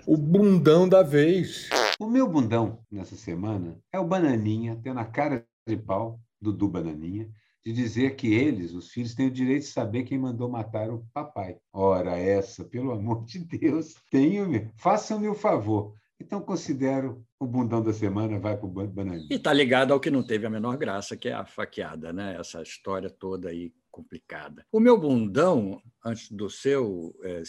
O 0.05 0.17
bundão 0.17 0.87
da 0.87 1.01
vez. 1.01 1.69
O 1.97 2.07
meu 2.07 2.27
bundão 2.27 2.83
nessa 2.91 3.15
semana 3.15 3.79
é 3.91 3.97
o 3.97 4.05
Bananinha, 4.05 4.77
tendo 4.83 4.99
a 4.99 5.05
cara 5.05 5.45
de 5.65 5.77
pau, 5.77 6.19
Dudu 6.41 6.67
Bananinha, 6.67 7.29
de 7.65 7.71
dizer 7.71 8.17
que 8.17 8.33
eles, 8.33 8.73
os 8.73 8.89
filhos, 8.89 9.15
têm 9.15 9.27
o 9.27 9.31
direito 9.31 9.61
de 9.61 9.69
saber 9.69 10.03
quem 10.03 10.17
mandou 10.17 10.49
matar 10.49 10.89
o 10.89 11.05
papai. 11.13 11.57
Ora, 11.71 12.17
essa, 12.17 12.65
pelo 12.65 12.91
amor 12.91 13.23
de 13.23 13.39
Deus, 13.39 13.95
tenho. 14.11 14.69
Façam-me 14.75 15.29
o 15.29 15.35
favor. 15.35 15.93
Então 16.19 16.41
considero 16.41 17.25
o 17.39 17.47
bundão 17.47 17.81
da 17.81 17.93
semana 17.93 18.37
vai 18.39 18.57
para 18.57 18.65
o 18.65 18.69
Bananinha. 18.69 19.27
E 19.31 19.35
está 19.35 19.53
ligado 19.53 19.93
ao 19.93 20.01
que 20.01 20.11
não 20.11 20.25
teve 20.25 20.45
a 20.45 20.49
menor 20.49 20.75
graça, 20.75 21.15
que 21.15 21.29
é 21.29 21.33
a 21.33 21.45
faqueada, 21.45 22.11
né? 22.11 22.35
Essa 22.37 22.61
história 22.61 23.09
toda 23.09 23.47
aí 23.47 23.71
complicada. 23.93 24.65
O 24.71 24.79
meu 24.79 24.97
bundão, 24.97 25.79
antes 26.03 26.31
do 26.31 26.49
seu, 26.49 27.15
é, 27.23 27.43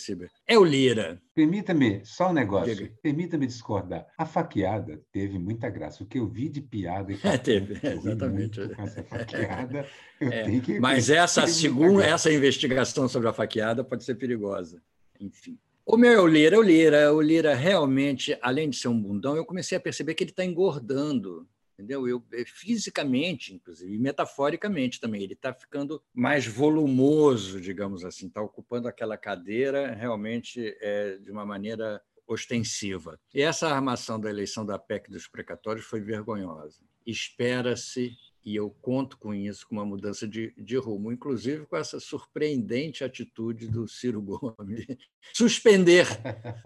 é 0.47 0.59
o 0.59 0.63
Lira. 0.63 1.21
Permita-me, 1.35 2.05
só 2.05 2.29
um 2.29 2.35
negócio. 2.35 2.95
Permita-me 3.03 3.47
discordar. 3.47 4.07
A 4.19 4.27
faqueada 4.27 5.01
teve 5.11 5.39
muita 5.39 5.71
graça. 5.71 6.05
O 6.05 6.07
que 6.07 6.19
eu 6.19 6.29
vi 6.29 6.51
de 6.51 6.61
piada. 6.61 7.13
E 7.13 7.19
é, 7.25 7.39
teve, 7.39 7.81
exatamente. 7.83 8.61
essa 8.79 9.03
faqueada, 9.03 9.87
eu 10.21 10.29
é, 10.31 10.61
que. 10.61 10.79
Mas 10.79 11.09
essa, 11.09 11.47
segunda, 11.47 12.05
essa 12.05 12.31
investigação 12.31 13.09
sobre 13.09 13.29
a 13.29 13.33
faqueada 13.33 13.83
pode 13.83 14.05
ser 14.05 14.17
perigosa. 14.17 14.83
Enfim. 15.19 15.59
O 15.87 15.97
meu 15.97 16.13
é 16.13 16.21
o 16.21 16.27
Lira, 16.27 16.59
o 16.59 16.63
Lira, 16.63 17.13
o 17.13 17.21
Lira 17.21 17.55
realmente, 17.55 18.37
além 18.41 18.71
de 18.71 18.77
ser 18.77 18.89
um 18.89 19.01
bundão, 19.01 19.37
eu 19.37 19.45
comecei 19.45 19.77
a 19.77 19.81
perceber 19.81 20.15
que 20.15 20.25
ele 20.25 20.31
está 20.31 20.45
engordando 20.45 21.47
entendeu? 21.75 22.09
Eu, 22.09 22.25
eh, 22.33 22.45
fisicamente, 22.47 23.55
inclusive, 23.55 23.93
e 23.93 23.99
metaforicamente 23.99 25.01
também, 25.01 25.23
ele 25.23 25.35
está 25.35 25.53
ficando 25.53 26.03
mais 26.13 26.47
volumoso, 26.47 27.61
digamos 27.61 28.05
assim, 28.05 28.27
está 28.27 28.41
ocupando 28.41 28.89
aquela 28.89 29.17
cadeira 29.17 29.93
realmente 29.95 30.77
é, 30.81 31.19
de 31.19 31.31
uma 31.31 31.45
maneira 31.45 32.01
ostensiva. 32.27 33.21
E 33.35 33.43
essa 33.43 33.69
armação 33.69 34.19
da 34.19 34.31
eleição 34.31 34.65
da 34.65 34.79
PEC 34.79 35.11
dos 35.11 35.29
precatórios 35.29 35.85
foi 35.85 36.01
vergonhosa. 36.01 36.81
Espera-se 37.07 38.17
e 38.45 38.55
eu 38.55 38.71
conto 38.83 39.17
com 39.17 39.35
isso, 39.35 39.67
com 39.67 39.77
uma 39.77 39.87
mudança 39.87 40.29
de, 40.29 40.53
de 40.57 40.77
rumo, 40.77 41.11
inclusive 41.11 41.65
com 41.67 41.77
essa 41.77 41.99
surpreendente 41.99 43.03
atitude 43.03 43.69
do 43.69 43.89
Ciro 43.89 44.21
Gomes 44.21 44.87
suspender, 45.33 46.07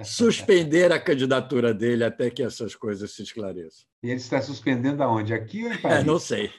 suspender 0.05 0.91
a 0.93 0.99
candidatura 0.99 1.73
dele 1.73 2.05
até 2.05 2.31
que 2.31 2.43
essas 2.43 2.75
coisas 2.75 3.13
se 3.13 3.23
esclareçam. 3.23 3.87
E 4.03 4.09
ele 4.09 4.17
está 4.17 4.41
suspendendo 4.41 5.03
aonde? 5.03 5.33
Aqui 5.33 5.65
ou 5.65 5.73
em 5.73 5.79
Paris? 5.79 5.99
É, 5.99 6.05
não 6.05 6.19
sei. 6.19 6.51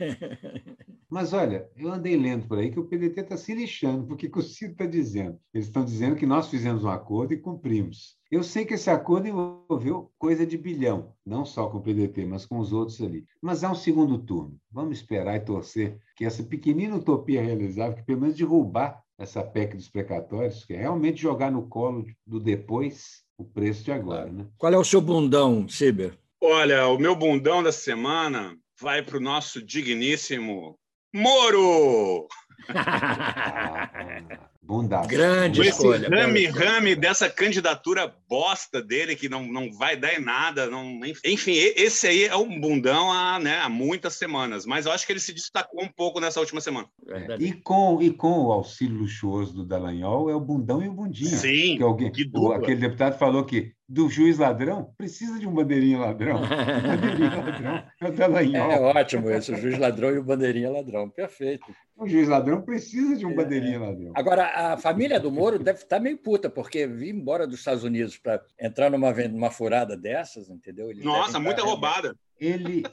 Mas 1.10 1.34
olha, 1.34 1.68
eu 1.76 1.92
andei 1.92 2.16
lendo 2.16 2.48
por 2.48 2.60
aí 2.60 2.72
que 2.72 2.80
o 2.80 2.86
PDT 2.86 3.22
está 3.22 3.36
se 3.36 3.56
lixando, 3.56 4.06
porque 4.06 4.30
o 4.34 4.42
Ciro 4.42 4.74
está 4.74 4.86
dizendo. 4.86 5.40
Eles 5.54 5.68
estão 5.68 5.84
dizendo 5.84 6.16
que 6.16 6.26
nós 6.26 6.50
fizemos 6.50 6.84
um 6.84 6.90
acordo 6.90 7.34
e 7.34 7.40
cumprimos. 7.40 8.19
Eu 8.32 8.44
sei 8.44 8.64
que 8.64 8.76
esse 8.76 8.92
acordo 8.92 9.28
envolveu 9.28 10.12
coisa 10.20 10.46
de 10.46 10.56
bilhão, 10.56 11.16
não 11.26 11.44
só 11.44 11.68
com 11.68 11.80
o 11.80 11.82
PDT, 11.82 12.26
mas 12.26 12.46
com 12.46 12.60
os 12.60 12.72
outros 12.72 13.02
ali. 13.02 13.26
Mas 13.42 13.64
há 13.64 13.72
um 13.72 13.76
segundo 13.76 14.20
turno. 14.20 14.60
Vamos 14.72 15.00
esperar 15.00 15.36
e 15.36 15.40
torcer 15.40 15.98
que 16.16 16.24
essa 16.24 16.44
pequenina 16.44 16.96
utopia 16.96 17.42
realizável, 17.42 17.96
que 17.96 18.04
pelo 18.04 18.22
menos 18.22 18.38
derrubar 18.38 19.04
essa 19.18 19.44
PEC 19.44 19.76
dos 19.76 19.90
precatórios, 19.90 20.64
que 20.64 20.74
é 20.74 20.78
realmente 20.78 21.20
jogar 21.20 21.52
no 21.52 21.68
colo 21.68 22.06
do 22.26 22.40
depois 22.40 23.24
o 23.36 23.44
preço 23.44 23.84
de 23.84 23.92
agora. 23.92 24.32
Né? 24.32 24.46
Qual 24.60 24.72
é 24.72 24.78
o 24.78 24.84
seu 24.84 25.02
bundão, 25.02 25.68
Ciber? 25.68 26.16
Olha, 26.40 26.88
o 26.88 27.00
meu 27.00 27.16
bundão 27.16 27.64
da 27.64 27.72
semana 27.72 28.56
vai 28.80 29.02
para 29.02 29.18
o 29.18 29.22
nosso 29.22 29.60
digníssimo 29.60 30.78
Moro! 31.12 32.28
Bunda. 34.70 35.02
Grande 35.08 35.62
Esse 35.62 35.70
escolha. 35.70 36.08
rame-rame 36.08 36.96
dessa 36.96 37.28
candidatura 37.28 38.14
bosta 38.30 38.80
dele, 38.80 39.16
que 39.16 39.28
não, 39.28 39.52
não 39.52 39.72
vai 39.72 39.98
dar 39.98 40.14
em 40.14 40.24
nada. 40.24 40.68
Não, 40.68 41.02
enfim, 41.26 41.54
esse 41.54 42.06
aí 42.06 42.26
é 42.26 42.36
um 42.36 42.62
bundão 42.62 43.12
há, 43.12 43.40
né, 43.40 43.58
há 43.62 43.68
muitas 43.68 44.14
semanas, 44.14 44.68
mas 44.68 44.86
eu 44.86 44.92
acho 44.92 45.08
que 45.08 45.12
ele 45.12 45.20
se 45.20 45.34
destacou 45.34 45.84
um 45.84 45.88
pouco 45.88 46.20
nessa 46.20 46.40
última 46.40 46.62
semana. 46.62 46.88
É, 47.08 47.38
e, 47.40 47.52
com, 47.52 48.00
e 48.00 48.12
com 48.12 48.46
o 48.46 48.52
auxílio 48.52 49.00
luxuoso 49.00 49.56
do 49.56 49.66
Dallagnol, 49.66 50.30
é 50.30 50.36
o 50.36 50.40
bundão 50.40 50.84
e 50.84 50.88
o 50.88 50.94
bundinho. 50.94 51.36
Sim, 51.36 51.78
que 51.78 51.82
alguém, 51.82 52.12
que 52.12 52.30
o, 52.32 52.52
aquele 52.52 52.82
deputado 52.82 53.18
falou 53.18 53.44
que 53.44 53.74
do 53.90 54.08
juiz 54.08 54.38
ladrão, 54.38 54.94
precisa 54.96 55.40
de 55.40 55.48
um 55.48 55.52
bandeirinha 55.52 55.98
ladrão. 55.98 56.40
bandeirinha 56.46 57.36
ladrão 57.36 57.84
é 58.00 58.08
o 58.08 58.12
Dallagnol. 58.12 58.72
É 58.72 58.80
ótimo 58.80 59.32
esse, 59.32 59.52
o 59.52 59.58
juiz 59.58 59.80
ladrão 59.80 60.12
e 60.12 60.20
o 60.20 60.24
bandeirinha 60.24 60.70
ladrão. 60.70 61.10
Perfeito. 61.10 61.66
O 61.98 62.08
juiz 62.08 62.28
ladrão 62.28 62.62
precisa 62.62 63.16
de 63.18 63.26
um 63.26 63.32
é. 63.32 63.34
bandeirinha 63.34 63.80
ladrão. 63.80 64.14
Agora, 64.16 64.46
a 64.60 64.78
família 64.78 65.18
do 65.20 65.32
Moro 65.32 65.58
deve 65.58 65.80
estar 65.80 66.02
meio 66.02 66.18
puta, 66.18 66.50
porque 66.50 66.86
vir 66.86 67.16
embora 67.16 67.48
dos 67.48 67.60
Estados 67.60 67.86
Unidos 67.86 68.18
para 68.18 68.44
entrar 68.60 68.92
numa, 68.92 69.10
numa 69.12 69.50
furada 69.50 69.96
dessas, 69.96 70.50
entendeu? 70.50 70.92
Eles 70.92 71.04
Nossa, 71.04 71.40
muita 71.40 71.64
roubada. 71.64 72.14
Ele, 72.38 72.84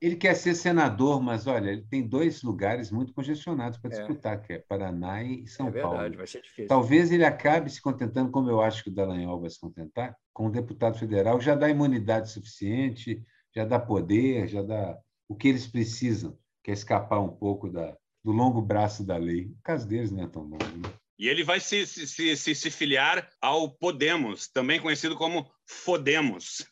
ele 0.00 0.14
quer 0.14 0.34
ser 0.34 0.54
senador, 0.54 1.20
mas 1.20 1.48
olha, 1.48 1.70
ele 1.70 1.84
tem 1.90 2.06
dois 2.06 2.42
lugares 2.44 2.92
muito 2.92 3.12
congestionados 3.12 3.78
para 3.78 3.92
é. 3.92 3.98
disputar, 3.98 4.34
é. 4.34 4.38
que 4.38 4.52
é 4.52 4.58
Paraná 4.58 5.24
e 5.24 5.44
São 5.48 5.68
é 5.68 5.70
verdade, 5.72 5.96
Paulo. 5.96 6.16
Vai 6.18 6.26
ser 6.26 6.42
difícil. 6.42 6.68
Talvez 6.68 7.10
ele 7.10 7.24
acabe 7.24 7.68
se 7.68 7.82
contentando, 7.82 8.30
como 8.30 8.48
eu 8.48 8.60
acho 8.60 8.84
que 8.84 8.90
o 8.90 8.94
Dallagnol 8.94 9.40
vai 9.40 9.50
se 9.50 9.60
contentar, 9.60 10.16
com 10.32 10.46
o 10.46 10.52
deputado 10.52 10.98
federal, 10.98 11.40
já 11.40 11.56
dá 11.56 11.68
imunidade 11.68 12.30
suficiente, 12.30 13.20
já 13.54 13.64
dá 13.64 13.78
poder, 13.78 14.46
já 14.46 14.62
dá 14.62 14.96
o 15.28 15.34
que 15.34 15.48
eles 15.48 15.66
precisam, 15.66 16.38
que 16.62 16.70
é 16.70 16.74
escapar 16.74 17.20
um 17.20 17.28
pouco 17.28 17.68
da, 17.68 17.96
do 18.24 18.32
longo 18.32 18.60
braço 18.60 19.04
da 19.04 19.16
lei. 19.16 19.46
O 19.46 19.62
caso 19.62 19.86
deles 19.86 20.10
não 20.10 20.22
é 20.22 20.26
tão 20.26 20.42
longo. 20.42 20.64
Né? 20.64 20.92
E 21.18 21.28
ele 21.28 21.44
vai 21.44 21.60
se, 21.60 21.86
se, 21.86 22.36
se, 22.36 22.54
se 22.54 22.70
filiar 22.70 23.28
ao 23.40 23.70
Podemos, 23.70 24.48
também 24.48 24.80
conhecido 24.80 25.16
como 25.16 25.48
Fodemos. 25.66 26.66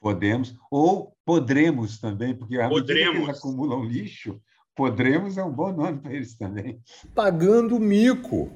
Podemos, 0.00 0.56
ou 0.70 1.14
Podremos 1.24 2.00
também, 2.00 2.34
porque 2.34 2.58
a 2.58 2.68
que 2.68 2.92
eles 2.92 3.28
acumulam 3.28 3.84
lixo, 3.84 4.40
Podremos 4.74 5.36
é 5.36 5.44
um 5.44 5.52
bom 5.52 5.72
nome 5.72 5.98
para 5.98 6.14
eles 6.14 6.36
também. 6.38 6.80
Pagando 7.14 7.78
mico. 7.78 8.50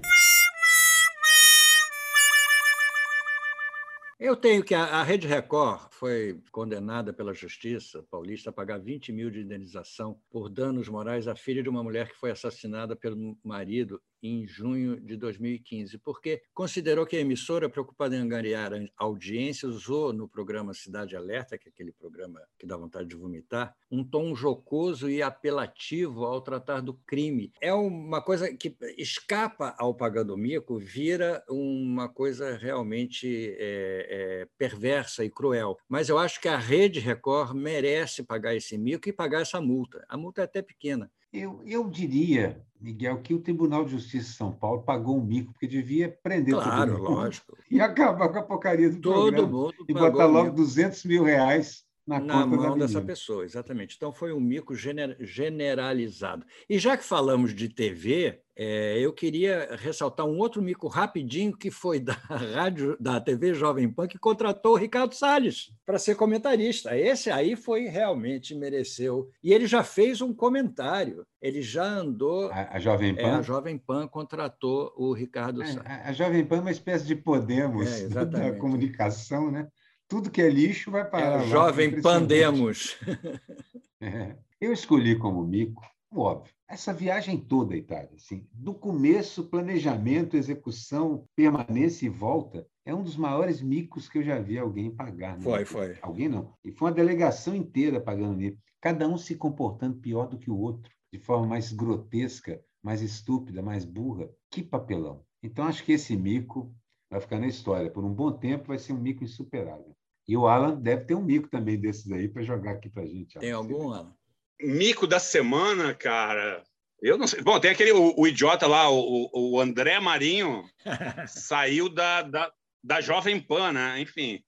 Eu 4.25 4.35
tenho 4.35 4.65
que 4.65 4.75
a, 4.75 5.03
Rede 5.03 5.27
Record 5.27 5.89
foi 5.91 6.41
condenada 6.51 7.13
pela 7.13 7.35
Justiça 7.35 8.03
paulista 8.05 8.49
a 8.49 8.53
pagar 8.55 8.79
20 8.79 9.13
mil 9.13 9.31
de 9.31 9.43
indenização 9.43 10.19
por 10.31 10.49
danos 10.49 10.89
morais 10.89 11.29
à 11.29 11.37
filha 11.37 11.63
de 11.63 11.69
uma 11.69 11.83
mulher 11.83 12.09
que 12.09 12.17
foi 12.17 12.31
assassinada 12.31 12.97
pelo 12.97 13.37
marido 13.45 14.01
em 14.25 14.47
junho 14.47 14.99
de 14.99 15.17
2015, 15.17 15.99
porque 15.99 16.43
considerou 16.55 17.05
que 17.05 17.17
a 17.17 17.21
emissora, 17.21 17.69
preocupada 17.69 18.17
em 18.17 18.21
angariar 18.21 18.73
audiência, 18.97 19.69
usou 19.69 20.15
no 20.15 20.27
programa 20.27 20.73
Cidade 20.73 21.15
Alerta, 21.15 21.59
que 21.59 21.69
é 21.69 21.71
aquele 21.71 21.93
programa 21.93 22.41
que 22.59 22.67
dá 22.67 22.75
vontade 22.77 23.09
de 23.09 23.15
vomitar, 23.15 23.77
um 23.91 24.03
tom 24.03 24.35
jocoso 24.35 25.11
e 25.11 25.23
apelativo 25.23 26.25
ao 26.25 26.41
tratar 26.41 26.81
do 26.81 26.95
crime. 26.95 27.53
É 27.61 27.73
uma 27.75 28.23
coisa 28.23 28.53
que 28.55 28.75
escapa 28.97 29.75
ao 29.79 29.95
pagando 29.95 30.37
mico, 30.37 30.79
vira 30.79 31.45
uma 31.49 32.09
coisa 32.09 32.57
realmente 32.57 33.55
é, 33.59 34.07
é, 34.41 34.49
perversa 34.57 35.25
e 35.25 35.31
cruel. 35.31 35.77
Mas 35.87 36.09
eu 36.09 36.17
acho 36.17 36.41
que 36.41 36.49
a 36.49 36.57
Rede 36.57 36.99
Record 36.99 37.55
merece 37.55 38.23
pagar 38.23 38.55
esse 38.55 38.79
mico 38.79 39.09
e 39.09 39.13
pagar 39.13 39.43
essa 39.43 39.61
multa. 39.61 40.05
A 40.09 40.17
multa 40.17 40.41
é 40.41 40.45
até 40.45 40.63
pequena. 40.63 41.11
Eu, 41.35 41.61
eu 41.67 41.91
diria, 41.91 42.65
Miguel, 42.81 43.21
que 43.21 43.35
o 43.35 43.41
Tribunal 43.41 43.85
de 43.85 43.91
Justiça 43.91 44.31
de 44.31 44.37
São 44.37 44.53
Paulo 44.53 44.85
pagou 44.85 45.19
um 45.19 45.25
mico, 45.25 45.53
porque 45.53 45.67
devia 45.67 46.09
prender 46.23 46.55
claro, 46.55 46.93
todo 46.93 47.03
mundo. 47.03 47.11
lógico. 47.11 47.59
E 47.69 47.81
acabar 47.81 48.29
com 48.29 48.39
a 48.39 48.43
porcaria 48.43 48.89
do 48.89 49.01
todo 49.01 49.33
programa. 49.33 49.49
Mundo 49.49 49.75
e 49.89 49.93
botar 49.93 50.27
logo 50.27 50.53
200 50.53 51.05
mil 51.07 51.25
reais 51.25 51.85
na, 52.07 52.21
na 52.21 52.47
mão 52.47 52.79
dessa 52.79 53.01
pessoa, 53.01 53.45
exatamente. 53.45 53.97
Então 53.97 54.13
foi 54.13 54.33
um 54.33 54.41
mico 54.41 54.75
generalizado. 54.75 56.45
E 56.69 56.79
já 56.79 56.97
que 56.97 57.05
falamos 57.05 57.55
de 57.55 57.69
TV, 57.69 58.41
é, 58.57 58.99
eu 59.01 59.13
queria 59.13 59.75
ressaltar 59.77 60.27
um 60.27 60.39
outro 60.39 60.63
mico 60.63 60.87
rapidinho 60.87 61.57
que 61.57 61.71
foi 61.71 61.99
da 61.99 62.13
rádio 62.55 62.97
da 63.01 63.21
TV 63.21 63.53
Jovem 63.53 63.91
Pan 63.91 64.07
que 64.07 64.19
contratou 64.19 64.73
o 64.73 64.77
Ricardo 64.77 65.15
Salles 65.15 65.73
para 65.85 65.99
ser 65.99 66.15
comentarista. 66.15 66.97
Esse 66.97 67.31
aí 67.31 67.57
foi 67.57 67.87
realmente 67.87 68.55
mereceu. 68.55 69.29
E 69.43 69.53
ele 69.53 69.67
já 69.67 69.83
fez 69.83 70.21
um 70.21 70.33
comentário. 70.33 71.27
Ele 71.41 71.63
já 71.63 71.85
andou. 71.85 72.51
A, 72.53 72.77
a 72.77 72.79
Jovem 72.79 73.15
Pan. 73.15 73.23
É, 73.23 73.31
a 73.31 73.43
Jovem 73.43 73.79
Pan 73.79 74.07
contratou 74.07 74.93
o 74.97 75.13
Ricardo 75.13 75.63
é, 75.63 75.67
Salles. 75.67 75.83
A, 75.87 76.09
a, 76.11 76.13
Jovem 76.13 76.45
Pan 76.45 76.57
é 76.59 76.61
uma 76.61 76.71
espécie 76.71 77.07
de 77.07 77.17
Podemos 77.17 77.91
é, 77.91 78.09
da 78.25 78.53
comunicação, 78.53 79.51
né? 79.51 79.69
Tudo 80.15 80.31
que 80.31 80.41
é 80.41 80.49
lixo 80.49 80.93
vai 80.93 81.05
para. 81.05 81.43
É, 81.43 81.47
jovem 81.49 82.01
Pandemos. 82.01 82.97
É. 84.01 84.37
Eu 84.61 84.71
escolhi 84.71 85.17
como 85.17 85.43
mico, 85.43 85.83
óbvio, 86.15 86.53
essa 86.69 86.93
viagem 86.93 87.39
toda, 87.39 87.75
Itália, 87.75 88.11
assim, 88.15 88.47
do 88.53 88.75
começo, 88.75 89.45
planejamento, 89.45 90.37
execução, 90.37 91.27
permanência 91.35 92.05
e 92.05 92.11
volta, 92.11 92.67
é 92.85 92.95
um 92.95 93.03
dos 93.03 93.17
maiores 93.17 93.63
micos 93.63 94.07
que 94.07 94.19
eu 94.19 94.23
já 94.23 94.39
vi 94.39 94.59
alguém 94.59 94.91
pagar. 94.91 95.39
Né? 95.39 95.43
Foi, 95.43 95.65
foi. 95.65 95.97
Alguém 96.03 96.29
não. 96.29 96.53
E 96.63 96.71
foi 96.71 96.89
uma 96.89 96.95
delegação 96.95 97.57
inteira 97.57 97.99
pagando 97.99 98.37
mico. 98.37 98.59
Cada 98.79 99.09
um 99.09 99.17
se 99.17 99.37
comportando 99.37 99.97
pior 99.97 100.27
do 100.27 100.37
que 100.37 100.51
o 100.51 100.59
outro, 100.59 100.93
de 101.11 101.19
forma 101.19 101.47
mais 101.47 101.73
grotesca, 101.73 102.63
mais 102.83 103.01
estúpida, 103.01 103.63
mais 103.63 103.87
burra. 103.87 104.29
Que 104.51 104.63
papelão. 104.63 105.25
Então, 105.43 105.65
acho 105.65 105.83
que 105.83 105.93
esse 105.93 106.15
mico 106.15 106.71
vai 107.11 107.23
ficar 107.23 107.39
na 107.39 107.47
história. 107.47 107.91
Por 107.91 108.05
um 108.05 108.13
bom 108.13 108.33
tempo, 108.33 108.69
vai 108.69 108.79
ser 108.79 108.93
um 108.93 109.01
mico 109.01 109.25
insuperável. 109.25 109.97
E 110.27 110.37
o 110.37 110.47
Alan 110.47 110.77
deve 110.77 111.05
ter 111.05 111.15
um 111.15 111.23
mico 111.23 111.49
também 111.49 111.79
desses 111.79 112.11
aí 112.11 112.29
para 112.29 112.43
jogar 112.43 112.73
aqui 112.73 112.89
para 112.89 113.03
a 113.03 113.07
gente. 113.07 113.39
Tem 113.39 113.53
algum, 113.53 113.93
Alan? 113.93 114.15
Mico 114.61 115.07
da 115.07 115.19
semana, 115.19 115.93
cara. 115.95 116.63
Eu 117.03 117.19
não 117.19 117.27
sei. 117.27 117.43
Bom, 117.43 117.61
tem 117.61 117.71
aquele 117.71 117.93
o, 117.93 118.15
o 118.17 118.27
idiota 118.27 118.67
lá, 118.67 118.91
o, 118.91 119.31
o 119.33 119.61
André 119.61 120.01
Marinho, 120.01 120.65
saiu 121.29 121.89
da, 121.89 122.23
da, 122.23 122.53
da 122.83 123.01
Jovem 123.01 123.39
Pan, 123.39 123.73
né? 123.73 124.01
Enfim. 124.01 124.43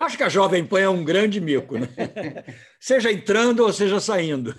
Acho 0.00 0.16
que 0.16 0.24
a 0.24 0.28
Jovem 0.28 0.66
Pan 0.66 0.80
é 0.80 0.88
um 0.88 1.04
grande 1.04 1.40
mico, 1.40 1.78
né? 1.78 1.86
seja 2.80 3.12
entrando 3.12 3.60
ou 3.60 3.72
seja 3.72 4.00
saindo. 4.00 4.54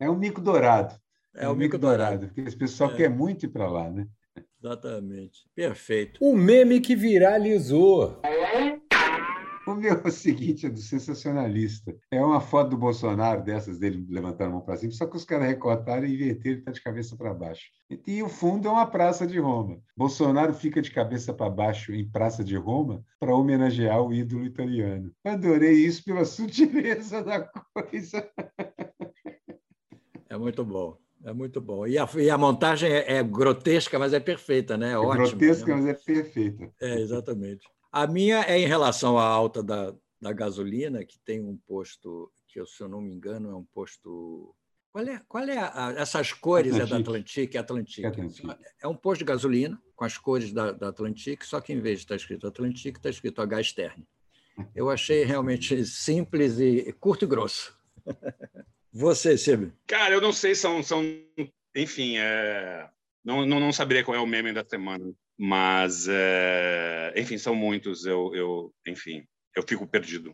É 0.00 0.08
um 0.10 0.16
mico 0.16 0.40
dourado. 0.40 0.98
É, 1.36 1.44
é 1.44 1.48
um 1.48 1.54
mico, 1.54 1.76
dourado. 1.76 2.18
dourado. 2.18 2.26
Porque 2.28 2.40
esse 2.40 2.56
pessoal 2.56 2.90
é. 2.92 2.96
quer 2.96 3.10
muito 3.10 3.44
ir 3.44 3.50
para 3.50 3.68
lá, 3.68 3.90
né? 3.90 4.06
Exatamente. 4.64 5.46
Perfeito. 5.54 6.18
O 6.24 6.34
meme 6.34 6.80
que 6.80 6.96
viralizou. 6.96 8.18
O 9.66 9.74
meu 9.74 9.92
é 9.92 10.00
o 10.08 10.10
seguinte, 10.10 10.64
é 10.64 10.70
do 10.70 10.78
sensacionalista. 10.78 11.94
É 12.10 12.22
uma 12.24 12.40
foto 12.40 12.70
do 12.70 12.78
Bolsonaro, 12.78 13.42
dessas 13.42 13.78
dele 13.78 14.06
levantando 14.08 14.48
a 14.48 14.52
mão 14.52 14.60
para 14.62 14.78
cima, 14.78 14.92
só 14.92 15.06
que 15.06 15.16
os 15.16 15.24
caras 15.24 15.48
recortaram 15.48 16.06
e 16.06 16.14
inverteram, 16.14 16.52
ele 16.52 16.58
está 16.60 16.72
de 16.72 16.82
cabeça 16.82 17.14
para 17.14 17.34
baixo. 17.34 17.64
E 18.06 18.22
o 18.22 18.28
fundo 18.28 18.66
é 18.66 18.70
uma 18.70 18.86
praça 18.86 19.26
de 19.26 19.38
Roma. 19.38 19.78
Bolsonaro 19.94 20.54
fica 20.54 20.80
de 20.80 20.90
cabeça 20.90 21.34
para 21.34 21.50
baixo 21.50 21.92
em 21.92 22.08
Praça 22.08 22.42
de 22.42 22.56
Roma 22.56 23.04
para 23.20 23.34
homenagear 23.34 24.00
o 24.02 24.14
ídolo 24.14 24.46
italiano. 24.46 25.12
Adorei 25.22 25.74
isso 25.74 26.02
pela 26.04 26.24
sutileza 26.24 27.22
da 27.22 27.46
coisa. 27.74 28.30
É 30.30 30.38
muito 30.38 30.64
bom. 30.64 31.03
É 31.24 31.32
muito 31.32 31.58
bom. 31.58 31.86
E 31.86 31.96
a, 31.96 32.06
e 32.16 32.28
a 32.28 32.36
montagem 32.36 32.92
é, 32.92 33.16
é, 33.16 33.22
grotesca, 33.22 33.98
mas 33.98 34.12
é 34.12 34.20
perfeita, 34.20 34.76
né? 34.76 34.90
É, 34.90 34.92
é 34.92 34.98
ótimo. 34.98 35.38
Grotesca, 35.38 35.74
né? 35.74 35.82
mas 35.82 35.86
é 35.86 35.94
perfeita. 35.94 36.70
É, 36.80 37.00
exatamente. 37.00 37.66
A 37.90 38.06
minha 38.06 38.42
é 38.42 38.58
em 38.58 38.66
relação 38.66 39.16
à 39.18 39.24
alta 39.24 39.62
da, 39.62 39.94
da 40.20 40.32
gasolina, 40.32 41.02
que 41.02 41.18
tem 41.20 41.40
um 41.40 41.56
posto, 41.66 42.30
que 42.46 42.64
se 42.66 42.82
eu 42.82 42.88
não 42.88 43.00
me 43.00 43.12
engano 43.14 43.50
é 43.50 43.54
um 43.54 43.64
posto. 43.64 44.54
Qual 44.92 45.06
é, 45.06 45.20
qual 45.26 45.44
é 45.44 45.58
a, 45.58 45.94
essas 45.96 46.32
cores? 46.32 46.74
Atlantique. 46.74 46.90
É 46.90 46.90
da 46.90 47.02
Atlantique? 47.02 47.56
É 47.56 47.60
Atlantique. 47.60 48.06
Atlantique. 48.06 48.56
É 48.82 48.86
um 48.86 48.94
posto 48.94 49.20
de 49.20 49.24
gasolina 49.24 49.82
com 49.96 50.04
as 50.04 50.18
cores 50.18 50.52
da, 50.52 50.72
da 50.72 50.88
Atlantique, 50.88 51.46
só 51.46 51.58
que 51.58 51.72
em 51.72 51.80
vez 51.80 52.00
de 52.00 52.04
estar 52.04 52.16
escrito 52.16 52.46
Atlantique, 52.46 52.98
está 52.98 53.08
escrito 53.08 53.40
H 53.40 53.62
Stern. 53.62 54.06
Eu 54.74 54.90
achei 54.90 55.24
realmente 55.24 55.84
simples 55.86 56.58
e 56.60 56.92
curto 57.00 57.24
e 57.24 57.28
grosso. 57.28 57.74
Você, 58.94 59.36
Silvio? 59.36 59.72
Cara, 59.88 60.14
eu 60.14 60.20
não 60.20 60.32
sei, 60.32 60.54
são. 60.54 60.80
são 60.80 61.02
enfim, 61.74 62.16
é... 62.16 62.88
não, 63.24 63.44
não, 63.44 63.58
não 63.58 63.72
saberia 63.72 64.04
qual 64.04 64.16
é 64.16 64.20
o 64.20 64.26
meme 64.26 64.52
da 64.52 64.64
semana. 64.64 65.12
Mas, 65.36 66.06
é, 66.08 67.12
enfim, 67.16 67.36
são 67.36 67.56
muitos. 67.56 68.06
Eu, 68.06 68.32
eu, 68.36 68.74
enfim, 68.86 69.26
eu 69.56 69.64
fico 69.66 69.84
perdido. 69.84 70.32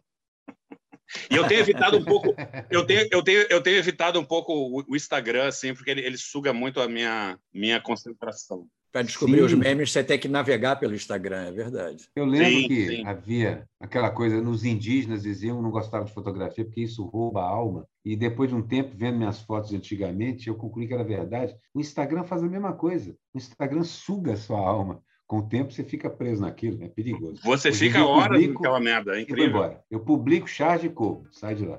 E 1.30 1.36
eu 1.36 1.48
tenho 1.48 1.60
evitado 1.60 1.96
um 1.96 2.04
pouco, 2.04 2.36
eu 2.70 2.86
tenho, 2.86 3.08
eu 3.10 3.22
tenho, 3.22 3.46
eu 3.50 3.62
tenho 3.62 3.78
evitado 3.78 4.20
um 4.20 4.24
pouco 4.24 4.52
o, 4.86 4.94
Instagram, 4.94 5.48
assim, 5.48 5.74
porque 5.74 5.90
ele, 5.90 6.02
ele 6.02 6.16
suga 6.16 6.52
muito 6.52 6.80
a 6.80 6.86
minha, 6.86 7.38
minha 7.52 7.80
concentração. 7.80 8.68
Para 8.92 9.02
descobrir 9.02 9.38
sim. 9.38 9.44
os 9.44 9.54
memes, 9.54 9.92
você 9.92 10.02
tem 10.02 10.18
que 10.18 10.26
navegar 10.26 10.76
pelo 10.76 10.94
Instagram, 10.94 11.46
é 11.46 11.52
verdade. 11.52 12.08
Eu 12.16 12.24
lembro 12.24 12.60
sim, 12.62 12.68
que 12.68 12.86
sim. 12.88 13.06
havia 13.06 13.64
aquela 13.78 14.10
coisa, 14.10 14.40
nos 14.40 14.64
indígenas 14.64 15.22
diziam 15.22 15.62
não 15.62 15.70
gostavam 15.70 16.06
de 16.06 16.12
fotografia 16.12 16.64
porque 16.64 16.82
isso 16.82 17.04
rouba 17.04 17.40
a 17.40 17.48
alma. 17.48 17.86
E 18.04 18.16
depois 18.16 18.50
de 18.50 18.56
um 18.56 18.62
tempo, 18.62 18.90
vendo 18.94 19.18
minhas 19.18 19.40
fotos 19.42 19.72
antigamente, 19.72 20.48
eu 20.48 20.54
concluí 20.54 20.88
que 20.88 20.94
era 20.94 21.04
verdade. 21.04 21.54
O 21.72 21.80
Instagram 21.80 22.24
faz 22.24 22.42
a 22.42 22.48
mesma 22.48 22.72
coisa. 22.72 23.14
O 23.32 23.38
Instagram 23.38 23.84
suga 23.84 24.32
a 24.32 24.36
sua 24.36 24.58
alma. 24.58 25.00
Com 25.26 25.38
o 25.38 25.48
tempo, 25.48 25.72
você 25.72 25.84
fica 25.84 26.10
preso 26.10 26.42
naquilo, 26.42 26.82
é 26.82 26.88
perigoso. 26.88 27.40
Você 27.44 27.68
Hoje 27.68 27.78
fica 27.78 28.04
horas 28.04 28.44
naquela 28.44 28.80
merda, 28.80 29.16
é 29.16 29.20
incrível. 29.20 29.46
Embora. 29.46 29.80
Eu 29.88 30.00
publico 30.00 30.48
charge 30.48 30.88
e 30.88 30.90
corro, 30.90 31.24
sai 31.30 31.54
de 31.54 31.64
lá. 31.64 31.78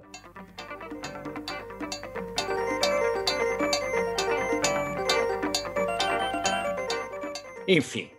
Enfim, 7.67 8.09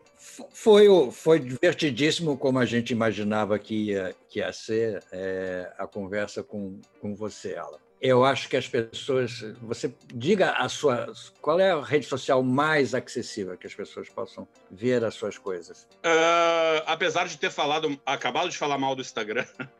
foi, 0.53 0.86
foi 1.11 1.38
divertidíssimo 1.40 2.36
como 2.36 2.59
a 2.59 2.64
gente 2.64 2.90
imaginava 2.90 3.59
que 3.59 3.90
ia, 3.90 4.14
que 4.28 4.38
ia 4.38 4.53
ser 4.53 5.03
é, 5.12 5.72
a 5.78 5.86
conversa 5.86 6.43
com, 6.43 6.80
com 7.01 7.14
você, 7.14 7.57
Alan. 7.57 7.78
Eu 8.03 8.24
acho 8.24 8.49
que 8.49 8.57
as 8.57 8.66
pessoas. 8.66 9.45
Você 9.62 9.95
diga 10.12 10.51
a 10.55 10.68
sua. 10.68 11.12
Qual 11.40 11.61
é 11.61 11.70
a 11.70 11.80
rede 11.80 12.05
social 12.05 12.43
mais 12.43 12.97
acessível 12.97 13.57
que 13.57 13.64
as 13.64 13.74
pessoas 13.74 14.09
possam 14.09 14.49
ver 14.68 15.05
as 15.05 15.14
suas 15.14 15.38
coisas? 15.38 15.86
Uh, 16.05 16.82
apesar 16.86 17.28
de 17.28 17.38
ter 17.38 17.51
falado, 17.51 17.97
acabado 18.05 18.51
de 18.51 18.59
falar 18.59 18.76
mal 18.76 18.97
do 18.97 19.03
Instagram. 19.03 19.47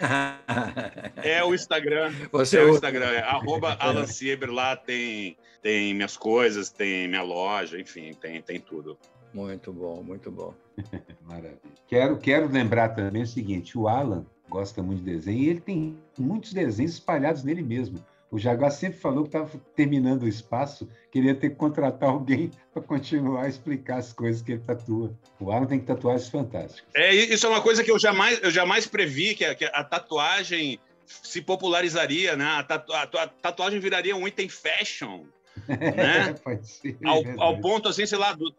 é 1.22 1.44
o 1.44 1.54
Instagram. 1.54 2.12
Você 2.32 2.58
é 2.58 2.62
o 2.62 2.70
Instagram. 2.70 3.06
É 3.06 3.20
arroba 3.20 3.76
Alan 3.80 4.06
Sieber, 4.06 4.50
lá 4.50 4.76
tem, 4.76 5.36
tem 5.62 5.94
minhas 5.94 6.16
coisas, 6.16 6.70
tem 6.70 7.08
minha 7.08 7.22
loja, 7.22 7.78
enfim, 7.78 8.12
tem, 8.14 8.42
tem 8.42 8.60
tudo. 8.60 8.98
Muito 9.32 9.72
bom, 9.72 10.02
muito 10.02 10.30
bom. 10.30 10.54
Maravilha. 11.24 11.60
Quero, 11.86 12.18
quero 12.18 12.48
lembrar 12.48 12.90
também 12.90 13.22
o 13.22 13.26
seguinte: 13.26 13.76
o 13.78 13.88
Alan 13.88 14.24
gosta 14.48 14.82
muito 14.82 15.02
de 15.02 15.12
desenho 15.12 15.38
e 15.38 15.48
ele 15.48 15.60
tem 15.60 15.98
muitos 16.18 16.52
desenhos 16.52 16.94
espalhados 16.94 17.42
nele 17.42 17.62
mesmo. 17.62 17.98
O 18.30 18.38
Jaguar 18.38 18.70
sempre 18.70 18.98
falou 18.98 19.22
que 19.22 19.28
estava 19.28 19.48
terminando 19.74 20.24
o 20.24 20.28
espaço, 20.28 20.88
queria 21.10 21.34
ter 21.34 21.50
que 21.50 21.56
contratar 21.56 22.10
alguém 22.10 22.50
para 22.72 22.82
continuar 22.82 23.44
a 23.44 23.48
explicar 23.48 23.98
as 23.98 24.12
coisas 24.12 24.42
que 24.42 24.52
ele 24.52 24.60
tatua. 24.60 25.12
O 25.38 25.50
Alan 25.50 25.66
tem 25.66 25.78
tatuagens 25.78 26.28
fantásticas. 26.28 26.84
É, 26.94 27.14
isso 27.14 27.46
é 27.46 27.48
uma 27.48 27.60
coisa 27.60 27.84
que 27.84 27.90
eu 27.90 27.98
jamais, 27.98 28.40
eu 28.42 28.50
jamais 28.50 28.86
previ, 28.86 29.34
que 29.34 29.44
a, 29.44 29.54
que 29.54 29.64
a 29.64 29.84
tatuagem 29.84 30.80
se 31.06 31.40
popularizaria, 31.40 32.36
né? 32.36 32.44
A, 32.44 32.62
tatu, 32.62 32.92
a, 32.92 33.02
a 33.02 33.26
tatuagem 33.28 33.78
viraria 33.78 34.16
um 34.16 34.26
item 34.26 34.48
fashion. 34.48 35.24
Né? 35.68 36.34
Pode 36.42 36.68
ser. 36.68 36.96
Ao, 37.04 37.22
ao 37.38 37.60
ponto, 37.60 37.88
assim, 37.88 38.06
sei 38.06 38.18
lá, 38.18 38.32
do, 38.32 38.52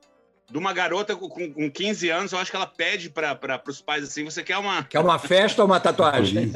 de 0.50 0.58
uma 0.58 0.74
garota 0.74 1.16
com, 1.16 1.30
com 1.30 1.72
15 1.72 2.10
anos, 2.10 2.32
eu 2.32 2.40
acho 2.40 2.50
que 2.50 2.56
ela 2.56 2.68
pede 2.68 3.10
para 3.10 3.62
os 3.68 3.82
pais 3.82 4.04
assim: 4.04 4.24
você 4.24 4.44
quer 4.44 4.58
uma. 4.58 4.84
Quer 4.84 5.00
uma 5.00 5.20
festa 5.20 5.62
ou 5.62 5.68
uma 5.68 5.80
tatuagem? 5.80 6.52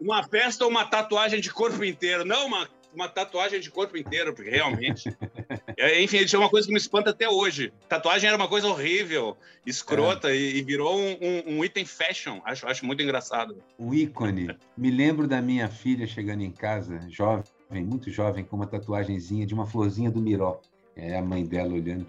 Uma 0.00 0.22
festa 0.22 0.64
ou 0.64 0.70
uma 0.70 0.84
tatuagem 0.84 1.40
de 1.40 1.50
corpo 1.50 1.84
inteiro? 1.84 2.24
Não, 2.24 2.46
uma, 2.46 2.68
uma 2.94 3.08
tatuagem 3.08 3.60
de 3.60 3.70
corpo 3.70 3.96
inteiro, 3.96 4.34
porque 4.34 4.50
realmente. 4.50 5.14
é, 5.76 6.02
enfim, 6.02 6.18
isso 6.18 6.36
é 6.36 6.38
uma 6.38 6.48
coisa 6.48 6.66
que 6.66 6.72
me 6.72 6.78
espanta 6.78 7.10
até 7.10 7.28
hoje. 7.28 7.72
Tatuagem 7.88 8.28
era 8.28 8.36
uma 8.36 8.48
coisa 8.48 8.66
horrível, 8.66 9.36
escrota, 9.66 10.30
é. 10.30 10.36
e, 10.36 10.58
e, 10.58 10.62
virou 10.62 10.98
um, 10.98 11.16
um, 11.20 11.58
um, 11.58 11.64
item 11.64 11.84
fashion. 11.84 12.40
Acho, 12.44 12.66
acho 12.66 12.86
muito 12.86 13.02
engraçado. 13.02 13.62
Um 13.78 13.92
ícone. 13.94 14.56
Me 14.76 14.90
lembro 14.90 15.26
da 15.26 15.40
minha 15.40 15.68
filha 15.68 16.06
chegando 16.06 16.42
em 16.42 16.50
casa, 16.50 17.00
jovem, 17.08 17.44
muito 17.70 18.10
jovem, 18.10 18.44
com 18.44 18.56
uma 18.56 18.66
tatuagemzinha 18.66 19.46
de 19.46 19.54
uma 19.54 19.66
florzinha 19.66 20.10
do 20.10 20.20
Miró. 20.20 20.60
É 20.96 21.16
a 21.16 21.22
mãe 21.22 21.44
dela 21.44 21.74
olhando 21.74 22.04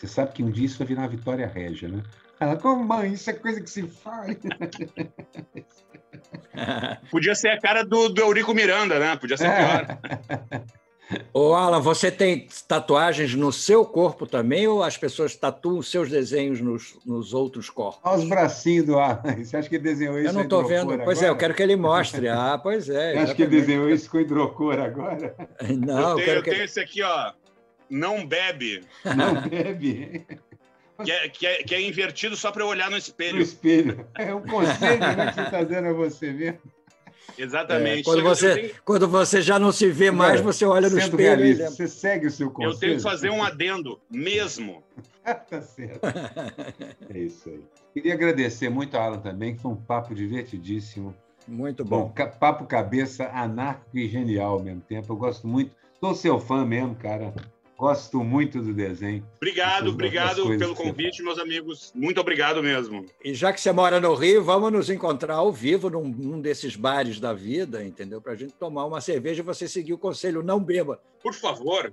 você 0.00 0.06
sabe 0.06 0.32
que 0.32 0.42
um 0.42 0.50
dia 0.50 0.64
isso 0.64 0.78
vai 0.78 0.86
virar 0.86 1.02
uma 1.02 1.08
vitória 1.08 1.46
régia, 1.46 1.86
né? 1.86 2.02
Ela, 2.40 2.56
como 2.56 2.82
mãe, 2.82 3.12
isso 3.12 3.28
é 3.28 3.34
coisa 3.34 3.60
que 3.60 3.68
se 3.68 3.82
faz. 3.82 4.38
Podia 7.10 7.34
ser 7.34 7.48
a 7.48 7.60
cara 7.60 7.84
do, 7.84 8.08
do 8.08 8.22
Eurico 8.22 8.54
Miranda, 8.54 8.98
né? 8.98 9.14
Podia 9.16 9.36
ser 9.36 9.50
pior. 9.54 9.98
Ô, 11.34 11.54
Alan, 11.54 11.80
você 11.80 12.08
tem 12.10 12.46
tatuagens 12.68 13.34
no 13.34 13.52
seu 13.52 13.84
corpo 13.84 14.26
também 14.26 14.68
ou 14.68 14.80
as 14.82 14.96
pessoas 14.96 15.34
tatuam 15.34 15.82
seus 15.82 16.08
desenhos 16.08 16.60
nos, 16.60 16.96
nos 17.04 17.34
outros 17.34 17.68
corpos? 17.68 18.00
Olha 18.04 18.18
os 18.18 18.28
bracinhos 18.28 18.86
do 18.86 18.96
Alan. 18.98 19.20
Você 19.36 19.56
acha 19.56 19.68
que 19.68 19.74
ele 19.74 19.82
desenhou 19.82 20.18
isso 20.18 20.28
Eu 20.28 20.32
não 20.32 20.42
estou 20.42 20.64
vendo. 20.64 20.96
Pois 21.04 21.18
agora? 21.18 21.26
é, 21.26 21.30
eu 21.30 21.36
quero 21.36 21.52
que 21.52 21.62
ele 21.62 21.74
mostre. 21.74 22.28
Ah, 22.28 22.58
pois 22.62 22.88
é. 22.88 23.14
Você 23.14 23.18
acha 23.18 23.34
que 23.34 23.42
ele 23.42 23.50
desenhou 23.50 23.90
isso 23.90 24.08
com 24.08 24.20
hidrocor 24.20 24.78
agora? 24.78 25.34
Não, 25.84 26.10
eu 26.10 26.16
tenho, 26.16 26.20
eu 26.20 26.24
quero 26.24 26.38
eu 26.38 26.42
que... 26.44 26.50
esse 26.62 26.80
aqui, 26.80 27.02
ó 27.02 27.32
não 27.90 28.24
bebe. 28.24 28.84
Não 29.04 29.48
bebe. 29.48 30.24
Que 31.04 31.12
é, 31.12 31.28
que, 31.28 31.46
é, 31.46 31.62
que 31.62 31.74
é 31.74 31.80
invertido 31.80 32.36
só 32.36 32.50
para 32.50 32.62
eu 32.62 32.68
olhar 32.68 32.90
no 32.90 32.96
espelho. 32.96 33.36
No 33.36 33.42
espelho. 33.42 34.06
É 34.18 34.34
um 34.34 34.42
conselho 34.42 35.00
né, 35.00 35.26
que 35.26 35.34
você 35.34 35.42
está 35.42 35.62
dando 35.62 35.88
a 35.88 35.92
você 35.92 36.32
mesmo. 36.32 36.60
Exatamente. 37.38 38.00
É, 38.00 38.02
quando, 38.02 38.22
você, 38.22 38.54
tenho... 38.54 38.74
quando 38.84 39.08
você 39.08 39.42
já 39.42 39.58
não 39.58 39.72
se 39.72 39.88
vê 39.88 40.10
mais, 40.10 40.40
você 40.40 40.64
olha 40.64 40.88
no 40.88 40.98
espelho. 40.98 41.40
Realista, 41.40 41.70
você 41.70 41.88
segue 41.88 42.26
o 42.26 42.30
seu 42.30 42.50
conselho. 42.50 42.74
Eu 42.74 42.78
tenho 42.78 42.96
que 42.96 43.02
fazer 43.02 43.30
um 43.30 43.42
adendo, 43.42 44.00
mesmo. 44.10 44.82
tá 45.48 45.62
certo. 45.62 46.00
É 47.08 47.18
isso 47.18 47.48
aí. 47.48 47.64
Queria 47.94 48.14
agradecer 48.14 48.68
muito 48.68 48.96
a 48.96 49.04
Alan 49.04 49.18
também, 49.18 49.54
que 49.54 49.62
foi 49.62 49.70
um 49.70 49.76
papo 49.76 50.14
divertidíssimo. 50.14 51.14
Muito 51.48 51.84
bom. 51.84 52.12
bom 52.14 52.28
papo 52.38 52.64
cabeça 52.66 53.28
anárquico 53.32 53.98
e 53.98 54.08
genial 54.08 54.52
ao 54.54 54.62
mesmo 54.62 54.82
tempo. 54.82 55.12
Eu 55.12 55.16
gosto 55.16 55.46
muito. 55.48 55.74
Sou 55.98 56.14
seu 56.14 56.38
fã 56.38 56.64
mesmo, 56.64 56.94
cara. 56.94 57.34
Gosto 57.80 58.22
muito 58.22 58.60
do 58.60 58.74
desenho. 58.74 59.26
Obrigado, 59.38 59.88
obrigado 59.88 60.46
pelo 60.58 60.76
convite, 60.76 61.22
meus 61.22 61.38
amigos. 61.38 61.90
Muito 61.94 62.20
obrigado 62.20 62.62
mesmo. 62.62 63.06
E 63.24 63.32
já 63.32 63.54
que 63.54 63.58
você 63.58 63.72
mora 63.72 63.98
no 63.98 64.12
Rio, 64.12 64.44
vamos 64.44 64.70
nos 64.70 64.90
encontrar 64.90 65.36
ao 65.36 65.50
vivo 65.50 65.88
num, 65.88 66.04
num 66.06 66.42
desses 66.42 66.76
bares 66.76 67.18
da 67.18 67.32
vida, 67.32 67.82
entendeu? 67.82 68.20
Para 68.20 68.32
a 68.34 68.36
gente 68.36 68.52
tomar 68.52 68.84
uma 68.84 69.00
cerveja 69.00 69.40
e 69.40 69.42
você 69.42 69.66
seguir 69.66 69.94
o 69.94 69.98
conselho, 69.98 70.42
não 70.42 70.60
beba. 70.62 71.00
Por 71.22 71.32
favor. 71.32 71.90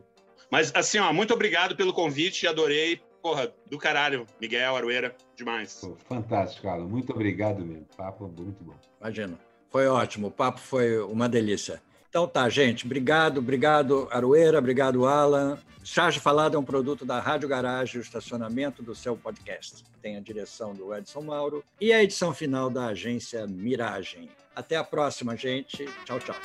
Mas, 0.51 0.73
assim, 0.75 0.99
ó, 0.99 1.13
muito 1.13 1.33
obrigado 1.33 1.73
pelo 1.73 1.93
convite, 1.93 2.45
adorei. 2.45 2.99
Porra, 3.21 3.53
do 3.69 3.77
caralho, 3.77 4.25
Miguel 4.41 4.75
Arueira, 4.75 5.15
demais. 5.37 5.79
Fantástico, 6.09 6.67
Alan. 6.67 6.85
Muito 6.85 7.13
obrigado 7.13 7.65
mesmo. 7.65 7.87
Papo 7.95 8.27
muito 8.27 8.61
bom. 8.61 8.75
Imagina. 8.99 9.39
Foi 9.69 9.87
ótimo. 9.87 10.27
O 10.27 10.31
papo 10.31 10.59
foi 10.59 10.99
uma 10.99 11.29
delícia. 11.29 11.81
Então 12.17 12.27
tá, 12.27 12.49
gente. 12.49 12.83
Obrigado, 12.83 13.37
obrigado, 13.37 14.07
Aroeira, 14.09 14.57
obrigado, 14.57 15.05
Alan. 15.05 15.55
Charge 15.83 16.19
Falado 16.19 16.57
é 16.57 16.59
um 16.59 16.63
produto 16.63 17.05
da 17.05 17.19
Rádio 17.19 17.47
Garagem, 17.47 17.99
o 17.99 18.01
estacionamento 18.01 18.81
do 18.81 18.95
seu 18.95 19.15
podcast. 19.15 19.83
Tem 20.01 20.17
a 20.17 20.19
direção 20.19 20.73
do 20.73 20.91
Edson 20.95 21.21
Mauro 21.21 21.63
e 21.79 21.93
a 21.93 22.03
edição 22.03 22.33
final 22.33 22.71
da 22.71 22.87
agência 22.87 23.45
Miragem. 23.45 24.31
Até 24.55 24.77
a 24.77 24.83
próxima, 24.83 25.37
gente. 25.37 25.85
Tchau, 26.05 26.17
tchau. 26.17 26.35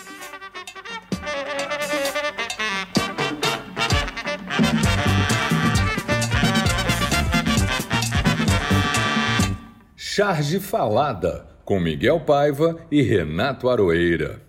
Charge 9.96 10.60
Falada, 10.60 11.48
com 11.64 11.80
Miguel 11.80 12.20
Paiva 12.20 12.78
e 12.90 13.00
Renato 13.00 13.70
Aroeira. 13.70 14.42